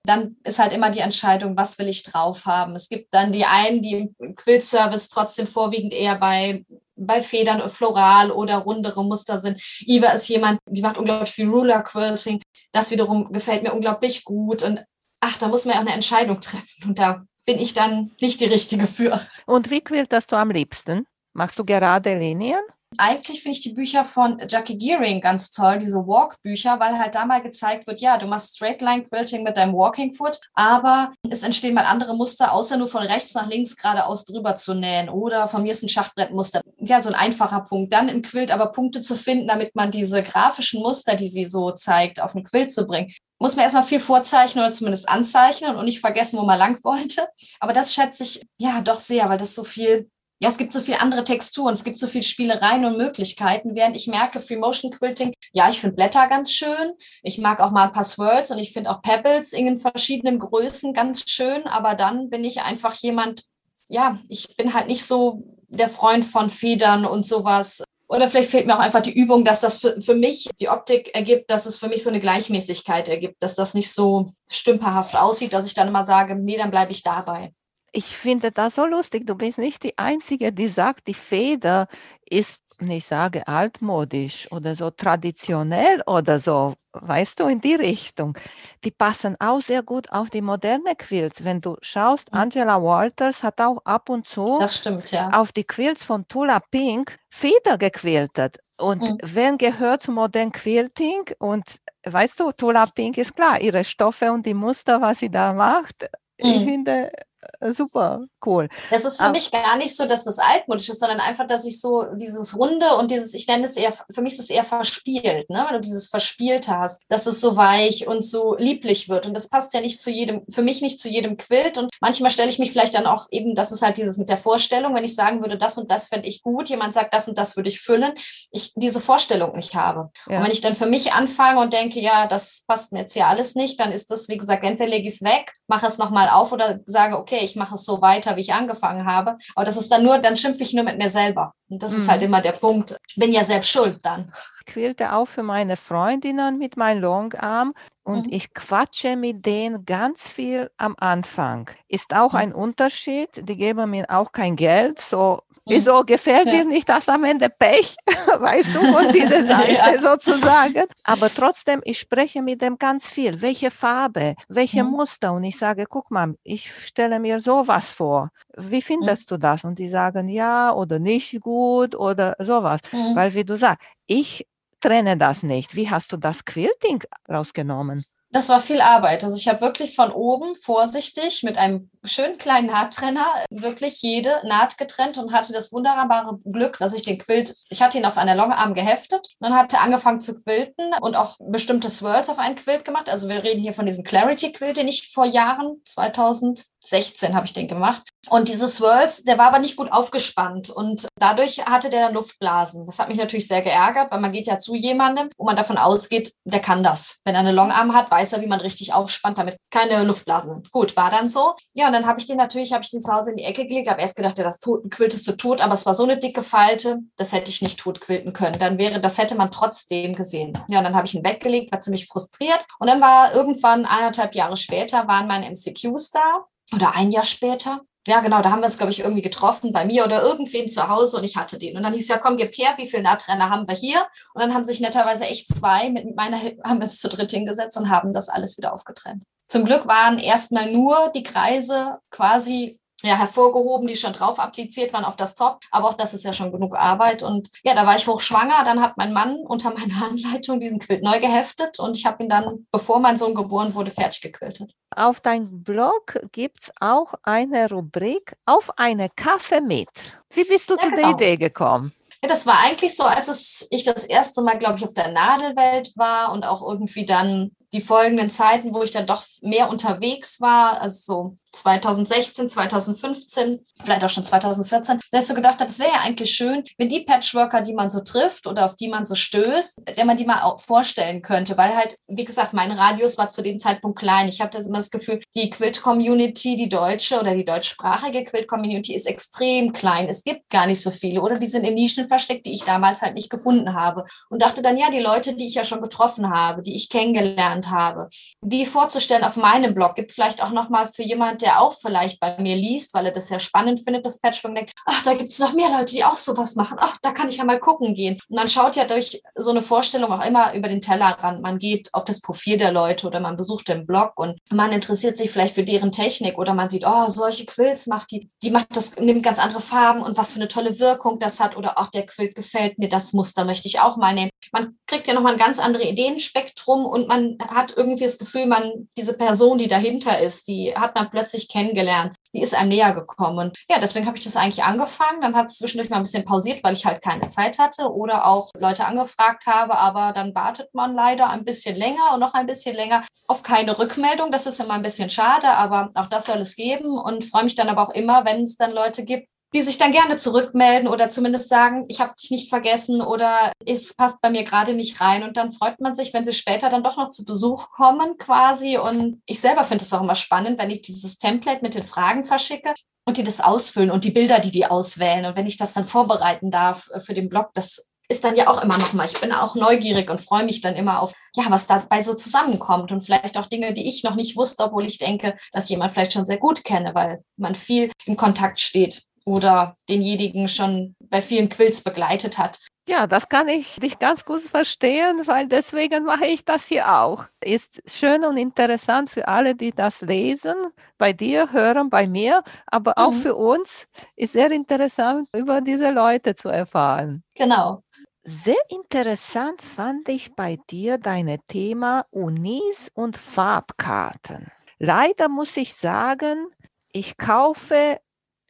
dann 0.03 0.37
ist 0.43 0.59
halt 0.59 0.73
immer 0.73 0.89
die 0.89 0.99
Entscheidung, 0.99 1.55
was 1.55 1.77
will 1.77 1.87
ich 1.87 2.03
drauf 2.03 2.45
haben. 2.45 2.75
Es 2.75 2.89
gibt 2.89 3.13
dann 3.13 3.31
die 3.31 3.45
einen, 3.45 3.81
die 3.81 4.13
im 4.17 4.35
Quillservice 4.35 5.09
trotzdem 5.09 5.45
vorwiegend 5.45 5.93
eher 5.93 6.15
bei, 6.15 6.65
bei 6.95 7.21
Federn 7.21 7.69
floral 7.69 8.31
oder 8.31 8.57
rundere 8.57 9.03
Muster 9.03 9.39
sind. 9.39 9.61
Eva 9.85 10.07
ist 10.11 10.27
jemand, 10.27 10.59
die 10.67 10.81
macht 10.81 10.97
unglaublich 10.97 11.31
viel 11.31 11.49
Ruler 11.49 11.83
Quilting. 11.83 12.41
Das 12.71 12.89
wiederum 12.89 13.31
gefällt 13.31 13.63
mir 13.63 13.73
unglaublich 13.73 14.23
gut. 14.23 14.63
Und 14.63 14.83
ach, 15.19 15.37
da 15.37 15.47
muss 15.47 15.65
man 15.65 15.75
ja 15.75 15.81
auch 15.81 15.85
eine 15.85 15.93
Entscheidung 15.93 16.41
treffen. 16.41 16.89
Und 16.89 16.99
da 16.99 17.23
bin 17.45 17.59
ich 17.59 17.73
dann 17.73 18.11
nicht 18.21 18.39
die 18.41 18.45
Richtige 18.45 18.87
für. 18.87 19.19
Und 19.45 19.69
wie 19.69 19.81
quiltest 19.81 20.31
du 20.31 20.35
am 20.35 20.51
liebsten? 20.51 21.05
Machst 21.33 21.57
du 21.57 21.65
gerade 21.65 22.17
Linien? 22.17 22.61
eigentlich 22.97 23.41
finde 23.41 23.57
ich 23.57 23.63
die 23.63 23.73
Bücher 23.73 24.05
von 24.05 24.37
Jackie 24.47 24.77
Gearing 24.77 25.21
ganz 25.21 25.51
toll, 25.51 25.77
diese 25.77 26.05
Walk-Bücher, 26.05 26.79
weil 26.79 26.99
halt 26.99 27.15
da 27.15 27.25
mal 27.25 27.41
gezeigt 27.41 27.87
wird, 27.87 28.01
ja, 28.01 28.17
du 28.17 28.27
machst 28.27 28.55
Straight-Line-Quilting 28.55 29.43
mit 29.43 29.57
deinem 29.57 29.73
Walking 29.73 30.13
Foot, 30.13 30.37
aber 30.53 31.11
es 31.29 31.43
entstehen 31.43 31.73
mal 31.73 31.85
andere 31.85 32.15
Muster, 32.15 32.51
außer 32.51 32.77
nur 32.77 32.87
von 32.87 33.03
rechts 33.03 33.33
nach 33.33 33.47
links 33.47 33.77
geradeaus 33.77 34.25
drüber 34.25 34.55
zu 34.55 34.73
nähen 34.73 35.09
oder 35.09 35.47
von 35.47 35.63
mir 35.63 35.71
ist 35.71 35.83
ein 35.83 35.89
Schachbrettmuster. 35.89 36.61
Ja, 36.79 37.01
so 37.01 37.09
ein 37.09 37.15
einfacher 37.15 37.61
Punkt. 37.61 37.93
Dann 37.93 38.09
im 38.09 38.21
Quilt 38.21 38.51
aber 38.51 38.71
Punkte 38.71 39.01
zu 39.01 39.15
finden, 39.15 39.47
damit 39.47 39.75
man 39.75 39.91
diese 39.91 40.21
grafischen 40.23 40.81
Muster, 40.81 41.15
die 41.15 41.27
sie 41.27 41.45
so 41.45 41.71
zeigt, 41.71 42.21
auf 42.21 42.33
den 42.33 42.43
Quilt 42.43 42.73
zu 42.73 42.85
bringen 42.85 43.13
muss 43.41 43.55
man 43.55 43.63
erstmal 43.63 43.83
viel 43.83 43.99
vorzeichnen 43.99 44.63
oder 44.63 44.71
zumindest 44.71 45.09
anzeichnen 45.09 45.75
und 45.75 45.85
nicht 45.85 45.99
vergessen, 45.99 46.37
wo 46.39 46.43
man 46.43 46.59
lang 46.59 46.79
wollte. 46.83 47.27
Aber 47.59 47.73
das 47.73 47.93
schätze 47.93 48.23
ich 48.23 48.41
ja 48.57 48.81
doch 48.81 48.99
sehr, 48.99 49.27
weil 49.29 49.37
das 49.37 49.55
so 49.55 49.63
viel 49.63 50.09
ja, 50.43 50.49
es 50.49 50.57
gibt 50.57 50.73
so 50.73 50.81
viele 50.81 50.99
andere 50.99 51.23
Texturen, 51.23 51.75
es 51.75 51.83
gibt 51.83 51.99
so 51.99 52.07
viele 52.07 52.23
Spielereien 52.23 52.83
und 52.83 52.97
Möglichkeiten, 52.97 53.75
während 53.75 53.95
ich 53.95 54.07
merke, 54.07 54.39
Free 54.39 54.55
Motion 54.55 54.89
Quilting, 54.89 55.31
ja, 55.53 55.69
ich 55.69 55.79
finde 55.79 55.95
Blätter 55.95 56.27
ganz 56.27 56.51
schön, 56.51 56.93
ich 57.21 57.37
mag 57.37 57.61
auch 57.61 57.69
mal 57.69 57.83
ein 57.83 57.91
paar 57.91 58.03
Swirls 58.03 58.49
und 58.49 58.57
ich 58.57 58.73
finde 58.73 58.89
auch 58.89 59.03
Pebbles 59.03 59.53
in 59.53 59.77
verschiedenen 59.77 60.39
Größen 60.39 60.93
ganz 60.93 61.29
schön, 61.29 61.67
aber 61.67 61.93
dann 61.93 62.31
bin 62.31 62.43
ich 62.43 62.63
einfach 62.63 62.95
jemand, 62.95 63.43
ja, 63.87 64.17
ich 64.29 64.55
bin 64.57 64.73
halt 64.73 64.87
nicht 64.87 65.05
so 65.05 65.43
der 65.67 65.89
Freund 65.89 66.25
von 66.25 66.49
Federn 66.49 67.05
und 67.05 67.23
sowas. 67.23 67.83
Oder 68.11 68.27
vielleicht 68.27 68.49
fehlt 68.49 68.67
mir 68.67 68.75
auch 68.75 68.81
einfach 68.81 69.01
die 69.01 69.17
Übung, 69.17 69.45
dass 69.45 69.61
das 69.61 69.77
für, 69.77 70.01
für 70.01 70.15
mich 70.15 70.49
die 70.59 70.67
Optik 70.67 71.15
ergibt, 71.15 71.49
dass 71.49 71.65
es 71.65 71.77
für 71.77 71.87
mich 71.87 72.03
so 72.03 72.09
eine 72.09 72.19
Gleichmäßigkeit 72.19 73.07
ergibt, 73.07 73.41
dass 73.41 73.55
das 73.55 73.73
nicht 73.73 73.91
so 73.91 74.33
stümperhaft 74.49 75.15
aussieht, 75.15 75.53
dass 75.53 75.65
ich 75.65 75.73
dann 75.73 75.87
immer 75.87 76.05
sage, 76.05 76.35
nee, 76.35 76.57
dann 76.57 76.71
bleibe 76.71 76.91
ich 76.91 77.03
dabei 77.03 77.53
ich 77.91 78.05
finde 78.05 78.51
das 78.51 78.75
so 78.75 78.85
lustig. 78.85 79.27
Du 79.27 79.35
bist 79.35 79.57
nicht 79.57 79.83
die 79.83 79.97
Einzige, 79.97 80.53
die 80.53 80.69
sagt, 80.69 81.07
die 81.07 81.13
Feder 81.13 81.87
ist, 82.25 82.61
ich 82.89 83.05
sage 83.05 83.47
altmodisch 83.47 84.51
oder 84.51 84.75
so 84.75 84.89
traditionell 84.89 86.01
oder 86.05 86.39
so, 86.39 86.75
weißt 86.93 87.39
du, 87.39 87.45
in 87.45 87.61
die 87.61 87.75
Richtung. 87.75 88.37
Die 88.83 88.91
passen 88.91 89.35
auch 89.39 89.61
sehr 89.61 89.83
gut 89.83 90.11
auf 90.11 90.29
die 90.29 90.41
moderne 90.41 90.95
Quilts. 90.97 91.43
Wenn 91.43 91.61
du 91.61 91.77
schaust, 91.81 92.31
mhm. 92.31 92.39
Angela 92.39 92.81
Walters 92.81 93.43
hat 93.43 93.61
auch 93.61 93.79
ab 93.85 94.09
und 94.09 94.27
zu 94.27 94.59
stimmt, 94.67 95.11
ja. 95.11 95.29
auf 95.33 95.51
die 95.51 95.63
Quilts 95.63 96.03
von 96.03 96.27
Tula 96.27 96.59
Pink 96.71 97.17
Feder 97.29 97.77
gequiltet. 97.77 98.59
Und 98.77 99.01
mhm. 99.01 99.17
wer 99.21 99.55
gehört 99.57 100.03
zum 100.03 100.15
modernen 100.15 100.51
Quilting? 100.51 101.23
Und 101.39 101.63
weißt 102.03 102.39
du, 102.39 102.51
Tula 102.51 102.85
Pink 102.87 103.17
ist 103.17 103.35
klar, 103.35 103.61
ihre 103.61 103.83
Stoffe 103.83 104.31
und 104.31 104.45
die 104.45 104.53
Muster, 104.53 105.01
was 105.01 105.19
sie 105.19 105.29
da 105.29 105.53
macht. 105.53 106.09
Mhm. 106.41 106.49
Ich 106.49 106.63
finde, 106.63 107.11
äh, 107.11 107.23
super 107.61 108.25
cool. 108.45 108.69
Das 108.89 109.05
ist 109.05 109.17
für 109.17 109.27
um, 109.27 109.31
mich 109.31 109.51
gar 109.51 109.77
nicht 109.77 109.95
so, 109.95 110.05
dass 110.05 110.23
das 110.23 110.39
altmodisch 110.39 110.89
ist, 110.89 110.99
sondern 110.99 111.19
einfach, 111.19 111.47
dass 111.47 111.65
ich 111.65 111.79
so 111.79 112.05
dieses 112.15 112.57
Runde 112.57 112.95
und 112.97 113.11
dieses, 113.11 113.33
ich 113.33 113.47
nenne 113.47 113.65
es 113.65 113.77
eher, 113.77 113.93
für 114.11 114.21
mich 114.21 114.33
ist 114.33 114.39
es 114.39 114.49
eher 114.49 114.65
verspielt, 114.65 115.49
ne? 115.49 115.65
wenn 115.67 115.75
du 115.75 115.81
dieses 115.81 116.07
Verspielte 116.07 116.77
hast, 116.77 117.03
dass 117.09 117.25
es 117.25 117.41
so 117.41 117.55
weich 117.55 118.07
und 118.07 118.23
so 118.23 118.55
lieblich 118.55 119.09
wird. 119.09 119.25
Und 119.25 119.35
das 119.35 119.49
passt 119.49 119.73
ja 119.73 119.81
nicht 119.81 120.01
zu 120.01 120.11
jedem, 120.11 120.43
für 120.49 120.61
mich 120.61 120.81
nicht 120.81 120.99
zu 120.99 121.09
jedem 121.09 121.37
Quilt. 121.37 121.77
Und 121.77 121.89
manchmal 121.99 122.31
stelle 122.31 122.49
ich 122.49 122.59
mich 122.59 122.71
vielleicht 122.71 122.95
dann 122.95 123.05
auch 123.05 123.27
eben, 123.31 123.55
das 123.55 123.71
ist 123.71 123.81
halt 123.81 123.97
dieses 123.97 124.17
mit 124.17 124.29
der 124.29 124.37
Vorstellung, 124.37 124.95
wenn 124.95 125.03
ich 125.03 125.15
sagen 125.15 125.41
würde, 125.41 125.57
das 125.57 125.77
und 125.77 125.89
das 125.91 126.07
fände 126.07 126.27
ich 126.27 126.41
gut, 126.41 126.69
jemand 126.69 126.93
sagt, 126.93 127.13
das 127.13 127.27
und 127.27 127.37
das 127.37 127.55
würde 127.55 127.69
ich 127.69 127.81
füllen, 127.81 128.13
ich 128.51 128.73
diese 128.75 129.01
Vorstellung 129.01 129.55
nicht 129.55 129.75
habe. 129.75 130.11
Ja. 130.27 130.37
Und 130.37 130.45
wenn 130.45 130.51
ich 130.51 130.61
dann 130.61 130.75
für 130.75 130.85
mich 130.85 131.13
anfange 131.13 131.59
und 131.61 131.73
denke, 131.73 131.99
ja, 131.99 132.27
das 132.27 132.63
passt 132.67 132.91
mir 132.91 132.99
jetzt 132.99 133.13
hier 133.13 133.27
alles 133.27 133.55
nicht, 133.55 133.79
dann 133.79 133.91
ist 133.91 134.11
das, 134.11 134.27
wie 134.29 134.37
gesagt, 134.37 134.63
entweder 134.63 134.89
lege 134.89 135.07
ich 135.07 135.15
es 135.15 135.21
weg, 135.21 135.53
mache 135.67 135.87
es 135.87 135.97
nochmal 135.97 136.29
auf 136.29 136.51
oder 136.51 136.79
sage, 136.85 137.17
okay, 137.17 137.30
ich 137.37 137.55
mache 137.55 137.75
es 137.75 137.85
so 137.85 138.01
weiter, 138.01 138.35
wie 138.35 138.41
ich 138.41 138.53
angefangen 138.53 139.05
habe. 139.05 139.37
Aber 139.55 139.65
das 139.65 139.77
ist 139.77 139.91
dann 139.91 140.03
nur, 140.03 140.17
dann 140.19 140.37
schimpfe 140.37 140.63
ich 140.63 140.73
nur 140.73 140.83
mit 140.83 140.97
mir 140.97 141.09
selber. 141.09 141.53
Und 141.69 141.81
das 141.81 141.91
mhm. 141.91 141.97
ist 141.97 142.11
halt 142.11 142.23
immer 142.23 142.41
der 142.41 142.51
Punkt. 142.51 142.97
Ich 143.09 143.15
bin 143.15 143.31
ja 143.31 143.43
selbst 143.43 143.69
schuld 143.69 143.99
dann. 144.03 144.31
Ich 144.65 144.73
quälte 144.73 145.13
auch 145.13 145.27
für 145.27 145.43
meine 145.43 145.77
Freundinnen 145.77 146.57
mit 146.57 146.77
meinem 146.77 147.01
Longarm 147.01 147.73
und 148.03 148.27
mhm. 148.27 148.33
ich 148.33 148.53
quatsche 148.53 149.15
mit 149.15 149.45
denen 149.45 149.85
ganz 149.85 150.27
viel 150.27 150.71
am 150.77 150.95
Anfang. 150.97 151.69
Ist 151.87 152.13
auch 152.13 152.33
mhm. 152.33 152.39
ein 152.39 152.53
Unterschied. 152.53 153.29
Die 153.47 153.57
geben 153.57 153.89
mir 153.89 154.05
auch 154.09 154.31
kein 154.31 154.55
Geld, 154.55 154.99
so 154.99 155.41
Wieso 155.71 156.03
gefällt 156.03 156.47
ja. 156.47 156.53
dir 156.53 156.65
nicht 156.65 156.89
das 156.89 157.07
am 157.09 157.23
Ende 157.23 157.49
Pech? 157.49 157.95
weißt 158.05 158.75
du, 158.75 158.79
von 158.79 159.13
dieser 159.13 159.45
Seite 159.45 159.71
ja. 159.71 160.01
sozusagen. 160.01 160.83
Aber 161.03 161.29
trotzdem, 161.29 161.81
ich 161.83 161.99
spreche 161.99 162.41
mit 162.41 162.61
dem 162.61 162.77
ganz 162.77 163.07
viel. 163.07 163.41
Welche 163.41 163.71
Farbe, 163.71 164.35
welche 164.47 164.83
mhm. 164.83 164.91
Muster? 164.91 165.33
Und 165.33 165.43
ich 165.43 165.57
sage, 165.57 165.85
guck 165.89 166.11
mal, 166.11 166.35
ich 166.43 166.71
stelle 166.73 167.19
mir 167.19 167.39
sowas 167.39 167.89
vor. 167.89 168.31
Wie 168.57 168.81
findest 168.81 169.29
mhm. 169.29 169.35
du 169.35 169.39
das? 169.39 169.63
Und 169.63 169.79
die 169.79 169.89
sagen 169.89 170.29
ja 170.29 170.73
oder 170.73 170.99
nicht 170.99 171.39
gut 171.41 171.95
oder 171.95 172.35
sowas. 172.39 172.81
Mhm. 172.91 173.15
Weil, 173.15 173.33
wie 173.33 173.43
du 173.43 173.57
sagst, 173.57 173.85
ich 174.07 174.47
trenne 174.81 175.15
das 175.15 175.43
nicht. 175.43 175.75
Wie 175.75 175.89
hast 175.89 176.11
du 176.11 176.17
das 176.17 176.43
Quilting 176.43 177.03
rausgenommen? 177.29 178.03
Das 178.33 178.47
war 178.47 178.61
viel 178.61 178.79
Arbeit. 178.79 179.23
Also 179.23 179.35
ich 179.35 179.47
habe 179.49 179.59
wirklich 179.59 179.93
von 179.93 180.11
oben 180.11 180.55
vorsichtig 180.55 181.43
mit 181.43 181.57
einem 181.57 181.89
schönen 182.03 182.37
kleinen 182.37 182.67
Nahttrenner, 182.67 183.25
wirklich 183.49 184.01
jede 184.01 184.41
Naht 184.43 184.77
getrennt 184.77 185.17
und 185.17 185.33
hatte 185.33 185.53
das 185.53 185.71
wunderbare 185.71 186.37
Glück, 186.45 186.77
dass 186.79 186.93
ich 186.93 187.03
den 187.03 187.17
Quilt, 187.17 187.53
ich 187.69 187.81
hatte 187.81 187.97
ihn 187.97 188.05
auf 188.05 188.17
einer 188.17 188.35
Longarm 188.35 188.73
geheftet 188.73 189.27
und 189.39 189.55
hatte 189.55 189.79
angefangen 189.79 190.21
zu 190.21 190.35
quilten 190.35 190.93
und 191.01 191.15
auch 191.15 191.37
bestimmte 191.39 191.89
Swirls 191.89 192.29
auf 192.29 192.39
einen 192.39 192.55
Quilt 192.55 192.85
gemacht. 192.85 193.09
Also 193.09 193.29
wir 193.29 193.43
reden 193.43 193.61
hier 193.61 193.73
von 193.73 193.85
diesem 193.85 194.03
Clarity 194.03 194.51
Quilt, 194.51 194.77
den 194.77 194.87
ich 194.87 195.11
vor 195.13 195.25
Jahren, 195.25 195.81
2016 195.85 197.35
habe 197.35 197.45
ich 197.45 197.53
den 197.53 197.67
gemacht. 197.67 198.03
Und 198.29 198.47
diese 198.47 198.67
Swirls, 198.67 199.23
der 199.23 199.37
war 199.37 199.47
aber 199.47 199.59
nicht 199.59 199.75
gut 199.75 199.91
aufgespannt 199.91 200.69
und 200.69 201.07
dadurch 201.15 201.65
hatte 201.65 201.89
der 201.89 202.01
dann 202.01 202.13
Luftblasen. 202.13 202.85
Das 202.85 202.99
hat 202.99 203.09
mich 203.09 203.17
natürlich 203.17 203.47
sehr 203.47 203.61
geärgert, 203.61 204.11
weil 204.11 204.19
man 204.19 204.31
geht 204.31 204.47
ja 204.47 204.57
zu 204.57 204.75
jemandem, 204.75 205.29
wo 205.37 205.45
man 205.45 205.55
davon 205.55 205.77
ausgeht, 205.77 206.33
der 206.43 206.59
kann 206.59 206.83
das. 206.83 207.21
Wenn 207.25 207.35
er 207.35 207.41
eine 207.41 207.51
Longarm 207.51 207.93
hat, 207.93 208.11
weiß 208.11 208.33
er, 208.33 208.41
wie 208.41 208.47
man 208.47 208.61
richtig 208.61 208.93
aufspannt, 208.93 209.37
damit 209.37 209.57
keine 209.71 210.03
Luftblasen 210.03 210.51
sind. 210.51 210.71
Gut, 210.71 210.95
war 210.95 211.09
dann 211.09 211.29
so. 211.29 211.55
Ja, 211.73 211.90
und 211.91 211.95
dann 212.01 212.07
habe 212.07 212.19
ich 212.21 212.25
den 212.25 212.37
natürlich, 212.37 212.71
habe 212.71 212.83
ich 212.85 212.89
den 212.89 213.01
zu 213.01 213.11
Hause 213.11 213.31
in 213.31 213.37
die 213.37 213.43
Ecke 213.43 213.67
gelegt, 213.67 213.89
habe 213.89 213.99
erst 213.99 214.15
gedacht, 214.15 214.37
ja, 214.37 214.45
das 214.45 214.61
Toten 214.61 214.89
ist 214.89 215.25
zu 215.25 215.35
tot, 215.35 215.59
aber 215.59 215.73
es 215.73 215.85
war 215.85 215.93
so 215.93 216.03
eine 216.03 216.17
dicke 216.17 216.41
Falte, 216.41 216.99
das 217.17 217.33
hätte 217.33 217.51
ich 217.51 217.61
nicht 217.61 217.79
tot 217.79 217.99
quilten 217.99 218.31
können. 218.31 218.57
Dann 218.57 218.77
wäre, 218.77 219.01
das 219.01 219.17
hätte 219.17 219.35
man 219.35 219.51
trotzdem 219.51 220.15
gesehen. 220.15 220.57
Ja, 220.69 220.77
und 220.77 220.85
dann 220.85 220.95
habe 220.95 221.05
ich 221.05 221.15
ihn 221.15 221.25
weggelegt, 221.25 221.71
war 221.73 221.81
ziemlich 221.81 222.07
frustriert. 222.07 222.65
Und 222.79 222.89
dann 222.89 223.01
war 223.01 223.33
irgendwann 223.33 223.85
eineinhalb 223.85 224.33
Jahre 224.35 224.55
später, 224.55 225.07
waren 225.09 225.27
meine 225.27 225.49
MCQs 225.49 226.11
da 226.11 226.45
oder 226.73 226.95
ein 226.95 227.11
Jahr 227.11 227.25
später 227.25 227.81
ja, 228.07 228.19
genau, 228.21 228.41
da 228.41 228.49
haben 228.49 228.61
wir 228.61 228.65
uns, 228.65 228.79
glaube 228.79 228.91
ich, 228.91 229.01
irgendwie 229.01 229.21
getroffen, 229.21 229.71
bei 229.71 229.85
mir 229.85 230.03
oder 230.03 230.23
irgendwem 230.23 230.67
zu 230.67 230.87
Hause 230.89 231.17
und 231.17 231.23
ich 231.23 231.37
hatte 231.37 231.59
den. 231.59 231.77
Und 231.77 231.83
dann 231.83 231.93
hieß 231.93 232.07
ja, 232.07 232.17
komm, 232.17 232.35
gib 232.35 232.51
her, 232.57 232.73
wie 232.77 232.87
viele 232.87 233.03
Nahtrenner 233.03 233.51
haben 233.51 233.67
wir 233.67 233.75
hier? 233.75 234.07
Und 234.33 234.41
dann 234.41 234.55
haben 234.55 234.63
sich 234.63 234.81
netterweise 234.81 235.25
echt 235.25 235.55
zwei 235.55 235.91
mit 235.91 236.15
meiner 236.15 236.37
Hilfe, 236.37 236.63
haben 236.63 236.79
wir 236.79 236.85
uns 236.85 236.99
zu 236.99 237.09
dritt 237.09 237.29
hingesetzt 237.29 237.77
und 237.77 237.91
haben 237.91 238.11
das 238.11 238.27
alles 238.27 238.57
wieder 238.57 238.73
aufgetrennt. 238.73 239.23
Zum 239.51 239.65
Glück 239.65 239.85
waren 239.85 240.17
erstmal 240.17 240.71
nur 240.71 241.11
die 241.13 241.23
Kreise 241.23 241.99
quasi 242.09 242.79
ja, 243.03 243.17
hervorgehoben, 243.17 243.85
die 243.85 243.97
schon 243.97 244.13
drauf 244.13 244.39
appliziert 244.39 244.93
waren 244.93 245.03
auf 245.03 245.17
das 245.17 245.35
Top. 245.35 245.59
Aber 245.71 245.89
auch 245.89 245.95
das 245.95 246.13
ist 246.13 246.23
ja 246.23 246.31
schon 246.31 246.53
genug 246.53 246.73
Arbeit. 246.73 247.21
Und 247.21 247.49
ja, 247.65 247.75
da 247.75 247.85
war 247.85 247.97
ich 247.97 248.07
hochschwanger. 248.07 248.63
Dann 248.63 248.81
hat 248.81 248.95
mein 248.95 249.11
Mann 249.11 249.39
unter 249.45 249.73
meiner 249.73 250.05
Anleitung 250.09 250.61
diesen 250.61 250.79
Quilt 250.79 251.03
neu 251.03 251.19
geheftet 251.19 251.81
und 251.81 251.97
ich 251.97 252.05
habe 252.05 252.23
ihn 252.23 252.29
dann, 252.29 252.65
bevor 252.71 253.01
mein 253.01 253.17
Sohn 253.17 253.35
geboren 253.35 253.75
wurde, 253.75 253.91
fertig 253.91 254.21
gequiltet. 254.21 254.71
Auf 254.95 255.19
deinem 255.19 255.63
Blog 255.63 256.17
gibt 256.31 256.63
es 256.63 256.71
auch 256.79 257.13
eine 257.23 257.69
Rubrik 257.69 258.37
auf 258.45 258.69
eine 258.77 259.09
Kaffee 259.09 259.59
mit. 259.59 259.89
Wie 260.29 260.45
bist 260.45 260.69
du 260.69 260.75
ja, 260.75 260.79
zu 260.79 260.91
genau. 260.91 261.01
der 261.01 261.09
Idee 261.09 261.35
gekommen? 261.35 261.91
Ja, 262.23 262.29
das 262.29 262.47
war 262.47 262.59
eigentlich 262.59 262.95
so, 262.95 263.03
als 263.03 263.27
es, 263.27 263.67
ich 263.69 263.83
das 263.83 264.05
erste 264.05 264.43
Mal, 264.43 264.57
glaube 264.59 264.77
ich, 264.77 264.85
auf 264.85 264.93
der 264.93 265.11
Nadelwelt 265.11 265.91
war 265.97 266.31
und 266.31 266.45
auch 266.45 266.65
irgendwie 266.65 267.03
dann 267.05 267.51
die 267.73 267.81
folgenden 267.81 268.29
Zeiten, 268.29 268.73
wo 268.73 268.83
ich 268.83 268.91
dann 268.91 269.05
doch 269.05 269.23
mehr 269.41 269.69
unterwegs 269.69 270.41
war, 270.41 270.81
also 270.81 270.99
so 271.01 271.35
2016, 271.53 272.49
2015, 272.49 273.59
vielleicht 273.83 274.03
auch 274.03 274.09
schon 274.09 274.23
2014, 274.23 274.99
dass 275.11 275.21
ich 275.21 275.27
so 275.27 275.33
gedacht 275.33 275.59
habe, 275.59 275.69
es 275.69 275.79
wäre 275.79 275.91
ja 275.91 275.99
eigentlich 276.01 276.31
schön, 276.31 276.63
wenn 276.77 276.89
die 276.89 277.03
Patchworker, 277.03 277.61
die 277.61 277.73
man 277.73 277.89
so 277.89 278.01
trifft 278.01 278.47
oder 278.47 278.65
auf 278.65 278.75
die 278.75 278.89
man 278.89 279.05
so 279.05 279.15
stößt, 279.15 279.83
wenn 279.95 280.07
man 280.07 280.17
die 280.17 280.25
mal 280.25 280.41
auch 280.41 280.59
vorstellen 280.59 281.21
könnte, 281.21 281.57
weil 281.57 281.75
halt, 281.75 281.95
wie 282.07 282.25
gesagt, 282.25 282.53
mein 282.53 282.71
Radius 282.71 283.17
war 283.17 283.29
zu 283.29 283.41
dem 283.41 283.57
Zeitpunkt 283.57 283.99
klein. 283.99 284.27
Ich 284.27 284.41
habe 284.41 284.51
das 284.51 284.67
immer 284.67 284.77
das 284.77 284.91
Gefühl, 284.91 285.21
die 285.35 285.49
Quilt-Community, 285.49 286.55
die 286.55 286.69
deutsche 286.69 287.19
oder 287.19 287.35
die 287.35 287.45
deutschsprachige 287.45 288.23
Quilt-Community 288.23 288.95
ist 288.95 289.07
extrem 289.07 289.73
klein. 289.73 290.07
Es 290.09 290.23
gibt 290.23 290.49
gar 290.49 290.67
nicht 290.67 290.81
so 290.81 290.91
viele 290.91 291.21
oder 291.21 291.37
die 291.37 291.47
sind 291.47 291.65
in 291.65 291.75
Nischen 291.75 292.07
versteckt, 292.07 292.45
die 292.45 292.53
ich 292.53 292.63
damals 292.63 293.01
halt 293.01 293.15
nicht 293.15 293.29
gefunden 293.29 293.73
habe. 293.75 294.05
Und 294.29 294.41
dachte 294.41 294.61
dann, 294.61 294.77
ja, 294.77 294.91
die 294.91 294.99
Leute, 294.99 295.35
die 295.35 295.47
ich 295.47 295.55
ja 295.55 295.63
schon 295.63 295.81
getroffen 295.81 296.29
habe, 296.29 296.61
die 296.61 296.75
ich 296.75 296.89
kennengelernt 296.89 297.60
gelernt 297.61 297.69
habe. 297.69 298.09
Die 298.43 298.65
vorzustellen 298.65 299.23
auf 299.23 299.37
meinem 299.37 299.73
Blog 299.73 299.95
gibt 299.95 300.11
vielleicht 300.11 300.43
auch 300.43 300.51
nochmal 300.51 300.87
für 300.87 301.03
jemand, 301.03 301.41
der 301.41 301.61
auch 301.61 301.77
vielleicht 301.79 302.19
bei 302.19 302.37
mir 302.39 302.55
liest, 302.55 302.93
weil 302.93 303.05
er 303.05 303.11
das 303.11 303.29
ja 303.29 303.39
spannend 303.39 303.81
findet, 303.81 304.05
das 304.05 304.19
Patchwork, 304.19 304.55
denkt, 304.55 304.71
ach, 304.85 305.03
da 305.03 305.13
gibt 305.13 305.29
es 305.29 305.39
noch 305.39 305.53
mehr 305.53 305.69
Leute, 305.69 305.93
die 305.93 306.03
auch 306.03 306.15
sowas 306.15 306.55
machen. 306.55 306.77
Ach, 306.79 306.97
da 307.01 307.11
kann 307.11 307.29
ich 307.29 307.37
ja 307.37 307.45
mal 307.45 307.59
gucken 307.59 307.93
gehen. 307.93 308.17
Und 308.29 308.35
man 308.35 308.49
schaut 308.49 308.75
ja 308.75 308.85
durch 308.85 309.21
so 309.35 309.51
eine 309.51 309.61
Vorstellung 309.61 310.11
auch 310.11 310.25
immer 310.25 310.53
über 310.53 310.67
den 310.67 310.81
Tellerrand. 310.81 311.41
Man 311.41 311.57
geht 311.57 311.89
auf 311.93 312.05
das 312.05 312.21
Profil 312.21 312.57
der 312.57 312.71
Leute 312.71 313.07
oder 313.07 313.19
man 313.19 313.37
besucht 313.37 313.67
den 313.67 313.85
Blog 313.85 314.13
und 314.15 314.37
man 314.51 314.71
interessiert 314.71 315.17
sich 315.17 315.31
vielleicht 315.31 315.55
für 315.55 315.63
deren 315.63 315.91
Technik 315.91 316.37
oder 316.37 316.53
man 316.53 316.69
sieht, 316.69 316.85
oh, 316.85 317.09
solche 317.09 317.45
Quills 317.45 317.87
macht 317.87 318.11
die, 318.11 318.27
die 318.41 318.51
macht 318.51 318.75
das, 318.75 318.95
nimmt 318.97 319.23
ganz 319.23 319.39
andere 319.39 319.61
Farben 319.61 320.01
und 320.01 320.17
was 320.17 320.33
für 320.33 320.39
eine 320.39 320.47
tolle 320.47 320.79
Wirkung 320.79 321.19
das 321.19 321.39
hat 321.39 321.55
oder 321.57 321.77
auch 321.77 321.87
der 321.87 322.05
Quilt 322.05 322.35
gefällt 322.35 322.79
mir, 322.79 322.87
das 322.87 323.13
Muster 323.13 323.45
möchte 323.45 323.67
ich 323.67 323.79
auch 323.79 323.97
mal 323.97 324.13
nehmen. 324.13 324.31
Man 324.51 324.77
kriegt 324.87 325.07
ja 325.07 325.13
nochmal 325.13 325.33
ein 325.33 325.39
ganz 325.39 325.59
anderes 325.59 325.87
Ideenspektrum 325.87 326.85
und 326.85 327.07
man 327.07 327.37
hat 327.51 327.75
irgendwie 327.75 328.03
das 328.03 328.17
Gefühl, 328.17 328.45
man, 328.45 328.89
diese 328.97 329.17
Person, 329.17 329.57
die 329.57 329.67
dahinter 329.67 330.19
ist, 330.19 330.47
die 330.47 330.73
hat 330.75 330.95
man 330.95 331.09
plötzlich 331.09 331.49
kennengelernt. 331.49 332.15
Die 332.33 332.41
ist 332.41 332.55
einem 332.55 332.69
näher 332.69 332.93
gekommen. 332.93 333.39
Und 333.39 333.57
ja, 333.69 333.79
deswegen 333.79 334.05
habe 334.05 334.17
ich 334.17 334.23
das 334.23 334.35
eigentlich 334.35 334.63
angefangen. 334.63 335.21
Dann 335.21 335.35
hat 335.35 335.47
es 335.47 335.57
zwischendurch 335.57 335.89
mal 335.89 335.97
ein 335.97 336.03
bisschen 336.03 336.25
pausiert, 336.25 336.63
weil 336.63 336.73
ich 336.73 336.85
halt 336.85 337.01
keine 337.01 337.27
Zeit 337.27 337.59
hatte 337.59 337.91
oder 337.91 338.25
auch 338.25 338.49
Leute 338.57 338.85
angefragt 338.85 339.45
habe. 339.47 339.77
Aber 339.77 340.13
dann 340.13 340.33
wartet 340.33 340.73
man 340.73 340.95
leider 340.95 341.29
ein 341.29 341.43
bisschen 341.43 341.75
länger 341.75 342.13
und 342.13 342.19
noch 342.21 342.33
ein 342.33 342.45
bisschen 342.45 342.75
länger 342.75 343.03
auf 343.27 343.43
keine 343.43 343.77
Rückmeldung. 343.77 344.31
Das 344.31 344.47
ist 344.47 344.59
immer 344.59 344.75
ein 344.75 344.81
bisschen 344.81 345.09
schade, 345.09 345.49
aber 345.49 345.89
auch 345.95 346.07
das 346.07 346.25
soll 346.25 346.39
es 346.39 346.55
geben 346.55 346.97
und 346.97 347.25
freue 347.25 347.43
mich 347.43 347.55
dann 347.55 347.69
aber 347.69 347.83
auch 347.83 347.93
immer, 347.93 348.25
wenn 348.25 348.43
es 348.43 348.55
dann 348.55 348.71
Leute 348.71 349.03
gibt, 349.03 349.27
die 349.53 349.63
sich 349.63 349.77
dann 349.77 349.91
gerne 349.91 350.15
zurückmelden 350.15 350.87
oder 350.87 351.09
zumindest 351.09 351.49
sagen, 351.49 351.85
ich 351.89 351.99
habe 351.99 352.13
dich 352.19 352.31
nicht 352.31 352.49
vergessen 352.49 353.01
oder 353.01 353.51
es 353.65 353.93
passt 353.95 354.21
bei 354.21 354.29
mir 354.29 354.43
gerade 354.43 354.73
nicht 354.73 355.01
rein. 355.01 355.23
Und 355.23 355.35
dann 355.35 355.51
freut 355.51 355.79
man 355.81 355.93
sich, 355.93 356.13
wenn 356.13 356.23
sie 356.23 356.33
später 356.33 356.69
dann 356.69 356.83
doch 356.83 356.95
noch 356.95 357.09
zu 357.09 357.25
Besuch 357.25 357.69
kommen 357.71 358.17
quasi. 358.17 358.77
Und 358.77 359.21
ich 359.25 359.41
selber 359.41 359.65
finde 359.65 359.83
es 359.83 359.91
auch 359.91 360.01
immer 360.01 360.15
spannend, 360.15 360.57
wenn 360.57 360.69
ich 360.69 360.81
dieses 360.81 361.17
Template 361.17 361.61
mit 361.61 361.75
den 361.75 361.83
Fragen 361.83 362.23
verschicke 362.23 362.73
und 363.05 363.17
die 363.17 363.23
das 363.23 363.41
ausfüllen 363.41 363.91
und 363.91 364.05
die 364.05 364.11
Bilder, 364.11 364.39
die 364.39 364.51
die 364.51 364.67
auswählen. 364.67 365.25
Und 365.25 365.35
wenn 365.35 365.47
ich 365.47 365.57
das 365.57 365.73
dann 365.73 365.85
vorbereiten 365.85 366.49
darf 366.49 366.89
äh, 366.93 367.01
für 367.01 367.13
den 367.13 367.27
Blog, 367.27 367.49
das 367.53 367.91
ist 368.07 368.23
dann 368.23 368.35
ja 368.35 368.47
auch 368.47 368.61
immer 368.61 368.77
noch 368.77 368.93
mal. 368.93 369.05
Ich 369.05 369.19
bin 369.19 369.31
auch 369.33 369.55
neugierig 369.55 370.09
und 370.09 370.21
freue 370.21 370.45
mich 370.45 370.61
dann 370.61 370.75
immer 370.75 371.01
auf, 371.01 371.13
ja, 371.33 371.45
was 371.49 371.67
dabei 371.67 372.03
so 372.03 372.13
zusammenkommt 372.13 372.91
und 372.91 373.03
vielleicht 373.03 373.37
auch 373.37 373.45
Dinge, 373.45 373.73
die 373.73 373.87
ich 373.87 374.03
noch 374.03 374.15
nicht 374.15 374.35
wusste, 374.35 374.65
obwohl 374.65 374.85
ich 374.85 374.97
denke, 374.97 375.37
dass 375.53 375.69
jemand 375.69 375.93
vielleicht 375.93 376.13
schon 376.13 376.25
sehr 376.25 376.37
gut 376.37 376.63
kenne, 376.65 376.93
weil 376.93 377.23
man 377.37 377.55
viel 377.55 377.89
im 378.05 378.17
Kontakt 378.17 378.59
steht 378.59 379.03
oder 379.25 379.75
denjenigen 379.89 380.47
schon 380.47 380.95
bei 380.99 381.21
vielen 381.21 381.49
Quills 381.49 381.81
begleitet 381.81 382.37
hat. 382.37 382.59
Ja, 382.87 383.05
das 383.05 383.29
kann 383.29 383.47
ich 383.47 383.75
dich 383.75 383.99
ganz 383.99 384.25
gut 384.25 384.41
verstehen, 384.41 385.21
weil 385.25 385.47
deswegen 385.47 386.03
mache 386.03 386.25
ich 386.25 386.43
das 386.43 386.65
hier 386.65 386.91
auch. 386.91 387.25
Ist 387.43 387.81
schön 387.85 388.25
und 388.25 388.37
interessant 388.37 389.09
für 389.09 389.27
alle, 389.27 389.55
die 389.55 389.71
das 389.71 390.01
lesen, 390.01 390.55
bei 390.97 391.13
dir 391.13 391.51
hören, 391.51 391.89
bei 391.89 392.07
mir, 392.07 392.43
aber 392.65 392.97
auch 392.97 393.11
mhm. 393.11 393.21
für 393.21 393.35
uns 393.35 393.87
ist 394.15 394.33
sehr 394.33 394.51
interessant, 394.51 395.29
über 395.33 395.61
diese 395.61 395.91
Leute 395.91 396.35
zu 396.35 396.49
erfahren. 396.49 397.23
Genau. 397.35 397.83
Sehr 398.23 398.61
interessant 398.69 399.61
fand 399.61 400.09
ich 400.09 400.35
bei 400.35 400.57
dir 400.69 400.97
dein 400.97 401.39
Thema 401.47 402.05
Unis 402.09 402.91
und 402.93 403.17
Farbkarten. 403.17 404.51
Leider 404.79 405.29
muss 405.29 405.55
ich 405.57 405.75
sagen, 405.75 406.47
ich 406.91 407.17
kaufe 407.17 407.99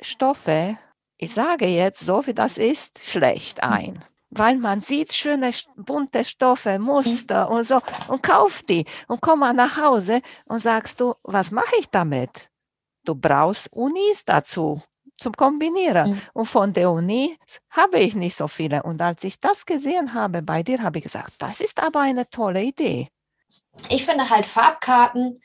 Stoffe, 0.02 0.78
ich 1.18 1.34
sage 1.34 1.68
jetzt 1.68 2.02
so 2.02 2.26
wie 2.26 2.34
das 2.34 2.58
ist, 2.58 3.06
schlecht 3.06 3.64
hm. 3.64 3.72
ein. 3.72 4.06
Weil 4.34 4.58
man 4.58 4.80
sieht 4.80 5.14
schöne 5.14 5.52
bunte 5.76 6.24
Stoffe, 6.24 6.80
Muster 6.80 7.50
und 7.50 7.68
so 7.68 7.80
und 8.08 8.24
kauft 8.24 8.70
die 8.70 8.86
und 9.08 9.22
komm 9.22 9.40
mal 9.40 9.54
nach 9.54 9.76
Hause 9.76 10.22
und 10.46 10.60
sagst 10.60 11.02
du, 11.02 11.16
was 11.24 11.52
mache 11.52 11.76
ich 11.80 11.90
damit? 11.90 12.50
Du 13.04 13.14
brauchst 13.14 13.72
Unis 13.74 14.24
dazu 14.24 14.82
zum 15.22 15.34
Kombinieren. 15.34 16.12
Mhm. 16.12 16.22
Und 16.34 16.46
von 16.46 16.74
der 16.74 16.92
Uni 16.92 17.38
habe 17.70 18.00
ich 18.00 18.16
nicht 18.16 18.36
so 18.36 18.48
viele. 18.48 18.84
Und 18.84 19.02
als 19.02 19.24
ich 19.24 19.40
das 19.40 19.66
gesehen 19.66 20.14
habe 20.14 20.42
bei 20.42 20.64
dir, 20.64 20.82
habe 20.82 21.00
ich 21.00 21.04
gesagt, 21.04 21.34
das 21.40 21.62
ist 21.62 21.82
aber 21.82 22.02
eine 22.02 22.30
tolle 22.30 22.64
Idee. 22.64 23.10
Ich 23.90 24.06
finde 24.06 24.30
halt 24.30 24.46
Farbkarten 24.46 25.42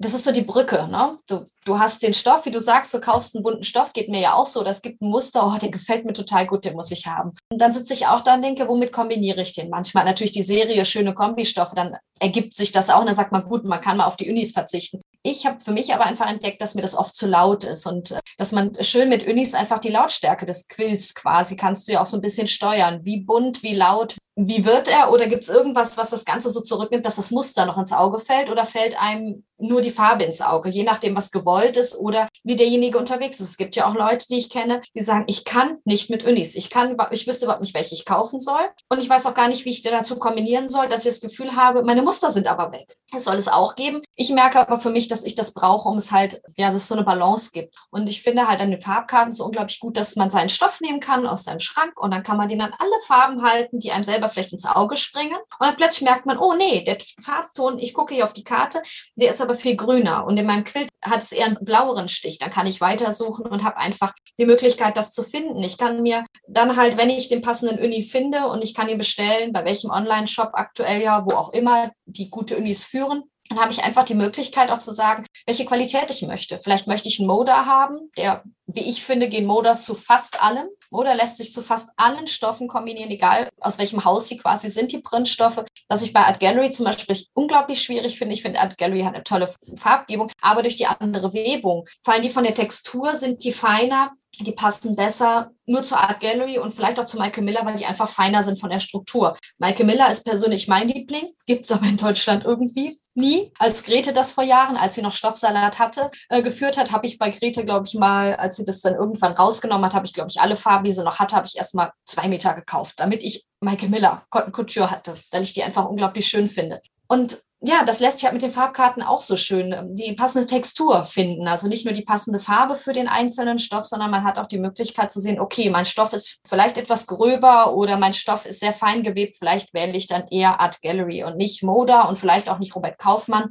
das 0.00 0.14
ist 0.14 0.24
so 0.24 0.32
die 0.32 0.42
Brücke. 0.42 0.88
Ne? 0.90 1.18
Du, 1.28 1.44
du 1.66 1.78
hast 1.78 2.02
den 2.02 2.14
Stoff, 2.14 2.46
wie 2.46 2.50
du 2.50 2.58
sagst, 2.58 2.94
du 2.94 3.00
kaufst 3.00 3.36
einen 3.36 3.44
bunten 3.44 3.64
Stoff, 3.64 3.92
geht 3.92 4.08
mir 4.08 4.20
ja 4.20 4.32
auch 4.32 4.46
so. 4.46 4.64
Das 4.64 4.80
gibt 4.80 5.02
ein 5.02 5.10
Muster, 5.10 5.46
oh, 5.46 5.58
der 5.58 5.70
gefällt 5.70 6.06
mir 6.06 6.14
total 6.14 6.46
gut, 6.46 6.64
den 6.64 6.74
muss 6.74 6.90
ich 6.90 7.06
haben. 7.06 7.32
Und 7.50 7.60
dann 7.60 7.72
sitze 7.72 7.92
ich 7.92 8.06
auch 8.06 8.22
da 8.22 8.34
und 8.34 8.42
denke, 8.42 8.66
womit 8.66 8.92
kombiniere 8.92 9.42
ich 9.42 9.52
den? 9.52 9.68
Manchmal 9.68 10.06
natürlich 10.06 10.32
die 10.32 10.42
Serie 10.42 10.86
schöne 10.86 11.12
Kombistoffe, 11.12 11.74
dann 11.74 11.96
ergibt 12.18 12.56
sich 12.56 12.72
das 12.72 12.88
auch 12.88 13.00
und 13.00 13.06
dann 13.06 13.14
sagt 13.14 13.32
man, 13.32 13.44
gut, 13.44 13.64
man 13.64 13.80
kann 13.80 13.98
mal 13.98 14.06
auf 14.06 14.16
die 14.16 14.30
Unis 14.30 14.52
verzichten. 14.52 15.02
Ich 15.22 15.44
habe 15.44 15.60
für 15.60 15.72
mich 15.72 15.92
aber 15.92 16.06
einfach 16.06 16.28
entdeckt, 16.28 16.62
dass 16.62 16.74
mir 16.74 16.82
das 16.82 16.94
oft 16.94 17.14
zu 17.14 17.26
laut 17.26 17.64
ist 17.64 17.86
und 17.86 18.12
äh, 18.12 18.20
dass 18.38 18.52
man 18.52 18.76
schön 18.82 19.10
mit 19.10 19.26
Unis 19.26 19.52
einfach 19.52 19.78
die 19.78 19.90
Lautstärke 19.90 20.46
des 20.46 20.66
Quills 20.68 21.14
quasi 21.14 21.56
kannst 21.56 21.88
du 21.88 21.92
ja 21.92 22.00
auch 22.00 22.06
so 22.06 22.16
ein 22.16 22.22
bisschen 22.22 22.46
steuern. 22.46 23.00
Wie 23.04 23.20
bunt, 23.20 23.62
wie 23.62 23.74
laut, 23.74 24.16
wie 24.46 24.64
wird 24.64 24.88
er 24.88 25.12
oder 25.12 25.26
gibt 25.26 25.44
es 25.44 25.50
irgendwas, 25.50 25.98
was 25.98 26.10
das 26.10 26.24
Ganze 26.24 26.50
so 26.50 26.60
zurücknimmt, 26.60 27.04
dass 27.04 27.16
das 27.16 27.30
Muster 27.30 27.66
noch 27.66 27.78
ins 27.78 27.92
Auge 27.92 28.18
fällt 28.18 28.50
oder 28.50 28.64
fällt 28.64 29.00
einem 29.00 29.44
nur 29.58 29.82
die 29.82 29.90
Farbe 29.90 30.24
ins 30.24 30.40
Auge, 30.40 30.70
je 30.70 30.84
nachdem, 30.84 31.14
was 31.14 31.30
gewollt 31.30 31.76
ist 31.76 31.94
oder 31.94 32.28
wie 32.44 32.56
derjenige 32.56 32.96
unterwegs 32.96 33.40
ist. 33.40 33.50
Es 33.50 33.56
gibt 33.56 33.76
ja 33.76 33.86
auch 33.86 33.94
Leute, 33.94 34.26
die 34.30 34.38
ich 34.38 34.48
kenne, 34.48 34.80
die 34.94 35.02
sagen, 35.02 35.24
ich 35.26 35.44
kann 35.44 35.78
nicht 35.84 36.08
mit 36.08 36.24
Unis, 36.24 36.54
ich 36.54 36.70
kann, 36.70 36.96
ich 37.10 37.26
wüsste 37.26 37.44
überhaupt 37.44 37.60
nicht, 37.60 37.74
welche 37.74 37.94
ich 37.94 38.06
kaufen 38.06 38.40
soll 38.40 38.70
und 38.88 39.00
ich 39.00 39.10
weiß 39.10 39.26
auch 39.26 39.34
gar 39.34 39.48
nicht, 39.48 39.64
wie 39.64 39.70
ich 39.70 39.82
die 39.82 39.90
dazu 39.90 40.16
kombinieren 40.16 40.68
soll, 40.68 40.88
dass 40.88 41.04
ich 41.04 41.10
das 41.10 41.20
Gefühl 41.20 41.56
habe, 41.56 41.82
meine 41.82 42.02
Muster 42.02 42.30
sind 42.30 42.46
aber 42.46 42.72
weg. 42.72 42.96
Es 43.14 43.24
soll 43.24 43.36
es 43.36 43.48
auch 43.48 43.76
geben. 43.76 44.00
Ich 44.16 44.30
merke 44.30 44.60
aber 44.60 44.78
für 44.78 44.90
mich, 44.90 45.08
dass 45.08 45.24
ich 45.24 45.34
das 45.34 45.52
brauche, 45.52 45.88
um 45.88 45.98
es 45.98 46.10
halt, 46.12 46.40
ja, 46.56 46.68
dass 46.68 46.76
es 46.76 46.88
so 46.88 46.94
eine 46.94 47.04
Balance 47.04 47.50
gibt. 47.52 47.74
Und 47.90 48.08
ich 48.08 48.22
finde 48.22 48.48
halt 48.48 48.60
an 48.60 48.70
den 48.70 48.80
Farbkarten 48.80 49.32
so 49.32 49.44
unglaublich 49.44 49.80
gut, 49.80 49.96
dass 49.96 50.16
man 50.16 50.30
seinen 50.30 50.48
Stoff 50.48 50.80
nehmen 50.80 51.00
kann 51.00 51.26
aus 51.26 51.44
seinem 51.44 51.60
Schrank 51.60 52.00
und 52.00 52.12
dann 52.12 52.22
kann 52.22 52.36
man 52.36 52.48
den 52.48 52.60
an 52.62 52.72
alle 52.78 53.00
Farben 53.06 53.42
halten, 53.42 53.78
die 53.78 53.92
einem 53.92 54.04
selber 54.04 54.29
vielleicht 54.30 54.52
ins 54.52 54.66
Auge 54.66 54.96
springen. 54.96 55.36
Und 55.36 55.66
dann 55.66 55.76
plötzlich 55.76 56.02
merkt 56.02 56.26
man, 56.26 56.38
oh 56.38 56.54
nee, 56.54 56.82
der 56.84 56.98
Farbton, 57.20 57.78
ich 57.78 57.94
gucke 57.94 58.14
hier 58.14 58.24
auf 58.24 58.32
die 58.32 58.44
Karte, 58.44 58.82
der 59.16 59.30
ist 59.30 59.40
aber 59.40 59.54
viel 59.54 59.76
grüner. 59.76 60.26
Und 60.26 60.36
in 60.36 60.46
meinem 60.46 60.64
Quilt 60.64 60.88
hat 61.02 61.22
es 61.22 61.32
eher 61.32 61.46
einen 61.46 61.58
blaueren 61.60 62.08
Stich. 62.08 62.38
Dann 62.38 62.50
kann 62.50 62.66
ich 62.66 62.80
weitersuchen 62.80 63.46
und 63.46 63.64
habe 63.64 63.78
einfach 63.78 64.12
die 64.38 64.46
Möglichkeit, 64.46 64.96
das 64.96 65.12
zu 65.12 65.22
finden. 65.22 65.62
Ich 65.62 65.78
kann 65.78 66.02
mir 66.02 66.24
dann 66.48 66.76
halt, 66.76 66.96
wenn 66.96 67.10
ich 67.10 67.28
den 67.28 67.42
passenden 67.42 67.78
Uni 67.78 68.02
finde 68.02 68.46
und 68.46 68.62
ich 68.62 68.74
kann 68.74 68.88
ihn 68.88 68.98
bestellen, 68.98 69.52
bei 69.52 69.64
welchem 69.64 69.90
Online-Shop 69.90 70.50
aktuell 70.52 71.02
ja, 71.02 71.24
wo 71.24 71.34
auch 71.34 71.52
immer 71.52 71.90
die 72.06 72.30
gute 72.30 72.56
Unis 72.56 72.84
führen, 72.84 73.24
dann 73.50 73.60
habe 73.60 73.72
ich 73.72 73.82
einfach 73.82 74.04
die 74.04 74.14
Möglichkeit 74.14 74.70
auch 74.70 74.78
zu 74.78 74.94
sagen, 74.94 75.26
welche 75.44 75.64
Qualität 75.64 76.08
ich 76.08 76.22
möchte. 76.22 76.60
Vielleicht 76.60 76.86
möchte 76.86 77.08
ich 77.08 77.18
einen 77.18 77.26
Moda 77.26 77.66
haben, 77.66 78.10
der, 78.16 78.44
wie 78.66 78.88
ich 78.88 79.04
finde, 79.04 79.28
gehen 79.28 79.44
Modas 79.44 79.84
zu 79.84 79.94
fast 79.96 80.40
allem. 80.40 80.68
Moda 80.90 81.14
lässt 81.14 81.36
sich 81.36 81.52
zu 81.52 81.60
fast 81.60 81.90
allen 81.96 82.28
Stoffen 82.28 82.68
kombinieren, 82.68 83.10
egal 83.10 83.48
aus 83.60 83.78
welchem 83.78 84.04
Haus 84.04 84.28
sie 84.28 84.36
quasi 84.36 84.68
sind, 84.68 84.92
die 84.92 85.00
Printstoffe. 85.00 85.64
Was 85.88 86.02
ich 86.02 86.12
bei 86.12 86.20
Art 86.20 86.38
Gallery 86.38 86.70
zum 86.70 86.86
Beispiel 86.86 87.16
unglaublich 87.34 87.82
schwierig 87.82 88.18
finde. 88.18 88.34
Ich 88.34 88.42
finde, 88.42 88.60
Art 88.60 88.78
Gallery 88.78 89.02
hat 89.02 89.14
eine 89.14 89.24
tolle 89.24 89.52
Farbgebung, 89.76 90.30
aber 90.40 90.62
durch 90.62 90.76
die 90.76 90.86
andere 90.86 91.32
Webung 91.32 91.86
fallen 92.04 92.22
die 92.22 92.30
von 92.30 92.44
der 92.44 92.54
Textur, 92.54 93.16
sind 93.16 93.42
die 93.42 93.52
feiner 93.52 94.10
die 94.38 94.52
passen 94.52 94.96
besser 94.96 95.50
nur 95.66 95.82
zur 95.82 95.98
Art 95.98 96.20
Gallery 96.20 96.58
und 96.58 96.74
vielleicht 96.74 96.98
auch 96.98 97.04
zu 97.04 97.18
Michael 97.18 97.44
Miller, 97.44 97.64
weil 97.64 97.76
die 97.76 97.86
einfach 97.86 98.08
feiner 98.08 98.42
sind 98.42 98.58
von 98.58 98.70
der 98.70 98.80
Struktur. 98.80 99.36
Michael 99.58 99.86
Miller 99.86 100.10
ist 100.10 100.24
persönlich 100.24 100.66
mein 100.66 100.88
Liebling, 100.88 101.28
gibt 101.46 101.64
es 101.64 101.72
aber 101.72 101.86
in 101.86 101.96
Deutschland 101.96 102.44
irgendwie 102.44 102.96
nie. 103.14 103.52
Als 103.58 103.84
Grete 103.84 104.12
das 104.12 104.32
vor 104.32 104.44
Jahren, 104.44 104.76
als 104.76 104.94
sie 104.94 105.02
noch 105.02 105.12
Stoffsalat 105.12 105.78
hatte, 105.78 106.10
äh, 106.28 106.42
geführt 106.42 106.78
hat, 106.78 106.92
habe 106.92 107.06
ich 107.06 107.18
bei 107.18 107.30
Grete, 107.30 107.64
glaube 107.64 107.86
ich, 107.86 107.94
mal, 107.94 108.34
als 108.34 108.56
sie 108.56 108.64
das 108.64 108.80
dann 108.80 108.94
irgendwann 108.94 109.32
rausgenommen 109.32 109.84
hat, 109.84 109.94
habe 109.94 110.06
ich, 110.06 110.14
glaube 110.14 110.30
ich, 110.30 110.40
alle 110.40 110.56
Farben, 110.56 110.84
die 110.84 110.92
sie 110.92 111.04
noch 111.04 111.18
hatte, 111.18 111.36
habe 111.36 111.46
ich 111.46 111.56
erst 111.56 111.74
mal 111.74 111.92
zwei 112.04 112.26
Meter 112.28 112.54
gekauft, 112.54 112.94
damit 112.98 113.22
ich 113.22 113.44
Michael 113.60 113.90
Miller 113.90 114.22
Cotton 114.30 114.52
Couture 114.52 114.90
hatte, 114.90 115.16
weil 115.30 115.42
ich 115.42 115.52
die 115.52 115.62
einfach 115.62 115.84
unglaublich 115.84 116.26
schön 116.26 116.50
finde. 116.50 116.80
Und 117.06 117.40
ja, 117.62 117.84
das 117.84 118.00
lässt 118.00 118.18
sich 118.18 118.24
halt 118.24 118.32
mit 118.32 118.42
den 118.42 118.52
Farbkarten 118.52 119.02
auch 119.02 119.20
so 119.20 119.36
schön 119.36 119.72
ähm, 119.72 119.94
die 119.94 120.12
passende 120.14 120.46
Textur 120.46 121.04
finden. 121.04 121.46
Also 121.46 121.68
nicht 121.68 121.84
nur 121.84 121.92
die 121.92 122.04
passende 122.04 122.38
Farbe 122.38 122.74
für 122.74 122.94
den 122.94 123.06
einzelnen 123.06 123.58
Stoff, 123.58 123.84
sondern 123.84 124.10
man 124.10 124.24
hat 124.24 124.38
auch 124.38 124.46
die 124.46 124.58
Möglichkeit 124.58 125.10
zu 125.10 125.20
sehen, 125.20 125.38
okay, 125.38 125.68
mein 125.68 125.84
Stoff 125.84 126.14
ist 126.14 126.40
vielleicht 126.48 126.78
etwas 126.78 127.06
gröber 127.06 127.74
oder 127.74 127.98
mein 127.98 128.14
Stoff 128.14 128.46
ist 128.46 128.60
sehr 128.60 128.72
fein 128.72 129.02
gewebt. 129.02 129.36
Vielleicht 129.38 129.74
wähle 129.74 129.96
ich 129.96 130.06
dann 130.06 130.26
eher 130.28 130.60
Art 130.60 130.80
Gallery 130.80 131.24
und 131.24 131.36
nicht 131.36 131.62
Moda 131.62 132.02
und 132.02 132.18
vielleicht 132.18 132.48
auch 132.48 132.58
nicht 132.58 132.74
Robert 132.74 132.98
Kaufmann. 132.98 133.48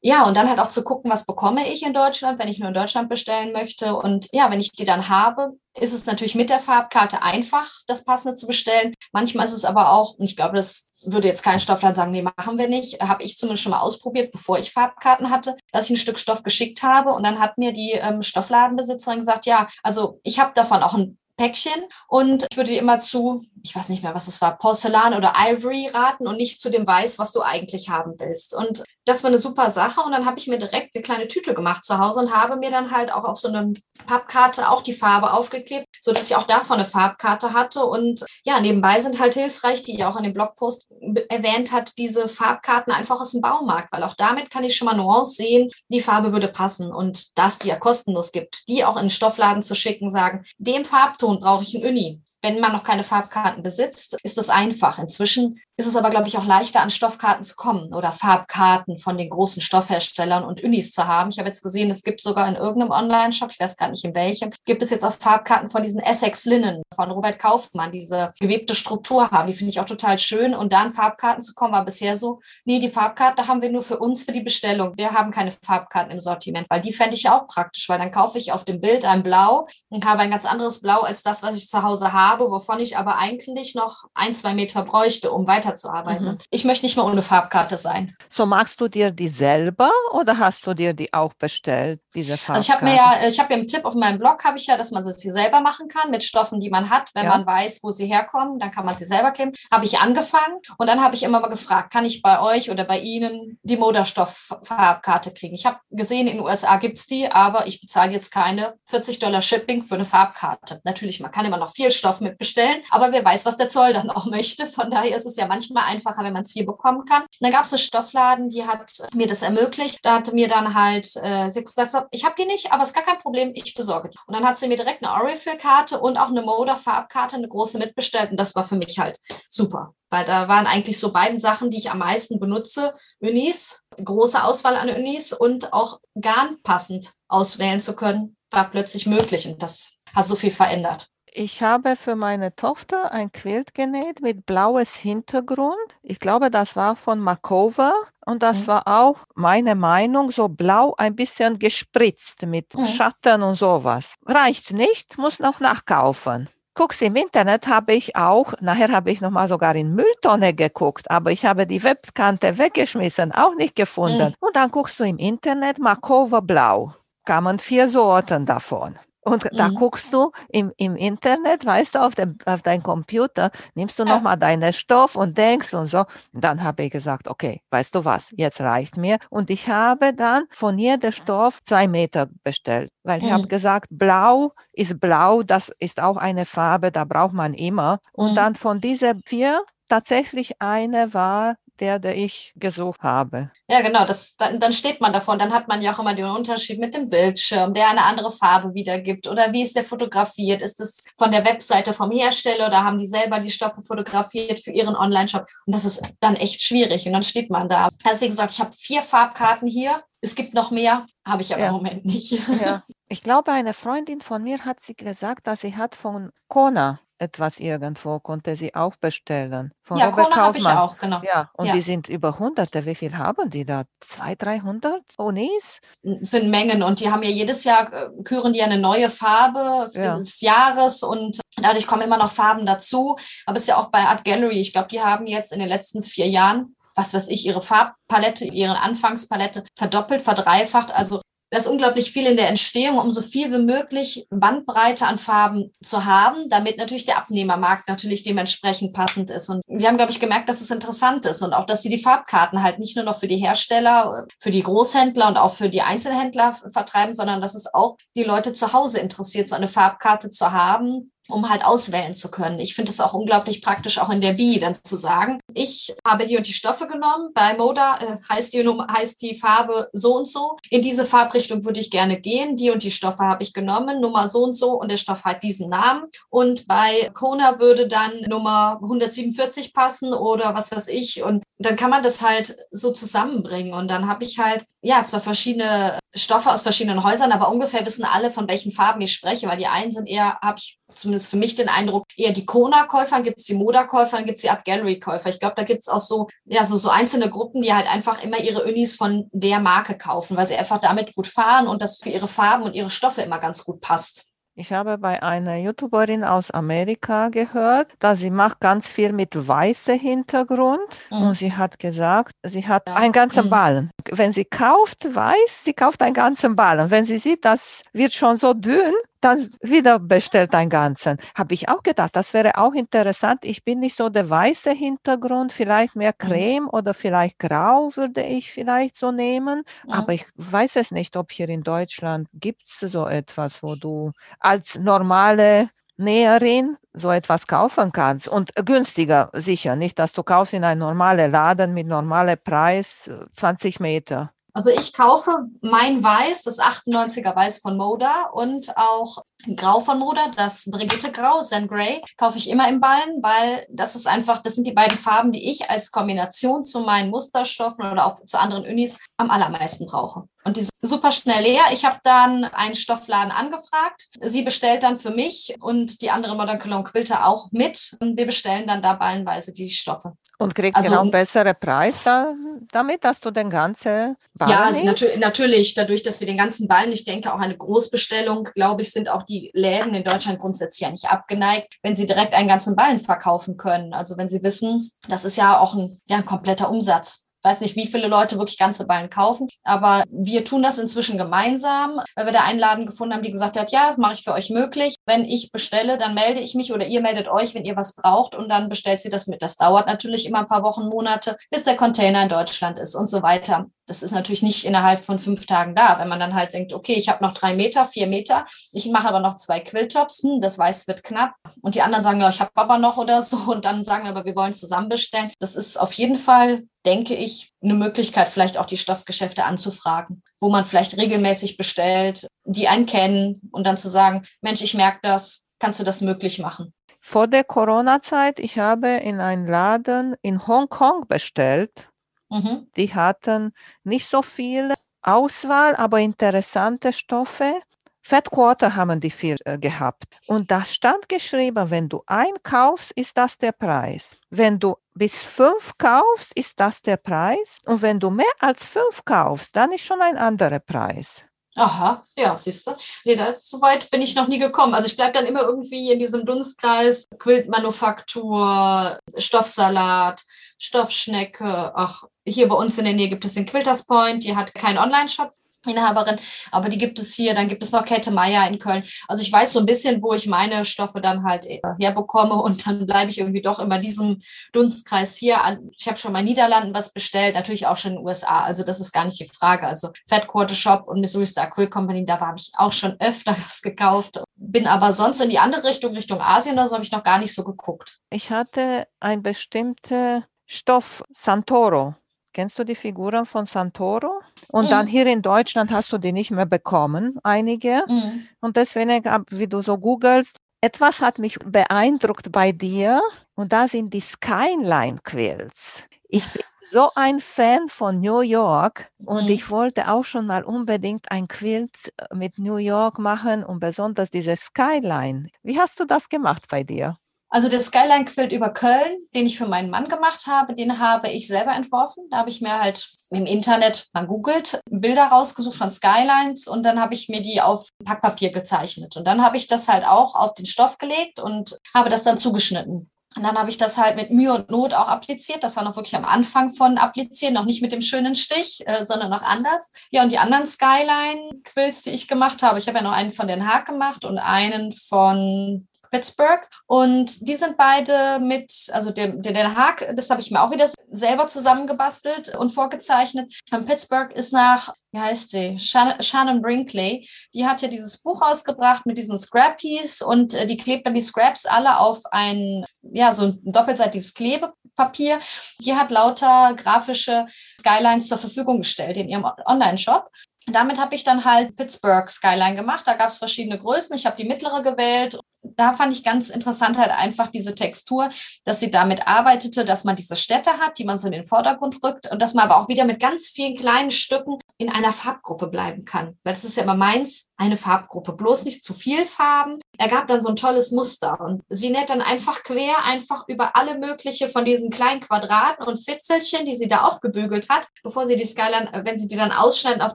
Ja, 0.00 0.24
und 0.24 0.36
dann 0.36 0.48
halt 0.48 0.60
auch 0.60 0.70
zu 0.70 0.82
gucken, 0.82 1.10
was 1.10 1.26
bekomme 1.26 1.70
ich 1.70 1.82
in 1.82 1.92
Deutschland, 1.92 2.38
wenn 2.38 2.48
ich 2.48 2.60
nur 2.60 2.68
in 2.68 2.74
Deutschland 2.74 3.10
bestellen 3.10 3.52
möchte. 3.52 3.94
Und 3.94 4.28
ja, 4.32 4.50
wenn 4.50 4.60
ich 4.60 4.72
die 4.72 4.86
dann 4.86 5.10
habe, 5.10 5.50
ist 5.78 5.92
es 5.92 6.06
natürlich 6.06 6.34
mit 6.34 6.50
der 6.50 6.60
Farbkarte 6.60 7.22
einfach, 7.22 7.70
das 7.86 8.04
Passende 8.04 8.34
zu 8.34 8.46
bestellen. 8.46 8.92
Manchmal 9.12 9.46
ist 9.46 9.52
es 9.52 9.64
aber 9.64 9.92
auch, 9.92 10.14
und 10.14 10.24
ich 10.24 10.36
glaube, 10.36 10.56
das 10.56 10.90
würde 11.06 11.28
jetzt 11.28 11.42
kein 11.42 11.60
Stoffladen 11.60 11.94
sagen, 11.94 12.10
nee, 12.10 12.22
machen 12.22 12.58
wir 12.58 12.68
nicht, 12.68 13.00
habe 13.00 13.22
ich 13.22 13.38
zumindest 13.38 13.62
schon 13.62 13.70
mal 13.70 13.80
ausprobiert, 13.80 14.32
bevor 14.32 14.58
ich 14.58 14.72
Farbkarten 14.72 15.30
hatte, 15.30 15.56
dass 15.72 15.86
ich 15.86 15.90
ein 15.90 15.96
Stück 15.96 16.18
Stoff 16.18 16.42
geschickt 16.42 16.82
habe 16.82 17.10
und 17.12 17.22
dann 17.22 17.38
hat 17.38 17.58
mir 17.58 17.72
die 17.72 17.92
ähm, 17.92 18.22
Stoffladenbesitzerin 18.22 19.20
gesagt, 19.20 19.46
ja, 19.46 19.68
also 19.82 20.20
ich 20.22 20.38
habe 20.38 20.52
davon 20.54 20.82
auch 20.82 20.94
ein 20.94 21.18
Päckchen 21.40 21.86
und 22.08 22.46
ich 22.50 22.56
würde 22.56 22.70
dir 22.70 22.80
immer 22.80 22.98
zu, 22.98 23.42
ich 23.62 23.74
weiß 23.74 23.88
nicht 23.88 24.02
mehr, 24.02 24.14
was 24.14 24.28
es 24.28 24.40
war, 24.40 24.58
Porzellan 24.58 25.14
oder 25.14 25.34
Ivory 25.36 25.88
raten 25.92 26.26
und 26.26 26.36
nicht 26.36 26.60
zu 26.60 26.70
dem 26.70 26.86
Weiß, 26.86 27.18
was 27.18 27.32
du 27.32 27.40
eigentlich 27.42 27.88
haben 27.88 28.14
willst. 28.18 28.54
Und 28.54 28.82
das 29.04 29.22
war 29.22 29.28
eine 29.28 29.38
super 29.38 29.70
Sache 29.70 30.00
und 30.00 30.12
dann 30.12 30.26
habe 30.26 30.38
ich 30.38 30.46
mir 30.46 30.58
direkt 30.58 30.94
eine 30.94 31.02
kleine 31.02 31.28
Tüte 31.28 31.54
gemacht 31.54 31.84
zu 31.84 31.98
Hause 31.98 32.20
und 32.20 32.34
habe 32.34 32.56
mir 32.56 32.70
dann 32.70 32.90
halt 32.90 33.12
auch 33.12 33.24
auf 33.24 33.38
so 33.38 33.48
eine 33.48 33.72
Pappkarte 34.06 34.68
auch 34.68 34.82
die 34.82 34.92
Farbe 34.92 35.32
aufgeklebt, 35.32 35.86
so 36.00 36.12
dass 36.12 36.30
ich 36.30 36.36
auch 36.36 36.44
davon 36.44 36.78
eine 36.78 36.86
Farbkarte 36.86 37.52
hatte 37.52 37.84
und 37.84 38.24
ja, 38.44 38.60
nebenbei 38.60 39.00
sind 39.00 39.18
halt 39.18 39.34
hilfreich, 39.34 39.82
die 39.82 39.92
ihr 39.92 40.08
auch 40.08 40.16
in 40.16 40.24
dem 40.24 40.32
Blogpost 40.32 40.88
erwähnt 41.28 41.72
hat, 41.72 41.92
diese 41.98 42.28
Farbkarten 42.28 42.92
einfach 42.92 43.20
aus 43.20 43.32
dem 43.32 43.40
Baumarkt, 43.40 43.92
weil 43.92 44.02
auch 44.02 44.14
damit 44.14 44.50
kann 44.50 44.64
ich 44.64 44.76
schon 44.76 44.86
mal 44.86 44.96
Nuance 44.96 45.34
sehen, 45.36 45.70
die 45.88 46.00
Farbe 46.00 46.32
würde 46.32 46.48
passen 46.48 46.92
und 46.92 47.36
dass 47.38 47.58
die 47.58 47.68
ja 47.68 47.76
kostenlos 47.76 48.32
gibt, 48.32 48.62
die 48.68 48.84
auch 48.84 48.96
in 48.96 49.04
den 49.04 49.10
Stoffladen 49.10 49.62
zu 49.62 49.74
schicken, 49.74 50.10
sagen, 50.10 50.44
dem 50.58 50.84
Farbton 50.84 51.20
Ton 51.20 51.38
brauche 51.38 51.62
ich 51.62 51.74
ein 51.74 51.84
Uni. 51.84 52.22
Wenn 52.42 52.60
man 52.60 52.72
noch 52.72 52.82
keine 52.82 53.04
Farbkarten 53.50 53.62
besitzt, 53.62 54.16
ist 54.22 54.38
das 54.38 54.48
einfach. 54.48 54.98
Inzwischen 54.98 55.60
ist 55.80 55.86
es 55.86 55.96
aber, 55.96 56.10
glaube 56.10 56.28
ich, 56.28 56.36
auch 56.36 56.44
leichter, 56.44 56.82
an 56.82 56.90
Stoffkarten 56.90 57.42
zu 57.42 57.56
kommen 57.56 57.94
oder 57.94 58.12
Farbkarten 58.12 58.98
von 58.98 59.16
den 59.16 59.30
großen 59.30 59.62
Stoffherstellern 59.62 60.44
und 60.44 60.62
Unis 60.62 60.92
zu 60.92 61.06
haben. 61.06 61.30
Ich 61.30 61.38
habe 61.38 61.48
jetzt 61.48 61.62
gesehen, 61.62 61.88
es 61.88 62.02
gibt 62.02 62.22
sogar 62.22 62.46
in 62.48 62.54
irgendeinem 62.54 62.90
Online-Shop, 62.90 63.50
ich 63.50 63.58
weiß 63.58 63.78
gar 63.78 63.88
nicht 63.88 64.04
in 64.04 64.14
welchem, 64.14 64.50
gibt 64.66 64.82
es 64.82 64.90
jetzt 64.90 65.04
auch 65.04 65.12
Farbkarten 65.12 65.70
von 65.70 65.82
diesen 65.82 66.00
Essex 66.00 66.44
Linnen 66.44 66.82
von 66.94 67.10
Robert 67.10 67.38
Kaufmann, 67.38 67.92
diese 67.92 68.32
gewebte 68.38 68.74
Struktur 68.74 69.30
haben. 69.30 69.46
Die 69.46 69.54
finde 69.54 69.70
ich 69.70 69.80
auch 69.80 69.86
total 69.86 70.18
schön. 70.18 70.54
Und 70.54 70.74
da 70.74 70.82
an 70.82 70.92
Farbkarten 70.92 71.40
zu 71.40 71.54
kommen, 71.54 71.72
war 71.72 71.84
bisher 71.84 72.18
so, 72.18 72.40
nee, 72.66 72.78
die 72.78 72.90
Farbkarte 72.90 73.48
haben 73.48 73.62
wir 73.62 73.70
nur 73.70 73.82
für 73.82 73.98
uns, 73.98 74.24
für 74.24 74.32
die 74.32 74.42
Bestellung. 74.42 74.98
Wir 74.98 75.12
haben 75.12 75.30
keine 75.30 75.50
Farbkarten 75.50 76.12
im 76.12 76.20
Sortiment, 76.20 76.66
weil 76.68 76.82
die 76.82 76.92
fände 76.92 77.14
ich 77.14 77.22
ja 77.22 77.38
auch 77.38 77.46
praktisch, 77.46 77.88
weil 77.88 77.98
dann 77.98 78.10
kaufe 78.10 78.36
ich 78.36 78.52
auf 78.52 78.66
dem 78.66 78.82
Bild 78.82 79.06
ein 79.06 79.22
Blau 79.22 79.66
und 79.88 80.04
habe 80.04 80.20
ein 80.20 80.30
ganz 80.30 80.44
anderes 80.44 80.82
Blau 80.82 81.00
als 81.00 81.22
das, 81.22 81.42
was 81.42 81.56
ich 81.56 81.70
zu 81.70 81.82
Hause 81.82 82.12
habe, 82.12 82.50
wovon 82.50 82.80
ich 82.80 82.98
aber 82.98 83.16
eigentlich 83.16 83.74
noch 83.74 84.04
ein, 84.12 84.34
zwei 84.34 84.52
Meter 84.52 84.82
bräuchte, 84.82 85.32
um 85.32 85.46
weiter 85.46 85.69
weiterzuarbeiten. 85.70 86.26
Mhm. 86.26 86.38
Ich 86.50 86.64
möchte 86.64 86.84
nicht 86.84 86.96
mehr 86.96 87.04
ohne 87.04 87.22
Farbkarte 87.22 87.76
sein. 87.76 88.14
So 88.28 88.46
magst 88.46 88.80
du 88.80 88.88
dir 88.88 89.10
die 89.10 89.28
selber 89.28 89.90
oder 90.12 90.38
hast 90.38 90.66
du 90.66 90.74
dir 90.74 90.92
die 90.94 91.12
auch 91.12 91.34
bestellt, 91.34 92.00
diese 92.14 92.36
Farbkarte? 92.36 92.52
Also 92.52 92.68
ich 92.68 92.74
habe 92.74 92.84
mir 92.84 92.94
ja, 92.94 93.28
ich 93.28 93.38
habe 93.38 93.52
ja 93.52 93.58
einen 93.58 93.66
Tipp 93.66 93.84
auf 93.84 93.94
meinem 93.94 94.18
Blog, 94.18 94.44
habe 94.44 94.58
ich 94.58 94.66
ja, 94.66 94.76
dass 94.76 94.90
man 94.90 95.04
sie 95.04 95.30
selber 95.30 95.60
machen 95.60 95.88
kann 95.88 96.10
mit 96.10 96.24
Stoffen, 96.24 96.60
die 96.60 96.70
man 96.70 96.90
hat. 96.90 97.10
Wenn 97.14 97.24
ja. 97.24 97.30
man 97.30 97.46
weiß, 97.46 97.80
wo 97.82 97.90
sie 97.90 98.06
herkommen, 98.06 98.58
dann 98.58 98.70
kann 98.70 98.84
man 98.84 98.96
sie 98.96 99.04
selber 99.04 99.30
kleben. 99.30 99.52
Habe 99.72 99.84
ich 99.84 99.98
angefangen 99.98 100.58
und 100.78 100.86
dann 100.86 101.02
habe 101.02 101.14
ich 101.14 101.22
immer 101.22 101.40
mal 101.40 101.48
gefragt, 101.48 101.92
kann 101.92 102.04
ich 102.04 102.22
bei 102.22 102.40
euch 102.40 102.70
oder 102.70 102.84
bei 102.84 103.00
Ihnen 103.00 103.58
die 103.62 103.76
Moderstoff-Farbkarte 103.76 105.32
kriegen? 105.32 105.54
Ich 105.54 105.66
habe 105.66 105.78
gesehen, 105.90 106.26
in 106.26 106.38
den 106.38 106.44
USA 106.44 106.76
gibt 106.76 106.98
es 106.98 107.06
die, 107.06 107.30
aber 107.30 107.66
ich 107.66 107.80
bezahle 107.80 108.12
jetzt 108.12 108.30
keine 108.30 108.74
40 108.86 109.18
Dollar 109.18 109.40
Shipping 109.40 109.84
für 109.84 109.94
eine 109.94 110.04
Farbkarte. 110.04 110.80
Natürlich, 110.84 111.20
man 111.20 111.30
kann 111.30 111.44
immer 111.44 111.58
noch 111.58 111.72
viel 111.72 111.90
Stoff 111.90 112.20
mitbestellen, 112.20 112.82
aber 112.90 113.12
wer 113.12 113.24
weiß, 113.24 113.46
was 113.46 113.56
der 113.56 113.68
Zoll 113.68 113.92
dann 113.92 114.10
auch 114.10 114.26
möchte. 114.30 114.66
Von 114.66 114.90
daher 114.90 115.16
ist 115.16 115.26
es 115.26 115.36
ja 115.36 115.46
manchmal 115.46 115.59
einfacher, 115.84 116.22
wenn 116.22 116.32
man 116.32 116.42
es 116.42 116.52
hier 116.52 116.64
bekommen 116.64 117.04
kann. 117.04 117.22
Und 117.22 117.40
dann 117.40 117.52
gab 117.52 117.64
es 117.64 117.72
eine 117.72 117.78
Stoffladen, 117.78 118.48
die 118.48 118.66
hat 118.66 118.90
mir 119.14 119.26
das 119.26 119.42
ermöglicht. 119.42 119.98
Da 120.02 120.14
hatte 120.14 120.34
mir 120.34 120.48
dann 120.48 120.74
halt 120.74 121.10
äh, 121.16 121.46
gesagt, 121.46 122.06
ich 122.10 122.24
habe 122.24 122.34
die 122.38 122.46
nicht, 122.46 122.72
aber 122.72 122.82
es 122.82 122.90
ist 122.90 122.94
gar 122.94 123.04
kein 123.04 123.18
Problem, 123.18 123.52
ich 123.54 123.74
besorge 123.74 124.10
die. 124.10 124.18
Und 124.26 124.34
dann 124.34 124.44
hat 124.44 124.58
sie 124.58 124.68
mir 124.68 124.76
direkt 124.76 125.02
eine 125.04 125.20
Aurifil-Karte 125.20 126.00
und 126.00 126.16
auch 126.16 126.28
eine 126.28 126.42
Moda-Farbkarte, 126.42 127.36
eine 127.36 127.48
große 127.48 127.78
mitbestellt. 127.78 128.30
Und 128.30 128.38
das 128.38 128.54
war 128.54 128.64
für 128.64 128.76
mich 128.76 128.98
halt 128.98 129.18
super. 129.48 129.94
Weil 130.08 130.24
da 130.24 130.48
waren 130.48 130.66
eigentlich 130.66 130.98
so 130.98 131.12
beiden 131.12 131.40
Sachen, 131.40 131.70
die 131.70 131.78
ich 131.78 131.90
am 131.90 131.98
meisten 131.98 132.40
benutze. 132.40 132.94
Unis, 133.20 133.84
große 134.02 134.42
Auswahl 134.42 134.76
an 134.76 134.88
Unis 134.88 135.32
und 135.32 135.72
auch 135.72 136.00
Garn 136.20 136.58
passend 136.62 137.12
auswählen 137.28 137.80
zu 137.80 137.94
können, 137.94 138.36
war 138.50 138.70
plötzlich 138.70 139.06
möglich. 139.06 139.46
Und 139.46 139.62
das 139.62 139.94
hat 140.14 140.26
so 140.26 140.36
viel 140.36 140.50
verändert. 140.50 141.06
Ich 141.32 141.62
habe 141.62 141.94
für 141.94 142.16
meine 142.16 142.56
Tochter 142.56 143.12
ein 143.12 143.30
Quilt 143.30 143.72
genäht 143.72 144.20
mit 144.20 144.46
blaues 144.46 144.96
Hintergrund. 144.96 145.76
Ich 146.02 146.18
glaube, 146.18 146.50
das 146.50 146.74
war 146.74 146.96
von 146.96 147.20
Makova 147.20 147.92
und 148.26 148.42
das 148.42 148.62
mhm. 148.62 148.66
war 148.66 148.88
auch 148.88 149.18
meine 149.36 149.76
Meinung, 149.76 150.32
so 150.32 150.48
blau 150.48 150.94
ein 150.98 151.14
bisschen 151.14 151.60
gespritzt 151.60 152.46
mit 152.46 152.74
mhm. 152.74 152.84
Schatten 152.84 153.42
und 153.44 153.54
sowas. 153.54 154.14
Reicht 154.26 154.72
nicht, 154.72 155.18
muss 155.18 155.38
noch 155.38 155.60
nachkaufen. 155.60 156.48
Guck's 156.74 157.00
im 157.00 157.14
Internet 157.14 157.68
habe 157.68 157.94
ich 157.94 158.16
auch, 158.16 158.54
nachher 158.60 158.90
habe 158.90 159.12
ich 159.12 159.20
nochmal 159.20 159.46
sogar 159.46 159.76
in 159.76 159.94
Mülltonne 159.94 160.52
geguckt, 160.52 161.10
aber 161.10 161.30
ich 161.30 161.44
habe 161.44 161.66
die 161.66 161.82
Webkante 161.82 162.58
weggeschmissen, 162.58 163.32
auch 163.32 163.54
nicht 163.54 163.76
gefunden. 163.76 164.30
Mhm. 164.30 164.34
Und 164.40 164.56
dann 164.56 164.70
guckst 164.70 164.98
du 164.98 165.04
im 165.04 165.18
Internet 165.18 165.78
Makova 165.78 166.40
Blau. 166.40 166.94
Kamen 167.24 167.60
vier 167.60 167.88
Sorten 167.88 168.46
davon. 168.46 168.98
Und 169.22 169.44
mhm. 169.44 169.56
da 169.56 169.68
guckst 169.68 170.12
du 170.12 170.32
im, 170.48 170.72
im 170.76 170.96
Internet, 170.96 171.64
weißt 171.64 171.94
du, 171.94 171.98
auf, 172.02 172.14
dem, 172.14 172.38
auf 172.44 172.62
deinem 172.62 172.82
Computer, 172.82 173.50
nimmst 173.74 173.98
du 173.98 174.04
nochmal 174.04 174.38
deinen 174.38 174.72
Stoff 174.72 175.14
und 175.16 175.36
denkst 175.36 175.74
und 175.74 175.86
so. 175.88 176.04
Dann 176.32 176.62
habe 176.62 176.84
ich 176.84 176.90
gesagt, 176.90 177.28
okay, 177.28 177.62
weißt 177.70 177.94
du 177.94 178.04
was, 178.04 178.32
jetzt 178.36 178.60
reicht 178.60 178.96
mir. 178.96 179.18
Und 179.28 179.50
ich 179.50 179.68
habe 179.68 180.14
dann 180.14 180.44
von 180.50 180.78
jedem 180.78 181.12
Stoff 181.12 181.62
zwei 181.64 181.86
Meter 181.86 182.28
bestellt, 182.44 182.90
weil 183.02 183.20
mhm. 183.20 183.26
ich 183.26 183.32
habe 183.32 183.46
gesagt, 183.46 183.86
blau 183.90 184.52
ist 184.72 185.00
blau, 185.00 185.42
das 185.42 185.70
ist 185.78 186.00
auch 186.00 186.16
eine 186.16 186.44
Farbe, 186.46 186.90
da 186.90 187.04
braucht 187.04 187.34
man 187.34 187.54
immer. 187.54 188.00
Und 188.12 188.32
mhm. 188.32 188.36
dann 188.36 188.54
von 188.54 188.80
diesen 188.80 189.22
vier 189.24 189.62
tatsächlich 189.88 190.60
eine 190.60 191.12
war, 191.12 191.56
der, 191.80 191.98
der 191.98 192.16
ich 192.16 192.52
gesucht 192.56 193.00
habe. 193.02 193.50
Ja, 193.68 193.80
genau, 193.80 194.04
das, 194.04 194.36
dann, 194.36 194.60
dann 194.60 194.72
steht 194.72 195.00
man 195.00 195.12
davon. 195.12 195.38
Dann 195.38 195.52
hat 195.52 195.68
man 195.68 195.82
ja 195.82 195.92
auch 195.92 195.98
immer 195.98 196.14
den 196.14 196.26
Unterschied 196.26 196.78
mit 196.78 196.94
dem 196.94 197.08
Bildschirm, 197.08 197.74
der 197.74 197.90
eine 197.90 198.04
andere 198.04 198.30
Farbe 198.30 198.74
wiedergibt. 198.74 199.26
Oder 199.26 199.52
wie 199.52 199.62
ist 199.62 199.76
der 199.76 199.84
fotografiert? 199.84 200.62
Ist 200.62 200.80
es 200.80 201.06
von 201.16 201.32
der 201.32 201.44
Webseite 201.44 201.92
vom 201.92 202.10
Hersteller 202.10 202.66
oder 202.66 202.84
haben 202.84 202.98
die 202.98 203.06
selber 203.06 203.38
die 203.40 203.50
Stoffe 203.50 203.82
fotografiert 203.82 204.60
für 204.60 204.72
ihren 204.72 204.94
Online-Shop? 204.94 205.46
Und 205.66 205.74
das 205.74 205.84
ist 205.84 206.14
dann 206.20 206.36
echt 206.36 206.62
schwierig. 206.62 207.06
Und 207.06 207.12
dann 207.12 207.22
steht 207.22 207.50
man 207.50 207.68
da. 207.68 207.88
Also 208.04 208.20
wie 208.20 208.28
gesagt, 208.28 208.52
ich 208.52 208.60
habe 208.60 208.72
vier 208.72 209.02
Farbkarten 209.02 209.68
hier. 209.68 210.02
Es 210.22 210.34
gibt 210.34 210.52
noch 210.52 210.70
mehr, 210.70 211.06
habe 211.26 211.40
ich 211.42 211.52
aber 211.54 211.62
ja. 211.62 211.68
im 211.68 211.74
Moment 211.74 212.04
nicht. 212.04 212.32
Ja. 212.60 212.82
Ich 213.12 213.24
glaube, 213.24 213.50
eine 213.50 213.74
Freundin 213.74 214.20
von 214.20 214.40
mir 214.40 214.64
hat 214.64 214.78
sie 214.78 214.94
gesagt, 214.94 215.48
dass 215.48 215.62
sie 215.62 215.74
hat 215.74 215.96
von 215.96 216.30
Kona 216.46 217.00
etwas 217.20 217.58
irgendwo, 217.58 218.18
konnte 218.18 218.56
sie 218.56 218.74
auch 218.74 218.96
bestellen. 218.96 219.72
Von 219.82 219.98
ja, 219.98 220.06
Robert 220.06 220.30
Kona 220.30 220.36
habe 220.36 220.58
ich 220.58 220.66
auch, 220.66 220.96
genau. 220.96 221.20
Ja, 221.22 221.50
und 221.54 221.66
ja. 221.66 221.74
die 221.74 221.82
sind 221.82 222.08
über 222.08 222.38
hunderte. 222.38 222.86
Wie 222.86 222.94
viel 222.94 223.16
haben 223.16 223.50
die 223.50 223.64
da? 223.64 223.84
200, 224.00 224.42
300 224.42 225.02
Unis? 225.18 225.80
Das 226.02 226.30
sind 226.30 226.50
Mengen 226.50 226.82
und 226.82 227.00
die 227.00 227.10
haben 227.10 227.22
ja 227.22 227.30
jedes 227.30 227.64
Jahr, 227.64 227.92
äh, 227.92 228.22
küren 228.24 228.52
die 228.52 228.62
eine 228.62 228.78
neue 228.78 229.10
Farbe 229.10 229.88
ja. 229.92 230.16
des 230.16 230.40
Jahres 230.40 231.02
und 231.02 231.40
dadurch 231.60 231.86
kommen 231.86 232.02
immer 232.02 232.18
noch 232.18 232.30
Farben 232.30 232.64
dazu. 232.64 233.16
Aber 233.44 233.56
es 233.56 233.64
ist 233.64 233.68
ja 233.68 233.76
auch 233.76 233.90
bei 233.90 234.00
Art 234.00 234.24
Gallery, 234.24 234.58
ich 234.58 234.72
glaube, 234.72 234.88
die 234.88 235.00
haben 235.00 235.26
jetzt 235.26 235.52
in 235.52 235.58
den 235.58 235.68
letzten 235.68 236.02
vier 236.02 236.28
Jahren 236.28 236.74
was 236.96 237.14
weiß 237.14 237.28
ich, 237.28 237.46
ihre 237.46 237.62
Farbpalette, 237.62 238.46
ihre 238.46 238.80
Anfangspalette 238.80 239.64
verdoppelt, 239.78 240.22
verdreifacht. 240.22 240.92
Also 240.92 241.22
da 241.50 241.58
ist 241.58 241.66
unglaublich 241.66 242.12
viel 242.12 242.26
in 242.26 242.36
der 242.36 242.48
Entstehung, 242.48 242.98
um 242.98 243.10
so 243.10 243.22
viel 243.22 243.52
wie 243.52 243.62
möglich 243.62 244.26
Bandbreite 244.30 245.06
an 245.06 245.18
Farben 245.18 245.74
zu 245.82 246.04
haben, 246.04 246.48
damit 246.48 246.78
natürlich 246.78 247.06
der 247.06 247.18
Abnehmermarkt 247.18 247.88
natürlich 247.88 248.22
dementsprechend 248.22 248.94
passend 248.94 249.30
ist. 249.30 249.48
Und 249.48 249.62
wir 249.66 249.88
haben, 249.88 249.96
glaube 249.96 250.12
ich, 250.12 250.20
gemerkt, 250.20 250.48
dass 250.48 250.60
es 250.60 250.70
interessant 250.70 251.26
ist 251.26 251.42
und 251.42 251.52
auch, 251.52 251.66
dass 251.66 251.82
sie 251.82 251.88
die 251.88 251.98
Farbkarten 251.98 252.62
halt 252.62 252.78
nicht 252.78 252.94
nur 252.96 253.04
noch 253.04 253.18
für 253.18 253.28
die 253.28 253.38
Hersteller, 253.38 254.26
für 254.38 254.50
die 254.50 254.62
Großhändler 254.62 255.28
und 255.28 255.36
auch 255.36 255.52
für 255.52 255.68
die 255.68 255.82
Einzelhändler 255.82 256.52
vertreiben, 256.52 257.12
sondern 257.12 257.40
dass 257.40 257.54
es 257.54 257.72
auch 257.74 257.96
die 258.14 258.24
Leute 258.24 258.52
zu 258.52 258.72
Hause 258.72 259.00
interessiert, 259.00 259.48
so 259.48 259.56
eine 259.56 259.68
Farbkarte 259.68 260.30
zu 260.30 260.52
haben, 260.52 261.10
um 261.30 261.48
halt 261.48 261.64
auswählen 261.64 262.14
zu 262.14 262.30
können. 262.30 262.58
Ich 262.58 262.74
finde 262.74 262.90
es 262.90 263.00
auch 263.00 263.14
unglaublich 263.14 263.62
praktisch, 263.62 263.98
auch 263.98 264.10
in 264.10 264.20
der 264.20 264.34
BI 264.34 264.58
dann 264.58 264.76
zu 264.82 264.96
sagen, 264.96 265.38
ich 265.54 265.94
habe 266.06 266.26
die 266.26 266.36
und 266.36 266.46
die 266.46 266.52
Stoffe 266.52 266.86
genommen. 266.86 267.30
Bei 267.34 267.56
Moda 267.56 267.98
äh, 267.98 268.16
heißt, 268.28 268.52
die, 268.52 268.66
heißt 268.66 269.22
die 269.22 269.34
Farbe 269.34 269.88
so 269.92 270.16
und 270.16 270.28
so. 270.28 270.56
In 270.70 270.82
diese 270.82 271.04
Farbrichtung 271.04 271.64
würde 271.64 271.80
ich 271.80 271.90
gerne 271.90 272.20
gehen. 272.20 272.56
Die 272.56 272.70
und 272.70 272.82
die 272.82 272.90
Stoffe 272.90 273.24
habe 273.24 273.42
ich 273.42 273.52
genommen, 273.52 274.00
Nummer 274.00 274.28
so 274.28 274.44
und 274.44 274.54
so 274.54 274.72
und 274.72 274.90
der 274.90 274.96
Stoff 274.96 275.24
hat 275.24 275.42
diesen 275.42 275.70
Namen. 275.70 276.04
Und 276.28 276.66
bei 276.66 277.10
Kona 277.14 277.58
würde 277.60 277.88
dann 277.88 278.20
Nummer 278.28 278.78
147 278.82 279.72
passen 279.74 280.12
oder 280.12 280.54
was 280.54 280.72
weiß 280.72 280.88
ich. 280.88 281.22
Und 281.22 281.42
dann 281.58 281.76
kann 281.76 281.90
man 281.90 282.02
das 282.02 282.22
halt 282.22 282.56
so 282.70 282.92
zusammenbringen. 282.92 283.74
Und 283.74 283.90
dann 283.90 284.08
habe 284.08 284.24
ich 284.24 284.38
halt, 284.38 284.64
ja, 284.82 285.04
zwar 285.04 285.20
verschiedene 285.20 285.98
Stoffe 286.14 286.50
aus 286.50 286.62
verschiedenen 286.62 287.04
Häusern, 287.04 287.32
aber 287.32 287.50
ungefähr 287.50 287.86
wissen 287.86 288.04
alle, 288.04 288.30
von 288.30 288.48
welchen 288.48 288.72
Farben 288.72 289.00
ich 289.00 289.12
spreche, 289.12 289.46
weil 289.48 289.58
die 289.58 289.66
einen 289.66 289.92
sind 289.92 290.08
eher, 290.08 290.38
habe 290.42 290.58
ich 290.58 290.78
zumindest 290.88 291.30
für 291.30 291.36
mich 291.36 291.54
den 291.54 291.68
Eindruck, 291.68 292.04
eher 292.16 292.32
die 292.32 292.46
Kona-Käufer, 292.46 293.22
gibt 293.22 293.38
es 293.38 293.46
die 293.46 293.54
Moda-Käufer, 293.54 294.22
gibt 294.22 294.36
es 294.36 294.42
die 294.42 294.50
Art 294.50 294.64
Gallery-Käufer. 294.64 295.30
Ich 295.30 295.38
glaube, 295.40 295.54
da 295.56 295.64
gibt 295.64 295.80
es 295.80 295.88
auch 295.88 295.98
so, 296.00 296.28
ja, 296.44 296.64
so, 296.64 296.76
so 296.76 296.90
einzelne 296.90 297.28
Gruppen, 297.28 297.62
die 297.62 297.74
halt 297.74 297.86
einfach 297.86 298.22
immer 298.22 298.38
ihre 298.38 298.64
Unis 298.64 298.96
von 298.96 299.28
der 299.32 299.58
Marke 299.58 299.98
kaufen, 299.98 300.36
weil 300.36 300.46
sie 300.46 300.56
einfach 300.56 300.80
damit 300.80 301.14
gut 301.14 301.26
fahren 301.26 301.66
und 301.66 301.82
das 301.82 301.98
für 301.98 302.10
ihre 302.10 302.28
Farben 302.28 302.62
und 302.62 302.74
ihre 302.74 302.90
Stoffe 302.90 303.22
immer 303.22 303.38
ganz 303.38 303.64
gut 303.64 303.80
passt. 303.80 304.30
Ich 304.60 304.72
habe 304.72 304.98
bei 304.98 305.22
einer 305.22 305.56
YouTuberin 305.56 306.22
aus 306.22 306.50
Amerika 306.50 307.28
gehört, 307.28 307.90
dass 307.98 308.18
sie 308.18 308.30
macht 308.30 308.60
ganz 308.60 308.86
viel 308.86 309.12
mit 309.12 309.34
weißem 309.34 309.98
Hintergrund 309.98 310.80
mhm. 311.10 311.22
und 311.22 311.34
sie 311.34 311.52
hat 311.52 311.78
gesagt, 311.78 312.32
sie 312.42 312.66
hat 312.68 312.88
ja. 312.88 312.96
einen 312.96 313.12
ganzen 313.12 313.46
mhm. 313.46 313.50
Ballen. 313.50 313.90
Wenn 314.10 314.32
sie 314.32 314.44
kauft 314.44 315.14
weiß, 315.14 315.64
sie 315.64 315.72
kauft 315.72 316.02
einen 316.02 316.14
ganzen 316.14 316.56
Ballen. 316.56 316.90
Wenn 316.90 317.04
sie 317.06 317.18
sieht, 317.18 317.44
das 317.44 317.82
wird 317.92 318.12
schon 318.12 318.36
so 318.36 318.52
dünn, 318.52 318.92
dann 319.20 319.50
wieder 319.60 319.98
bestellt 319.98 320.54
ein 320.54 320.68
Ganzen. 320.68 321.18
Habe 321.34 321.54
ich 321.54 321.68
auch 321.68 321.82
gedacht, 321.82 322.16
das 322.16 322.32
wäre 322.34 322.56
auch 322.56 322.72
interessant. 322.74 323.44
Ich 323.44 323.64
bin 323.64 323.80
nicht 323.80 323.96
so 323.96 324.08
der 324.08 324.28
weiße 324.28 324.72
Hintergrund, 324.72 325.52
vielleicht 325.52 325.96
mehr 325.96 326.14
mhm. 326.20 326.26
Creme 326.26 326.62
mhm. 326.64 326.70
oder 326.70 326.94
vielleicht 326.94 327.38
Grau 327.38 327.90
würde 327.94 328.22
ich 328.22 328.50
vielleicht 328.52 328.96
so 328.96 329.12
nehmen. 329.12 329.62
Mhm. 329.84 329.92
Aber 329.92 330.12
ich 330.12 330.26
weiß 330.36 330.76
es 330.76 330.90
nicht, 330.90 331.16
ob 331.16 331.32
hier 331.32 331.48
in 331.48 331.62
Deutschland 331.62 332.28
gibt 332.32 332.62
es 332.66 332.80
so 332.80 333.06
etwas, 333.06 333.62
wo 333.62 333.74
du 333.74 334.12
als 334.38 334.78
normale 334.78 335.70
Näherin 336.00 336.76
so 336.92 337.10
etwas 337.10 337.46
kaufen 337.46 337.92
kannst 337.92 338.26
und 338.26 338.52
günstiger 338.56 339.30
sicher, 339.34 339.76
nicht, 339.76 339.98
dass 339.98 340.12
du 340.12 340.22
kaufst 340.22 340.54
in 340.54 340.64
einem 340.64 340.80
normalen 340.80 341.30
Laden 341.30 341.74
mit 341.74 341.86
normalem 341.86 342.38
Preis 342.42 343.10
20 343.32 343.78
äh, 343.78 343.82
Meter. 343.82 344.32
Also 344.52 344.70
ich 344.70 344.92
kaufe 344.92 345.46
mein 345.60 346.02
Weiß, 346.02 346.42
das 346.42 346.58
98er 346.58 347.34
Weiß 347.34 347.58
von 347.58 347.76
Moda 347.76 348.30
und 348.32 348.76
auch 348.76 349.18
Grau 349.56 349.80
von 349.80 349.98
Moda, 349.98 350.30
das 350.36 350.68
Brigitte 350.70 351.12
Grau, 351.12 351.40
Zen 351.40 351.66
Grey, 351.66 352.02
kaufe 352.16 352.36
ich 352.36 352.50
immer 352.50 352.68
im 352.68 352.80
Ballen, 352.80 353.22
weil 353.22 353.66
das 353.70 353.96
ist 353.96 354.06
einfach, 354.06 354.42
das 354.42 354.54
sind 354.54 354.66
die 354.66 354.72
beiden 354.72 354.98
Farben, 354.98 355.32
die 355.32 355.50
ich 355.50 355.70
als 355.70 355.90
Kombination 355.90 356.62
zu 356.62 356.80
meinen 356.80 357.10
Musterstoffen 357.10 357.90
oder 357.90 358.06
auch 358.06 358.24
zu 358.26 358.38
anderen 358.38 358.64
Unis 358.64 358.98
am 359.20 359.30
allermeisten 359.30 359.86
brauche. 359.86 360.24
Und 360.42 360.56
die 360.56 360.62
sind 360.62 360.72
super 360.80 361.12
schnell 361.12 361.42
leer. 361.42 361.62
Ich 361.72 361.84
habe 361.84 361.98
dann 362.02 362.44
einen 362.44 362.74
Stoffladen 362.74 363.30
angefragt. 363.30 364.06
Sie 364.20 364.42
bestellt 364.42 364.82
dann 364.82 364.98
für 364.98 365.10
mich 365.10 365.54
und 365.60 366.00
die 366.00 366.10
andere 366.10 366.34
Modern 366.34 366.58
Cologne 366.58 366.84
Quilter 366.84 367.26
auch 367.26 367.48
mit. 367.52 367.96
Und 368.00 368.16
wir 368.16 368.24
bestellen 368.24 368.66
dann 368.66 368.80
da 368.80 368.94
ballenweise 368.94 369.52
die 369.52 369.68
Stoffe. 369.68 370.14
Und 370.38 370.54
kriegst 370.54 370.76
also, 370.76 370.90
genau 370.90 371.02
einen 371.02 371.10
besseren 371.10 371.54
Preis 371.60 371.96
da, 372.02 372.32
damit, 372.72 373.04
dass 373.04 373.20
du 373.20 373.30
den 373.30 373.50
ganzen 373.50 374.16
Ballen 374.32 374.50
Ja, 374.50 374.62
also 374.62 374.82
natür 374.82 375.10
natürlich, 375.18 375.74
dadurch, 375.74 376.02
dass 376.02 376.20
wir 376.20 376.26
den 376.26 376.38
ganzen 376.38 376.66
Ballen, 376.66 376.92
ich 376.92 377.04
denke 377.04 377.34
auch 377.34 377.40
eine 377.40 377.58
Großbestellung, 377.58 378.48
glaube 378.54 378.80
ich, 378.80 378.90
sind 378.90 379.10
auch 379.10 379.24
die 379.24 379.50
Läden 379.52 379.92
in 379.92 380.04
Deutschland 380.04 380.38
grundsätzlich 380.38 380.80
ja 380.80 380.90
nicht 380.90 381.10
abgeneigt, 381.10 381.76
wenn 381.82 381.94
sie 381.94 382.06
direkt 382.06 382.34
einen 382.34 382.48
ganzen 382.48 382.74
Ballen 382.74 383.00
verkaufen 383.00 383.58
können. 383.58 383.92
Also 383.92 384.16
wenn 384.16 384.28
sie 384.28 384.42
wissen, 384.42 384.90
das 385.08 385.26
ist 385.26 385.36
ja 385.36 385.60
auch 385.60 385.74
ein, 385.74 385.94
ja, 386.06 386.16
ein 386.16 386.24
kompletter 386.24 386.70
Umsatz 386.70 387.26
weiß 387.42 387.60
nicht, 387.60 387.76
wie 387.76 387.86
viele 387.86 388.08
Leute 388.08 388.38
wirklich 388.38 388.58
ganze 388.58 388.86
Ballen 388.86 389.10
kaufen, 389.10 389.48
aber 389.64 390.04
wir 390.10 390.44
tun 390.44 390.62
das 390.62 390.78
inzwischen 390.78 391.18
gemeinsam, 391.18 392.00
weil 392.14 392.26
wir 392.26 392.32
da 392.32 392.44
einen 392.44 392.58
Laden 392.58 392.86
gefunden 392.86 393.14
haben, 393.14 393.22
die 393.22 393.30
gesagt 393.30 393.58
hat, 393.58 393.72
ja, 393.72 393.88
das 393.88 393.96
mache 393.98 394.14
ich 394.14 394.24
für 394.24 394.32
euch 394.32 394.50
möglich. 394.50 394.96
Wenn 395.06 395.24
ich 395.24 395.50
bestelle, 395.52 395.98
dann 395.98 396.14
melde 396.14 396.40
ich 396.40 396.54
mich 396.54 396.72
oder 396.72 396.86
ihr 396.86 397.00
meldet 397.00 397.28
euch, 397.28 397.54
wenn 397.54 397.64
ihr 397.64 397.76
was 397.76 397.94
braucht 397.94 398.34
und 398.34 398.48
dann 398.48 398.68
bestellt 398.68 399.00
sie 399.00 399.10
das 399.10 399.26
mit. 399.26 399.42
Das 399.42 399.56
dauert 399.56 399.86
natürlich 399.86 400.26
immer 400.26 400.40
ein 400.40 400.46
paar 400.46 400.62
Wochen, 400.62 400.88
Monate, 400.88 401.36
bis 401.50 401.64
der 401.64 401.76
Container 401.76 402.22
in 402.22 402.28
Deutschland 402.28 402.78
ist 402.78 402.94
und 402.94 403.08
so 403.08 403.22
weiter. 403.22 403.66
Das 403.90 404.04
ist 404.04 404.12
natürlich 404.12 404.42
nicht 404.42 404.64
innerhalb 404.64 405.00
von 405.00 405.18
fünf 405.18 405.46
Tagen 405.46 405.74
da. 405.74 405.98
Wenn 405.98 406.06
man 406.06 406.20
dann 406.20 406.36
halt 406.36 406.52
denkt, 406.52 406.72
okay, 406.72 406.92
ich 406.92 407.08
habe 407.08 407.24
noch 407.24 407.34
drei 407.34 407.56
Meter, 407.56 407.86
vier 407.86 408.06
Meter, 408.06 408.46
ich 408.70 408.88
mache 408.88 409.08
aber 409.08 409.18
noch 409.18 409.34
zwei 409.34 409.58
Quilltops, 409.58 410.22
hm, 410.22 410.40
das 410.40 410.60
weiß 410.60 410.86
wird 410.86 411.02
knapp. 411.02 411.34
Und 411.60 411.74
die 411.74 411.82
anderen 411.82 412.04
sagen, 412.04 412.20
ja, 412.20 412.28
ich 412.28 412.40
habe 412.40 412.52
aber 412.54 412.78
noch 412.78 412.98
oder 412.98 413.20
so. 413.20 413.36
Und 413.52 413.64
dann 413.64 413.82
sagen 413.82 414.06
aber 414.06 414.24
wir 414.24 414.36
wollen 414.36 414.52
zusammen 414.52 414.88
bestellen. 414.88 415.32
Das 415.40 415.56
ist 415.56 415.76
auf 415.76 415.92
jeden 415.94 416.14
Fall, 416.14 416.62
denke 416.86 417.16
ich, 417.16 417.50
eine 417.60 417.74
Möglichkeit, 417.74 418.28
vielleicht 418.28 418.58
auch 418.58 418.66
die 418.66 418.76
Stoffgeschäfte 418.76 419.42
anzufragen, 419.42 420.22
wo 420.38 420.50
man 420.50 420.64
vielleicht 420.64 420.96
regelmäßig 420.96 421.56
bestellt, 421.56 422.28
die 422.44 422.68
einen 422.68 422.86
kennen 422.86 423.40
und 423.50 423.66
dann 423.66 423.76
zu 423.76 423.88
sagen, 423.88 424.22
Mensch, 424.40 424.62
ich 424.62 424.74
merke 424.74 425.00
das, 425.02 425.46
kannst 425.58 425.80
du 425.80 425.84
das 425.84 426.00
möglich 426.00 426.38
machen? 426.38 426.72
Vor 427.00 427.26
der 427.26 427.42
Corona-Zeit, 427.42 428.38
ich 428.38 428.60
habe 428.60 428.88
in 428.88 429.18
einen 429.18 429.48
Laden 429.48 430.14
in 430.22 430.46
Hongkong 430.46 431.08
bestellt 431.08 431.89
Mhm. 432.30 432.68
Die 432.76 432.94
hatten 432.94 433.52
nicht 433.84 434.08
so 434.08 434.22
viel 434.22 434.72
Auswahl, 435.02 435.76
aber 435.76 436.00
interessante 436.00 436.92
Stoffe. 436.92 437.60
Fettquarter 438.02 438.74
haben 438.76 438.98
die 438.98 439.10
viel 439.10 439.36
äh, 439.44 439.58
gehabt. 439.58 440.04
Und 440.26 440.50
da 440.50 440.64
stand 440.64 441.08
geschrieben, 441.08 441.70
wenn 441.70 441.88
du 441.88 442.02
einkaufst, 442.06 442.92
ist 442.92 443.16
das 443.18 443.36
der 443.36 443.52
Preis. 443.52 444.16
Wenn 444.30 444.58
du 444.58 444.76
bis 444.94 445.22
fünf 445.22 445.72
kaufst, 445.76 446.32
ist 446.34 446.58
das 446.60 446.82
der 446.82 446.96
Preis. 446.96 447.58
Und 447.66 447.82
wenn 447.82 448.00
du 448.00 448.10
mehr 448.10 448.32
als 448.38 448.64
fünf 448.64 449.04
kaufst, 449.04 449.54
dann 449.54 449.72
ist 449.72 449.84
schon 449.84 450.00
ein 450.00 450.16
anderer 450.16 450.60
Preis. 450.60 451.24
Aha, 451.56 452.02
ja, 452.16 452.38
siehst 452.38 452.66
du. 452.66 452.72
Nee, 453.04 453.16
da, 453.16 453.34
so 453.34 453.60
weit 453.60 453.90
bin 453.90 454.00
ich 454.00 454.14
noch 454.14 454.28
nie 454.28 454.38
gekommen. 454.38 454.72
Also 454.72 454.86
ich 454.86 454.96
bleibe 454.96 455.12
dann 455.12 455.26
immer 455.26 455.42
irgendwie 455.42 455.90
in 455.90 455.98
diesem 455.98 456.24
Dunstkreis, 456.24 457.06
Quiltmanufaktur, 457.18 458.98
Stoffsalat, 459.16 460.22
Stoffschnecke. 460.60 461.72
Ach, 461.74 462.04
hier 462.24 462.48
bei 462.48 462.54
uns 462.54 462.78
in 462.78 462.84
der 462.84 462.94
Nähe 462.94 463.08
gibt 463.08 463.24
es 463.24 463.34
den 463.34 463.46
Quilters 463.46 463.86
Point, 463.86 464.24
die 464.24 464.36
hat 464.36 464.54
keinen 464.54 464.78
Online-Shop. 464.78 465.30
Inhaberin, 465.66 466.18
aber 466.52 466.70
die 466.70 466.78
gibt 466.78 466.98
es 466.98 467.14
hier. 467.14 467.34
Dann 467.34 467.48
gibt 467.48 467.62
es 467.62 467.72
noch 467.72 467.84
Kette 467.84 468.10
Meier 468.10 468.48
in 468.48 468.58
Köln. 468.58 468.82
Also 469.08 469.22
ich 469.22 469.30
weiß 469.30 469.52
so 469.52 469.58
ein 469.58 469.66
bisschen, 469.66 470.02
wo 470.02 470.14
ich 470.14 470.26
meine 470.26 470.64
Stoffe 470.64 471.00
dann 471.00 471.24
halt 471.24 471.44
äh, 471.44 471.60
herbekomme 471.78 472.34
und 472.34 472.66
dann 472.66 472.86
bleibe 472.86 473.10
ich 473.10 473.18
irgendwie 473.18 473.42
doch 473.42 473.58
immer 473.58 473.78
diesem 473.78 474.20
Dunstkreis 474.52 475.16
hier. 475.16 475.36
Ich 475.78 475.86
habe 475.86 475.98
schon 475.98 476.12
mal 476.12 476.20
in 476.20 476.24
Niederlanden 476.24 476.74
was 476.74 476.92
bestellt, 476.92 477.34
natürlich 477.34 477.66
auch 477.66 477.76
schon 477.76 477.92
in 477.92 477.98
den 477.98 478.06
USA. 478.06 478.42
Also 478.42 478.64
das 478.64 478.80
ist 478.80 478.92
gar 478.92 479.04
nicht 479.04 479.20
die 479.20 479.28
Frage. 479.28 479.66
Also 479.66 479.90
Fat 480.08 480.28
Quarter 480.28 480.54
Shop 480.54 480.88
und 480.88 481.00
Missouri 481.00 481.26
Star 481.26 481.50
Quill 481.50 481.68
Company, 481.68 482.06
da 482.06 482.18
habe 482.18 482.38
ich 482.38 482.52
auch 482.56 482.72
schon 482.72 482.96
öfter 482.98 483.32
was 483.44 483.60
gekauft. 483.60 484.22
Bin 484.36 484.66
aber 484.66 484.94
sonst 484.94 485.20
in 485.20 485.28
die 485.28 485.38
andere 485.38 485.64
Richtung, 485.64 485.94
Richtung 485.94 486.22
Asien 486.22 486.54
oder 486.54 486.68
so, 486.68 486.74
habe 486.76 486.84
ich 486.84 486.92
noch 486.92 487.02
gar 487.02 487.18
nicht 487.18 487.34
so 487.34 487.44
geguckt. 487.44 487.98
Ich 488.08 488.30
hatte 488.30 488.86
ein 488.98 489.22
bestimmter 489.22 490.24
Stoff, 490.52 491.04
Santoro. 491.14 491.94
Kennst 492.32 492.58
du 492.58 492.64
die 492.64 492.74
Figuren 492.74 493.24
von 493.24 493.46
Santoro? 493.46 494.20
Und 494.48 494.64
mhm. 494.64 494.70
dann 494.70 494.86
hier 494.88 495.06
in 495.06 495.22
Deutschland 495.22 495.70
hast 495.70 495.92
du 495.92 495.98
die 495.98 496.10
nicht 496.10 496.32
mehr 496.32 496.44
bekommen, 496.44 497.18
einige. 497.22 497.84
Mhm. 497.86 498.26
Und 498.40 498.56
deswegen, 498.56 499.04
wie 499.30 499.46
du 499.46 499.62
so 499.62 499.78
googelst, 499.78 500.38
etwas 500.60 501.00
hat 501.00 501.20
mich 501.20 501.38
beeindruckt 501.38 502.32
bei 502.32 502.50
dir 502.50 503.00
und 503.36 503.52
da 503.52 503.68
sind 503.68 503.94
die 503.94 504.00
Skyline 504.00 504.98
Quills. 505.04 505.86
Ich 506.08 506.24
bin 506.32 506.42
so 506.72 506.90
ein 506.96 507.20
Fan 507.20 507.68
von 507.68 508.00
New 508.00 508.20
York 508.20 508.90
und 509.06 509.26
mhm. 509.26 509.30
ich 509.30 509.50
wollte 509.50 509.88
auch 509.88 510.04
schon 510.04 510.26
mal 510.26 510.42
unbedingt 510.42 511.12
ein 511.12 511.28
Quilt 511.28 511.92
mit 512.12 512.38
New 512.38 512.56
York 512.56 512.98
machen 512.98 513.44
und 513.44 513.60
besonders 513.60 514.10
diese 514.10 514.34
Skyline. 514.34 515.28
Wie 515.44 515.60
hast 515.60 515.78
du 515.78 515.84
das 515.84 516.08
gemacht 516.08 516.46
bei 516.48 516.64
dir? 516.64 516.96
Also 517.32 517.48
der 517.48 517.60
Skyline 517.60 518.06
Quilt 518.06 518.32
über 518.32 518.50
Köln, 518.50 518.98
den 519.14 519.24
ich 519.24 519.38
für 519.38 519.46
meinen 519.46 519.70
Mann 519.70 519.88
gemacht 519.88 520.26
habe, 520.26 520.54
den 520.54 520.80
habe 520.80 521.08
ich 521.08 521.28
selber 521.28 521.52
entworfen. 521.52 522.04
Da 522.10 522.18
habe 522.18 522.30
ich 522.30 522.40
mir 522.40 522.60
halt 522.60 522.88
im 523.10 523.24
Internet 523.24 523.86
mal 523.92 524.06
googelt, 524.06 524.60
Bilder 524.68 525.04
rausgesucht 525.04 525.56
von 525.56 525.70
Skylines 525.70 526.48
und 526.48 526.64
dann 526.64 526.80
habe 526.80 526.94
ich 526.94 527.08
mir 527.08 527.22
die 527.22 527.40
auf 527.40 527.68
Packpapier 527.84 528.30
gezeichnet. 528.30 528.96
Und 528.96 529.06
dann 529.06 529.22
habe 529.22 529.36
ich 529.36 529.46
das 529.46 529.68
halt 529.68 529.84
auch 529.84 530.16
auf 530.16 530.34
den 530.34 530.46
Stoff 530.46 530.78
gelegt 530.78 531.20
und 531.20 531.56
habe 531.72 531.88
das 531.88 532.02
dann 532.02 532.18
zugeschnitten. 532.18 532.90
Und 533.16 533.24
dann 533.24 533.36
habe 533.36 533.50
ich 533.50 533.56
das 533.56 533.76
halt 533.76 533.96
mit 533.96 534.10
Mühe 534.10 534.32
und 534.32 534.50
Not 534.50 534.72
auch 534.72 534.88
appliziert. 534.88 535.42
Das 535.42 535.56
war 535.56 535.64
noch 535.64 535.74
wirklich 535.74 535.96
am 535.96 536.04
Anfang 536.04 536.52
von 536.52 536.78
applizieren, 536.78 537.34
noch 537.34 537.44
nicht 537.44 537.60
mit 537.60 537.72
dem 537.72 537.82
schönen 537.82 538.14
Stich, 538.14 538.62
äh, 538.66 538.86
sondern 538.86 539.10
noch 539.10 539.22
anders. 539.22 539.72
Ja, 539.90 540.04
und 540.04 540.12
die 540.12 540.18
anderen 540.18 540.46
Skyline-Quills, 540.46 541.82
die 541.82 541.90
ich 541.90 542.06
gemacht 542.06 542.42
habe, 542.42 542.60
ich 542.60 542.68
habe 542.68 542.78
ja 542.78 542.84
noch 542.84 542.92
einen 542.92 543.10
von 543.10 543.26
Den 543.26 543.48
Haag 543.48 543.66
gemacht 543.66 544.04
und 544.04 544.18
einen 544.18 544.70
von 544.70 545.66
Pittsburgh. 545.90 546.46
Und 546.66 547.26
die 547.28 547.34
sind 547.34 547.56
beide 547.56 548.18
mit, 548.20 548.50
also 548.72 548.90
der 548.90 549.08
Den 549.08 549.56
Haag, 549.56 549.92
das 549.94 550.10
habe 550.10 550.20
ich 550.20 550.30
mir 550.30 550.42
auch 550.42 550.50
wieder 550.50 550.68
selber 550.90 551.26
zusammengebastelt 551.26 552.34
und 552.36 552.50
vorgezeichnet. 552.50 553.34
Und 553.52 553.66
Pittsburgh 553.66 554.12
ist 554.12 554.32
nach, 554.32 554.74
wie 554.92 555.00
heißt 555.00 555.32
die? 555.32 555.58
Shannon 555.58 556.42
Brinkley. 556.42 557.08
Die 557.34 557.46
hat 557.46 557.62
ja 557.62 557.68
dieses 557.68 558.02
Buch 558.02 558.22
ausgebracht 558.22 558.86
mit 558.86 558.98
diesen 558.98 559.16
Scrappies 559.16 560.02
und 560.02 560.34
äh, 560.34 560.46
die 560.46 560.56
klebt 560.56 560.86
dann 560.86 560.94
die 560.94 561.00
Scraps 561.00 561.46
alle 561.46 561.78
auf 561.78 562.00
ein, 562.10 562.64
ja, 562.82 563.12
so 563.12 563.24
ein 563.24 563.38
doppelseitiges 563.44 564.14
Klebepapier. 564.14 565.20
Die 565.60 565.74
hat 565.74 565.90
lauter 565.90 566.54
grafische 566.54 567.26
Skylines 567.60 568.08
zur 568.08 568.18
Verfügung 568.18 568.58
gestellt 568.58 568.96
in 568.96 569.08
ihrem 569.08 569.26
Online-Shop 569.44 570.08
damit 570.46 570.80
habe 570.80 570.94
ich 570.94 571.04
dann 571.04 571.24
halt 571.24 571.56
Pittsburgh 571.56 572.08
Skyline 572.08 572.56
gemacht. 572.56 572.86
Da 572.86 572.94
gab 572.94 573.08
es 573.08 573.18
verschiedene 573.18 573.58
Größen. 573.58 573.94
Ich 573.94 574.06
habe 574.06 574.16
die 574.16 574.24
mittlere 574.24 574.62
gewählt. 574.62 575.18
Da 575.42 575.72
fand 575.72 575.92
ich 575.92 576.04
ganz 576.04 576.30
interessant 576.30 576.78
halt 576.78 576.90
einfach 576.90 577.28
diese 577.28 577.54
Textur, 577.54 578.10
dass 578.44 578.60
sie 578.60 578.70
damit 578.70 579.06
arbeitete, 579.06 579.64
dass 579.64 579.84
man 579.84 579.96
diese 579.96 580.16
Städte 580.16 580.52
hat, 580.58 580.78
die 580.78 580.84
man 580.84 580.98
so 580.98 581.06
in 581.06 581.12
den 581.12 581.24
Vordergrund 581.24 581.82
rückt 581.82 582.10
und 582.10 582.20
dass 582.20 582.34
man 582.34 582.44
aber 582.44 582.58
auch 582.58 582.68
wieder 582.68 582.84
mit 582.84 583.00
ganz 583.00 583.28
vielen 583.28 583.56
kleinen 583.56 583.90
Stücken 583.90 584.38
in 584.58 584.70
einer 584.70 584.92
Farbgruppe 584.92 585.46
bleiben 585.46 585.84
kann. 585.84 586.18
Weil 586.24 586.34
das 586.34 586.44
ist 586.44 586.56
ja 586.56 586.62
immer 586.62 586.74
meins, 586.74 587.30
eine 587.40 587.56
Farbgruppe. 587.56 588.12
Bloß 588.12 588.44
nicht 588.44 588.64
zu 588.64 588.74
viel 588.74 589.06
Farben. 589.06 589.58
Er 589.78 589.88
gab 589.88 590.08
dann 590.08 590.20
so 590.20 590.28
ein 590.28 590.36
tolles 590.36 590.72
Muster 590.72 591.18
und 591.20 591.42
sie 591.48 591.70
näht 591.70 591.88
dann 591.88 592.02
einfach 592.02 592.42
quer, 592.42 592.84
einfach 592.84 593.24
über 593.28 593.56
alle 593.56 593.78
mögliche 593.78 594.28
von 594.28 594.44
diesen 594.44 594.70
kleinen 594.70 595.00
Quadraten 595.00 595.66
und 595.66 595.78
Fitzelchen, 595.78 596.44
die 596.44 596.54
sie 596.54 596.68
da 596.68 596.82
aufgebügelt 596.82 597.48
hat, 597.48 597.66
bevor 597.82 598.06
sie 598.06 598.16
die 598.16 598.26
Skyline, 598.26 598.70
wenn 598.84 598.98
sie 598.98 599.08
die 599.08 599.16
dann 599.16 599.32
ausschneidet, 599.32 599.82
auf 599.82 599.94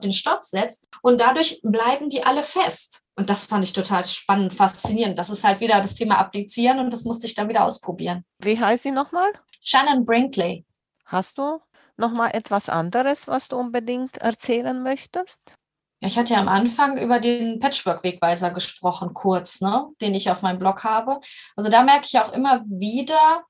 den 0.00 0.12
Stoff 0.12 0.42
setzt. 0.42 0.88
Und 1.02 1.20
dadurch 1.20 1.60
bleiben 1.62 2.08
die 2.08 2.24
alle 2.24 2.42
fest. 2.42 3.05
Und 3.16 3.30
das 3.30 3.46
fand 3.46 3.64
ich 3.64 3.72
total 3.72 4.04
spannend, 4.04 4.52
faszinierend. 4.52 5.18
Das 5.18 5.30
ist 5.30 5.42
halt 5.42 5.60
wieder 5.60 5.80
das 5.80 5.94
Thema 5.94 6.18
Applizieren 6.18 6.78
und 6.78 6.92
das 6.92 7.04
musste 7.04 7.26
ich 7.26 7.34
dann 7.34 7.48
wieder 7.48 7.64
ausprobieren. 7.64 8.24
Wie 8.38 8.58
heißt 8.58 8.82
sie 8.82 8.90
nochmal? 8.90 9.30
Shannon 9.62 10.04
Brinkley. 10.04 10.66
Hast 11.06 11.38
du 11.38 11.60
nochmal 11.96 12.32
etwas 12.34 12.68
anderes, 12.68 13.26
was 13.26 13.48
du 13.48 13.56
unbedingt 13.56 14.18
erzählen 14.18 14.82
möchtest? 14.82 15.54
Ja, 16.00 16.08
ich 16.08 16.18
hatte 16.18 16.34
ja 16.34 16.40
am 16.40 16.48
Anfang 16.48 16.98
über 16.98 17.20
den 17.20 17.58
Patchwork-Wegweiser 17.58 18.50
gesprochen, 18.50 19.14
kurz, 19.14 19.62
ne, 19.62 19.86
den 20.02 20.14
ich 20.14 20.30
auf 20.30 20.42
meinem 20.42 20.58
Blog 20.58 20.84
habe. 20.84 21.20
Also 21.56 21.70
da 21.70 21.82
merke 21.84 22.04
ich 22.04 22.18
auch 22.18 22.34
immer 22.34 22.62
wieder, 22.66 23.44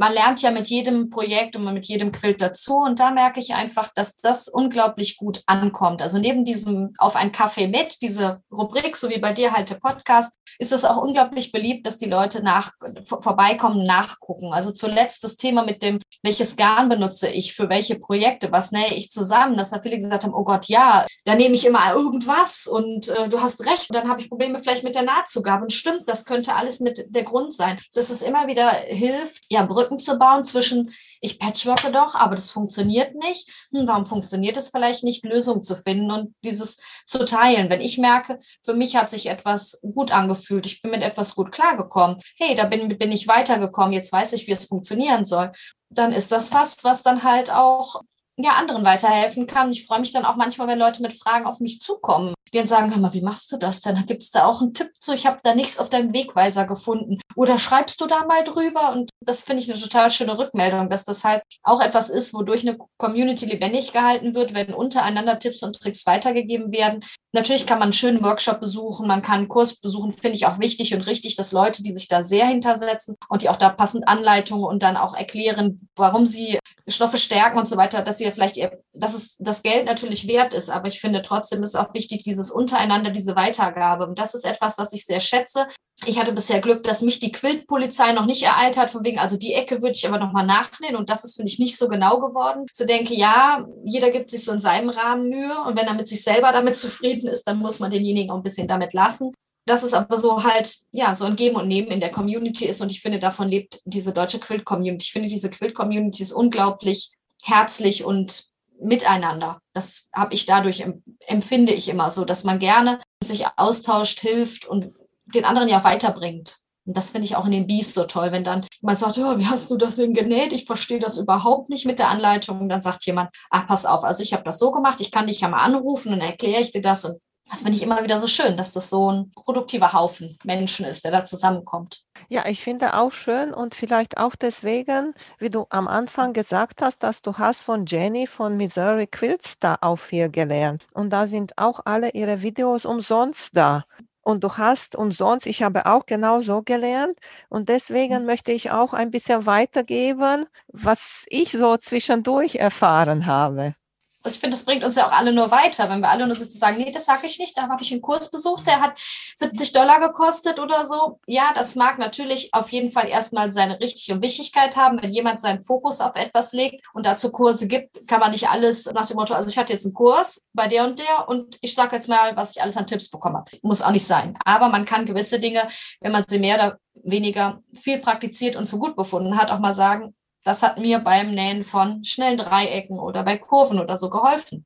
man 0.00 0.14
lernt 0.14 0.40
ja 0.40 0.50
mit 0.50 0.68
jedem 0.68 1.10
Projekt 1.10 1.56
und 1.56 1.72
mit 1.74 1.84
jedem 1.84 2.10
Quilt 2.10 2.40
dazu. 2.40 2.76
Und 2.76 2.98
da 2.98 3.10
merke 3.10 3.38
ich 3.38 3.54
einfach, 3.54 3.90
dass 3.94 4.16
das 4.16 4.48
unglaublich 4.48 5.18
gut 5.18 5.42
ankommt. 5.44 6.00
Also 6.00 6.18
neben 6.18 6.44
diesem 6.44 6.94
auf 6.96 7.16
ein 7.16 7.32
Kaffee 7.32 7.68
mit, 7.68 8.00
diese 8.00 8.40
Rubrik, 8.50 8.96
so 8.96 9.10
wie 9.10 9.18
bei 9.18 9.34
dir 9.34 9.52
halt 9.52 9.68
der 9.68 9.74
Podcast, 9.74 10.36
ist 10.58 10.72
es 10.72 10.86
auch 10.86 10.96
unglaublich 10.96 11.52
beliebt, 11.52 11.86
dass 11.86 11.98
die 11.98 12.08
Leute 12.08 12.42
nach, 12.42 12.72
vorbeikommen, 13.04 13.84
nachgucken. 13.86 14.54
Also 14.54 14.70
zuletzt 14.70 15.22
das 15.22 15.36
Thema 15.36 15.64
mit 15.64 15.82
dem, 15.82 16.00
welches 16.22 16.56
Garn 16.56 16.88
benutze 16.88 17.28
ich 17.28 17.54
für 17.54 17.68
welche 17.68 17.98
Projekte, 17.98 18.50
was 18.52 18.72
nähe 18.72 18.94
ich 18.94 19.10
zusammen, 19.10 19.56
dass 19.56 19.70
da 19.70 19.80
viele 19.82 19.98
gesagt 19.98 20.24
haben, 20.24 20.34
oh 20.34 20.44
Gott, 20.44 20.66
ja, 20.66 21.06
da 21.26 21.34
nehme 21.34 21.54
ich 21.54 21.66
immer 21.66 21.92
irgendwas 21.92 22.66
und 22.66 23.08
äh, 23.08 23.28
du 23.28 23.40
hast 23.40 23.66
recht. 23.66 23.90
Und 23.90 23.96
dann 23.96 24.08
habe 24.08 24.22
ich 24.22 24.30
Probleme 24.30 24.62
vielleicht 24.62 24.84
mit 24.84 24.94
der 24.94 25.02
Nahtzugabe. 25.02 25.64
Und 25.64 25.72
stimmt, 25.74 26.08
das 26.08 26.24
könnte 26.24 26.54
alles 26.54 26.80
mit 26.80 27.14
der 27.14 27.24
Grund 27.24 27.52
sein. 27.52 27.78
Dass 27.94 28.08
es 28.08 28.22
immer 28.22 28.46
wieder 28.46 28.70
hilft, 28.70 29.44
ja, 29.50 29.59
Brücken 29.64 29.98
zu 29.98 30.18
bauen 30.18 30.44
zwischen, 30.44 30.94
ich 31.20 31.38
patchworke 31.38 31.92
doch, 31.92 32.14
aber 32.14 32.34
das 32.34 32.50
funktioniert 32.50 33.14
nicht. 33.14 33.50
Hm, 33.72 33.86
warum 33.86 34.04
funktioniert 34.04 34.56
es 34.56 34.70
vielleicht 34.70 35.04
nicht, 35.04 35.24
Lösungen 35.24 35.62
zu 35.62 35.76
finden 35.76 36.10
und 36.10 36.34
dieses 36.44 36.78
zu 37.06 37.24
teilen? 37.24 37.70
Wenn 37.70 37.80
ich 37.80 37.98
merke, 37.98 38.38
für 38.62 38.74
mich 38.74 38.96
hat 38.96 39.10
sich 39.10 39.26
etwas 39.26 39.80
gut 39.94 40.12
angefühlt, 40.12 40.66
ich 40.66 40.82
bin 40.82 40.90
mit 40.90 41.02
etwas 41.02 41.34
gut 41.34 41.52
klargekommen, 41.52 42.20
hey, 42.38 42.54
da 42.54 42.66
bin, 42.66 42.88
bin 42.96 43.12
ich 43.12 43.28
weitergekommen, 43.28 43.92
jetzt 43.92 44.12
weiß 44.12 44.32
ich, 44.34 44.46
wie 44.46 44.52
es 44.52 44.66
funktionieren 44.66 45.24
soll, 45.24 45.52
dann 45.90 46.12
ist 46.12 46.32
das 46.32 46.52
was, 46.52 46.84
was 46.84 47.02
dann 47.02 47.22
halt 47.22 47.52
auch 47.52 48.02
ja, 48.36 48.52
anderen 48.52 48.84
weiterhelfen 48.84 49.46
kann. 49.46 49.72
Ich 49.72 49.86
freue 49.86 50.00
mich 50.00 50.12
dann 50.12 50.24
auch 50.24 50.36
manchmal, 50.36 50.68
wenn 50.68 50.78
Leute 50.78 51.02
mit 51.02 51.12
Fragen 51.12 51.46
auf 51.46 51.60
mich 51.60 51.80
zukommen 51.80 52.34
die 52.52 52.58
dann 52.58 52.66
sagen, 52.66 52.90
hör 52.90 52.98
mal, 52.98 53.12
wie 53.12 53.22
machst 53.22 53.52
du 53.52 53.56
das 53.56 53.80
denn? 53.80 54.04
Gibt 54.06 54.22
es 54.22 54.30
da 54.30 54.46
auch 54.46 54.60
einen 54.60 54.74
Tipp 54.74 54.90
zu? 54.98 55.14
Ich 55.14 55.26
habe 55.26 55.38
da 55.42 55.54
nichts 55.54 55.78
auf 55.78 55.88
deinem 55.88 56.12
Wegweiser 56.12 56.66
gefunden. 56.66 57.18
Oder 57.36 57.58
schreibst 57.58 58.00
du 58.00 58.06
da 58.06 58.24
mal 58.24 58.42
drüber? 58.42 58.92
Und 58.92 59.10
das 59.20 59.44
finde 59.44 59.62
ich 59.62 59.70
eine 59.70 59.80
total 59.80 60.10
schöne 60.10 60.36
Rückmeldung, 60.36 60.90
dass 60.90 61.04
das 61.04 61.24
halt 61.24 61.42
auch 61.62 61.80
etwas 61.80 62.10
ist, 62.10 62.34
wodurch 62.34 62.66
eine 62.66 62.76
Community 62.98 63.46
lebendig 63.46 63.92
gehalten 63.92 64.34
wird, 64.34 64.54
wenn 64.54 64.74
untereinander 64.74 65.38
Tipps 65.38 65.62
und 65.62 65.80
Tricks 65.80 66.04
weitergegeben 66.06 66.72
werden. 66.72 67.04
Natürlich 67.32 67.66
kann 67.66 67.78
man 67.78 67.86
einen 67.86 67.92
schönen 67.92 68.24
Workshop 68.24 68.58
besuchen, 68.58 69.06
man 69.06 69.22
kann 69.22 69.38
einen 69.38 69.48
Kurs 69.48 69.76
besuchen, 69.76 70.10
finde 70.10 70.36
ich 70.36 70.46
auch 70.46 70.58
wichtig 70.58 70.92
und 70.94 71.06
richtig, 71.06 71.36
dass 71.36 71.52
Leute, 71.52 71.82
die 71.84 71.92
sich 71.92 72.08
da 72.08 72.24
sehr 72.24 72.46
hintersetzen 72.46 73.14
und 73.28 73.42
die 73.42 73.48
auch 73.48 73.56
da 73.56 73.68
passend 73.68 74.08
Anleitungen 74.08 74.64
und 74.64 74.82
dann 74.82 74.96
auch 74.96 75.14
erklären, 75.14 75.80
warum 75.94 76.26
sie 76.26 76.58
Stoffe 76.88 77.18
stärken 77.18 77.56
und 77.56 77.68
so 77.68 77.76
weiter, 77.76 78.02
dass 78.02 78.18
sie 78.18 78.28
vielleicht, 78.32 78.56
ihr, 78.56 78.82
dass 78.92 79.14
es 79.14 79.36
das 79.38 79.62
Geld 79.62 79.86
natürlich 79.86 80.26
wert 80.26 80.52
ist, 80.54 80.70
aber 80.70 80.88
ich 80.88 80.98
finde 80.98 81.22
trotzdem 81.22 81.62
ist 81.62 81.76
auch 81.76 81.94
wichtig, 81.94 82.24
diese 82.24 82.40
dieses 82.40 82.50
Untereinander, 82.50 83.10
diese 83.10 83.36
Weitergabe. 83.36 84.06
Und 84.06 84.18
das 84.18 84.34
ist 84.34 84.44
etwas, 84.44 84.78
was 84.78 84.92
ich 84.92 85.04
sehr 85.04 85.20
schätze. 85.20 85.66
Ich 86.06 86.18
hatte 86.18 86.32
bisher 86.32 86.60
Glück, 86.60 86.82
dass 86.82 87.02
mich 87.02 87.18
die 87.18 87.32
Quiltpolizei 87.32 88.12
noch 88.12 88.24
nicht 88.24 88.42
ereilt 88.42 88.78
hat, 88.78 88.90
von 88.90 89.04
wegen, 89.04 89.18
also 89.18 89.36
die 89.36 89.52
Ecke 89.52 89.82
würde 89.82 89.92
ich 89.92 90.08
aber 90.08 90.18
nochmal 90.18 90.46
nachnähen. 90.46 90.96
Und 90.96 91.10
das 91.10 91.24
ist, 91.24 91.36
finde 91.36 91.50
ich, 91.50 91.58
nicht 91.58 91.76
so 91.76 91.88
genau 91.88 92.20
geworden. 92.20 92.66
Zu 92.72 92.86
denke, 92.86 93.14
ja, 93.14 93.66
jeder 93.84 94.10
gibt 94.10 94.30
sich 94.30 94.44
so 94.44 94.52
in 94.52 94.58
seinem 94.58 94.88
Rahmen 94.88 95.28
Mühe. 95.28 95.62
Und 95.66 95.78
wenn 95.78 95.86
er 95.86 95.94
mit 95.94 96.08
sich 96.08 96.22
selber 96.22 96.52
damit 96.52 96.76
zufrieden 96.76 97.28
ist, 97.28 97.44
dann 97.44 97.58
muss 97.58 97.80
man 97.80 97.90
denjenigen 97.90 98.30
auch 98.30 98.36
ein 98.36 98.42
bisschen 98.42 98.68
damit 98.68 98.94
lassen 98.94 99.32
dass 99.66 99.82
es 99.84 99.94
aber 99.94 100.18
so 100.18 100.42
halt, 100.42 100.78
ja, 100.92 101.14
so 101.14 101.26
ein 101.26 101.36
Geben 101.36 101.56
und 101.56 101.68
Nehmen 101.68 101.88
in 101.88 102.00
der 102.00 102.10
Community 102.10 102.66
ist. 102.66 102.80
Und 102.80 102.90
ich 102.90 103.00
finde, 103.00 103.20
davon 103.20 103.48
lebt 103.48 103.80
diese 103.84 104.12
deutsche 104.12 104.40
Quilt-Community. 104.40 105.04
Ich 105.04 105.12
finde, 105.12 105.28
diese 105.28 105.48
Quilt-Community 105.48 106.22
ist 106.22 106.32
unglaublich 106.32 107.12
herzlich 107.44 108.04
und 108.04 108.44
miteinander. 108.80 109.60
Das 109.74 110.08
habe 110.12 110.34
ich 110.34 110.46
dadurch, 110.46 110.84
empfinde 111.26 111.72
ich 111.72 111.88
immer 111.88 112.10
so, 112.10 112.24
dass 112.24 112.44
man 112.44 112.58
gerne 112.58 113.00
sich 113.22 113.46
austauscht, 113.56 114.20
hilft 114.20 114.66
und 114.66 114.92
den 115.34 115.44
anderen 115.44 115.68
ja 115.68 115.82
weiterbringt. 115.84 116.56
Und 116.86 116.96
das 116.96 117.10
finde 117.10 117.26
ich 117.26 117.36
auch 117.36 117.44
in 117.44 117.52
den 117.52 117.66
Bees 117.66 117.94
so 117.94 118.04
toll, 118.04 118.32
wenn 118.32 118.42
dann 118.42 118.66
jemand 118.80 118.98
sagt, 118.98 119.18
oh, 119.18 119.38
wie 119.38 119.46
hast 119.46 119.70
du 119.70 119.76
das 119.76 119.96
denn 119.96 120.14
genäht? 120.14 120.52
Ich 120.52 120.64
verstehe 120.64 120.98
das 120.98 121.18
überhaupt 121.18 121.68
nicht 121.68 121.86
mit 121.86 121.98
der 121.98 122.08
Anleitung. 122.08 122.60
Und 122.60 122.68
dann 122.68 122.80
sagt 122.80 123.04
jemand, 123.06 123.30
ach, 123.50 123.66
pass 123.66 123.86
auf, 123.86 124.02
also 124.02 124.22
ich 124.22 124.32
habe 124.32 124.44
das 124.44 124.58
so 124.58 124.72
gemacht, 124.72 125.00
ich 125.00 125.10
kann 125.10 125.26
dich 125.26 125.40
ja 125.40 125.48
mal 125.48 125.62
anrufen 125.62 126.12
und 126.12 126.20
erkläre 126.20 126.60
ich 126.60 126.72
dir 126.72 126.80
das. 126.80 127.04
Und 127.04 127.20
das 127.48 127.62
finde 127.62 127.76
ich 127.76 127.82
immer 127.82 128.02
wieder 128.02 128.18
so 128.18 128.26
schön, 128.26 128.56
dass 128.56 128.72
das 128.72 128.90
so 128.90 129.10
ein 129.10 129.32
produktiver 129.32 129.92
Haufen 129.92 130.38
Menschen 130.44 130.86
ist, 130.86 131.04
der 131.04 131.12
da 131.12 131.24
zusammenkommt. 131.24 132.00
Ja, 132.28 132.46
ich 132.46 132.62
finde 132.62 132.94
auch 132.94 133.12
schön 133.12 133.52
und 133.52 133.74
vielleicht 133.74 134.18
auch 134.18 134.36
deswegen, 134.36 135.14
wie 135.38 135.50
du 135.50 135.66
am 135.68 135.88
Anfang 135.88 136.32
gesagt 136.32 136.80
hast, 136.80 137.02
dass 137.02 137.22
du 137.22 137.34
hast 137.34 137.60
von 137.60 137.86
Jenny 137.86 138.26
von 138.26 138.56
Missouri 138.56 139.06
Quilts 139.06 139.58
da 139.58 139.78
auch 139.80 139.96
viel 139.96 140.30
gelernt. 140.30 140.86
Und 140.92 141.10
da 141.10 141.26
sind 141.26 141.58
auch 141.58 141.80
alle 141.84 142.10
ihre 142.10 142.42
Videos 142.42 142.84
umsonst 142.84 143.56
da. 143.56 143.84
Und 144.30 144.44
du 144.44 144.56
hast 144.56 144.96
umsonst, 144.96 145.46
ich 145.46 145.62
habe 145.62 145.86
auch 145.86 146.06
genau 146.06 146.40
so 146.40 146.62
gelernt. 146.62 147.18
Und 147.48 147.68
deswegen 147.68 148.20
mhm. 148.20 148.26
möchte 148.26 148.52
ich 148.52 148.70
auch 148.70 148.94
ein 148.94 149.10
bisschen 149.10 149.46
weitergeben, 149.46 150.46
was 150.68 151.26
ich 151.28 151.52
so 151.52 151.76
zwischendurch 151.76 152.56
erfahren 152.56 153.26
habe. 153.26 153.74
Also 154.22 154.34
ich 154.34 154.40
finde, 154.40 154.56
das 154.56 154.64
bringt 154.64 154.84
uns 154.84 154.96
ja 154.96 155.06
auch 155.06 155.12
alle 155.12 155.32
nur 155.32 155.50
weiter, 155.50 155.88
wenn 155.88 156.00
wir 156.00 156.10
alle 156.10 156.26
nur 156.26 156.36
sitzen 156.36 156.58
sagen, 156.58 156.76
nee, 156.76 156.90
das 156.90 157.06
sage 157.06 157.26
ich 157.26 157.38
nicht, 157.38 157.56
da 157.56 157.68
habe 157.68 157.82
ich 157.82 157.90
einen 157.90 158.02
Kurs 158.02 158.30
besucht, 158.30 158.66
der 158.66 158.80
hat 158.80 158.98
70 159.36 159.72
Dollar 159.72 159.98
gekostet 160.00 160.58
oder 160.58 160.84
so. 160.84 161.18
Ja, 161.26 161.52
das 161.54 161.74
mag 161.74 161.98
natürlich 161.98 162.52
auf 162.52 162.70
jeden 162.70 162.90
Fall 162.90 163.08
erstmal 163.08 163.50
seine 163.50 163.80
Richtigkeit 163.80 164.16
und 164.16 164.22
Wichtigkeit 164.22 164.76
haben, 164.76 165.00
wenn 165.00 165.10
jemand 165.10 165.40
seinen 165.40 165.62
Fokus 165.62 166.00
auf 166.00 166.16
etwas 166.16 166.52
legt 166.52 166.84
und 166.92 167.06
dazu 167.06 167.32
Kurse 167.32 167.66
gibt, 167.66 168.06
kann 168.08 168.20
man 168.20 168.32
nicht 168.32 168.50
alles 168.50 168.86
nach 168.92 169.06
dem 169.06 169.16
Motto, 169.16 169.34
also 169.34 169.48
ich 169.48 169.56
hatte 169.56 169.72
jetzt 169.72 169.86
einen 169.86 169.94
Kurs 169.94 170.46
bei 170.52 170.68
der 170.68 170.84
und 170.84 170.98
der 170.98 171.28
und 171.28 171.56
ich 171.62 171.74
sage 171.74 171.96
jetzt 171.96 172.08
mal, 172.08 172.36
was 172.36 172.50
ich 172.50 172.62
alles 172.62 172.76
an 172.76 172.86
Tipps 172.86 173.08
bekommen 173.08 173.36
habe. 173.36 173.50
Muss 173.62 173.82
auch 173.82 173.90
nicht 173.90 174.06
sein. 174.06 174.36
Aber 174.44 174.68
man 174.68 174.84
kann 174.84 175.06
gewisse 175.06 175.40
Dinge, 175.40 175.66
wenn 176.00 176.12
man 176.12 176.24
sie 176.28 176.38
mehr 176.38 176.56
oder 176.56 176.78
weniger 176.94 177.62
viel 177.72 177.98
praktiziert 177.98 178.56
und 178.56 178.66
für 178.66 178.78
gut 178.78 178.96
befunden 178.96 179.38
hat, 179.38 179.50
auch 179.50 179.60
mal 179.60 179.74
sagen, 179.74 180.14
das 180.44 180.62
hat 180.62 180.78
mir 180.78 180.98
beim 181.00 181.32
Nähen 181.32 181.64
von 181.64 182.02
schnellen 182.04 182.38
Dreiecken 182.38 182.98
oder 182.98 183.22
bei 183.22 183.36
Kurven 183.38 183.78
oder 183.78 183.96
so 183.96 184.10
geholfen. 184.10 184.64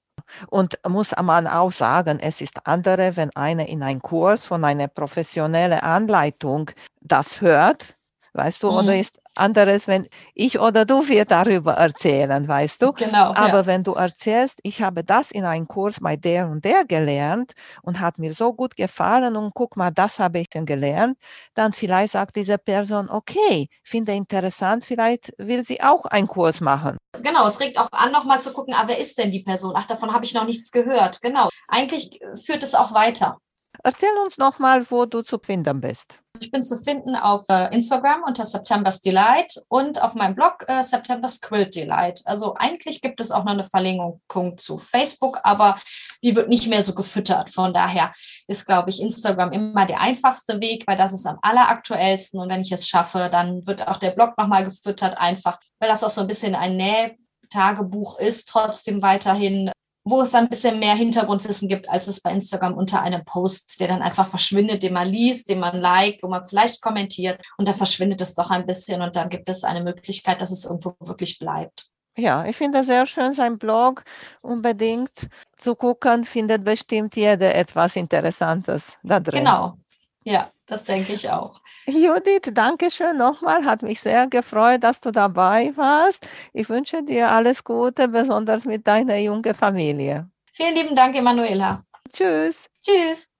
Und 0.48 0.78
muss 0.88 1.12
man 1.20 1.46
auch 1.46 1.72
sagen, 1.72 2.18
es 2.18 2.40
ist 2.40 2.66
andere, 2.66 3.16
wenn 3.16 3.30
einer 3.36 3.66
in 3.68 3.82
einen 3.82 4.00
Kurs 4.00 4.44
von 4.44 4.64
einer 4.64 4.88
professionellen 4.88 5.80
Anleitung 5.80 6.70
das 7.00 7.40
hört, 7.40 7.96
weißt 8.34 8.62
du, 8.62 8.70
mhm. 8.70 8.76
oder 8.76 8.98
ist 8.98 9.20
anderes, 9.36 9.88
wenn 9.88 10.08
ich 10.34 10.58
oder 10.60 10.84
du 10.84 11.08
wir 11.08 11.24
darüber 11.24 11.74
erzählen, 11.74 12.46
weißt 12.46 12.82
du? 12.82 12.92
Genau. 12.92 13.32
Aber 13.34 13.60
ja. 13.60 13.66
wenn 13.66 13.84
du 13.84 13.92
erzählst, 13.92 14.60
ich 14.62 14.82
habe 14.82 15.04
das 15.04 15.30
in 15.30 15.44
einem 15.44 15.66
Kurs 15.66 15.96
bei 16.00 16.16
der 16.16 16.48
und 16.48 16.64
der 16.64 16.84
gelernt 16.84 17.54
und 17.82 18.00
hat 18.00 18.18
mir 18.18 18.32
so 18.32 18.52
gut 18.52 18.76
gefallen 18.76 19.36
und 19.36 19.52
guck 19.54 19.76
mal, 19.76 19.90
das 19.90 20.18
habe 20.18 20.40
ich 20.40 20.50
denn 20.50 20.66
gelernt, 20.66 21.18
dann 21.54 21.72
vielleicht 21.72 22.12
sagt 22.12 22.36
diese 22.36 22.58
Person, 22.58 23.08
okay, 23.08 23.68
finde 23.82 24.12
interessant, 24.12 24.84
vielleicht 24.84 25.32
will 25.38 25.64
sie 25.64 25.82
auch 25.82 26.04
einen 26.04 26.28
Kurs 26.28 26.60
machen. 26.60 26.98
Genau, 27.22 27.46
es 27.46 27.60
regt 27.60 27.78
auch 27.78 27.88
an, 27.92 28.12
nochmal 28.12 28.40
zu 28.40 28.52
gucken, 28.52 28.74
ah, 28.74 28.84
wer 28.86 28.98
ist 28.98 29.18
denn 29.18 29.30
die 29.30 29.42
Person? 29.42 29.72
Ach, 29.76 29.86
davon 29.86 30.12
habe 30.12 30.24
ich 30.24 30.34
noch 30.34 30.44
nichts 30.44 30.70
gehört. 30.70 31.20
Genau. 31.22 31.48
Eigentlich 31.68 32.20
führt 32.34 32.62
es 32.62 32.74
auch 32.74 32.92
weiter. 32.92 33.38
Erzähl 33.86 34.16
uns 34.24 34.38
nochmal, 34.38 34.90
wo 34.90 35.04
du 35.04 35.20
zu 35.20 35.38
finden 35.38 35.82
bist. 35.82 36.20
Ich 36.40 36.50
bin 36.50 36.64
zu 36.64 36.78
finden 36.78 37.14
auf 37.14 37.44
äh, 37.50 37.72
Instagram 37.74 38.22
unter 38.26 38.46
September's 38.46 39.02
Delight 39.02 39.60
und 39.68 40.02
auf 40.02 40.14
meinem 40.14 40.34
Blog 40.34 40.64
äh, 40.68 40.82
September's 40.82 41.38
Quilt 41.42 41.76
Delight. 41.76 42.22
Also 42.24 42.54
eigentlich 42.54 43.02
gibt 43.02 43.20
es 43.20 43.30
auch 43.30 43.44
noch 43.44 43.52
eine 43.52 43.64
Verlinkung 43.64 44.56
zu 44.56 44.78
Facebook, 44.78 45.38
aber 45.42 45.78
die 46.22 46.34
wird 46.34 46.48
nicht 46.48 46.66
mehr 46.66 46.82
so 46.82 46.94
gefüttert. 46.94 47.50
Von 47.50 47.74
daher 47.74 48.10
ist, 48.46 48.64
glaube 48.64 48.88
ich, 48.88 49.02
Instagram 49.02 49.52
immer 49.52 49.84
der 49.84 50.00
einfachste 50.00 50.62
Weg, 50.62 50.84
weil 50.86 50.96
das 50.96 51.12
ist 51.12 51.26
am 51.26 51.38
alleraktuellsten. 51.42 52.40
Und 52.40 52.48
wenn 52.48 52.62
ich 52.62 52.72
es 52.72 52.88
schaffe, 52.88 53.28
dann 53.30 53.66
wird 53.66 53.86
auch 53.86 53.98
der 53.98 54.12
Blog 54.12 54.38
nochmal 54.38 54.64
gefüttert, 54.64 55.18
einfach, 55.18 55.58
weil 55.78 55.90
das 55.90 56.02
auch 56.02 56.10
so 56.10 56.22
ein 56.22 56.26
bisschen 56.26 56.54
ein 56.54 56.78
Nähtagebuch 56.78 58.18
ist, 58.18 58.48
trotzdem 58.48 59.02
weiterhin 59.02 59.70
wo 60.04 60.20
es 60.20 60.34
ein 60.34 60.48
bisschen 60.48 60.78
mehr 60.78 60.94
Hintergrundwissen 60.94 61.68
gibt, 61.68 61.88
als 61.88 62.06
es 62.06 62.20
bei 62.20 62.30
Instagram 62.30 62.74
unter 62.74 63.00
einem 63.00 63.24
Post, 63.24 63.80
der 63.80 63.88
dann 63.88 64.02
einfach 64.02 64.26
verschwindet, 64.26 64.82
den 64.82 64.92
man 64.92 65.08
liest, 65.08 65.48
den 65.48 65.60
man 65.60 65.80
liked, 65.80 66.22
wo 66.22 66.28
man 66.28 66.46
vielleicht 66.46 66.82
kommentiert 66.82 67.42
und 67.56 67.66
dann 67.66 67.74
verschwindet 67.74 68.20
es 68.20 68.34
doch 68.34 68.50
ein 68.50 68.66
bisschen 68.66 69.00
und 69.00 69.16
dann 69.16 69.30
gibt 69.30 69.48
es 69.48 69.64
eine 69.64 69.82
Möglichkeit, 69.82 70.40
dass 70.42 70.50
es 70.50 70.66
irgendwo 70.66 70.94
wirklich 71.00 71.38
bleibt. 71.38 71.88
Ja, 72.16 72.44
ich 72.44 72.56
finde 72.56 72.84
sehr 72.84 73.06
schön, 73.06 73.34
sein 73.34 73.58
Blog 73.58 74.04
unbedingt 74.42 75.10
zu 75.56 75.74
gucken, 75.74 76.24
findet 76.24 76.62
bestimmt 76.62 77.16
jeder 77.16 77.54
etwas 77.54 77.96
Interessantes 77.96 78.92
da 79.02 79.18
drin. 79.18 79.40
Genau, 79.40 79.74
ja, 80.22 80.50
das 80.66 80.84
denke 80.84 81.12
ich 81.12 81.28
auch. 81.30 81.60
Judith, 81.86 82.50
danke 82.52 82.90
schön 82.90 83.16
nochmal. 83.18 83.64
Hat 83.64 83.82
mich 83.82 84.00
sehr 84.00 84.26
gefreut, 84.26 84.82
dass 84.82 85.00
du 85.00 85.10
dabei 85.10 85.72
warst. 85.76 86.26
Ich 86.52 86.68
wünsche 86.68 87.02
dir 87.02 87.30
alles 87.30 87.64
Gute, 87.64 88.08
besonders 88.08 88.64
mit 88.64 88.86
deiner 88.86 89.16
jungen 89.16 89.54
Familie. 89.54 90.28
Vielen 90.52 90.74
lieben 90.74 90.94
Dank, 90.94 91.16
Emanuela. 91.16 91.82
Tschüss. 92.10 92.68
Tschüss. 92.82 93.32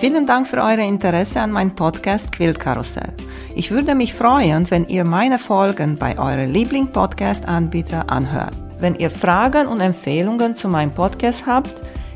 Vielen 0.00 0.24
Dank 0.24 0.46
für 0.48 0.62
euer 0.62 0.78
Interesse 0.78 1.40
an 1.40 1.52
meinem 1.52 1.74
Podcast 1.74 2.32
Quillkarussell. 2.32 3.12
Ich 3.54 3.70
würde 3.70 3.94
mich 3.94 4.14
freuen, 4.14 4.70
wenn 4.70 4.88
ihr 4.88 5.04
meine 5.04 5.38
Folgen 5.38 5.96
bei 5.96 6.18
eurem 6.18 6.50
Liebling-Podcast-Anbieter 6.50 8.08
anhört. 8.08 8.54
Wenn 8.78 8.94
ihr 8.94 9.10
Fragen 9.10 9.66
und 9.66 9.80
Empfehlungen 9.80 10.56
zu 10.56 10.68
meinem 10.68 10.94
Podcast 10.94 11.44
habt, 11.44 11.82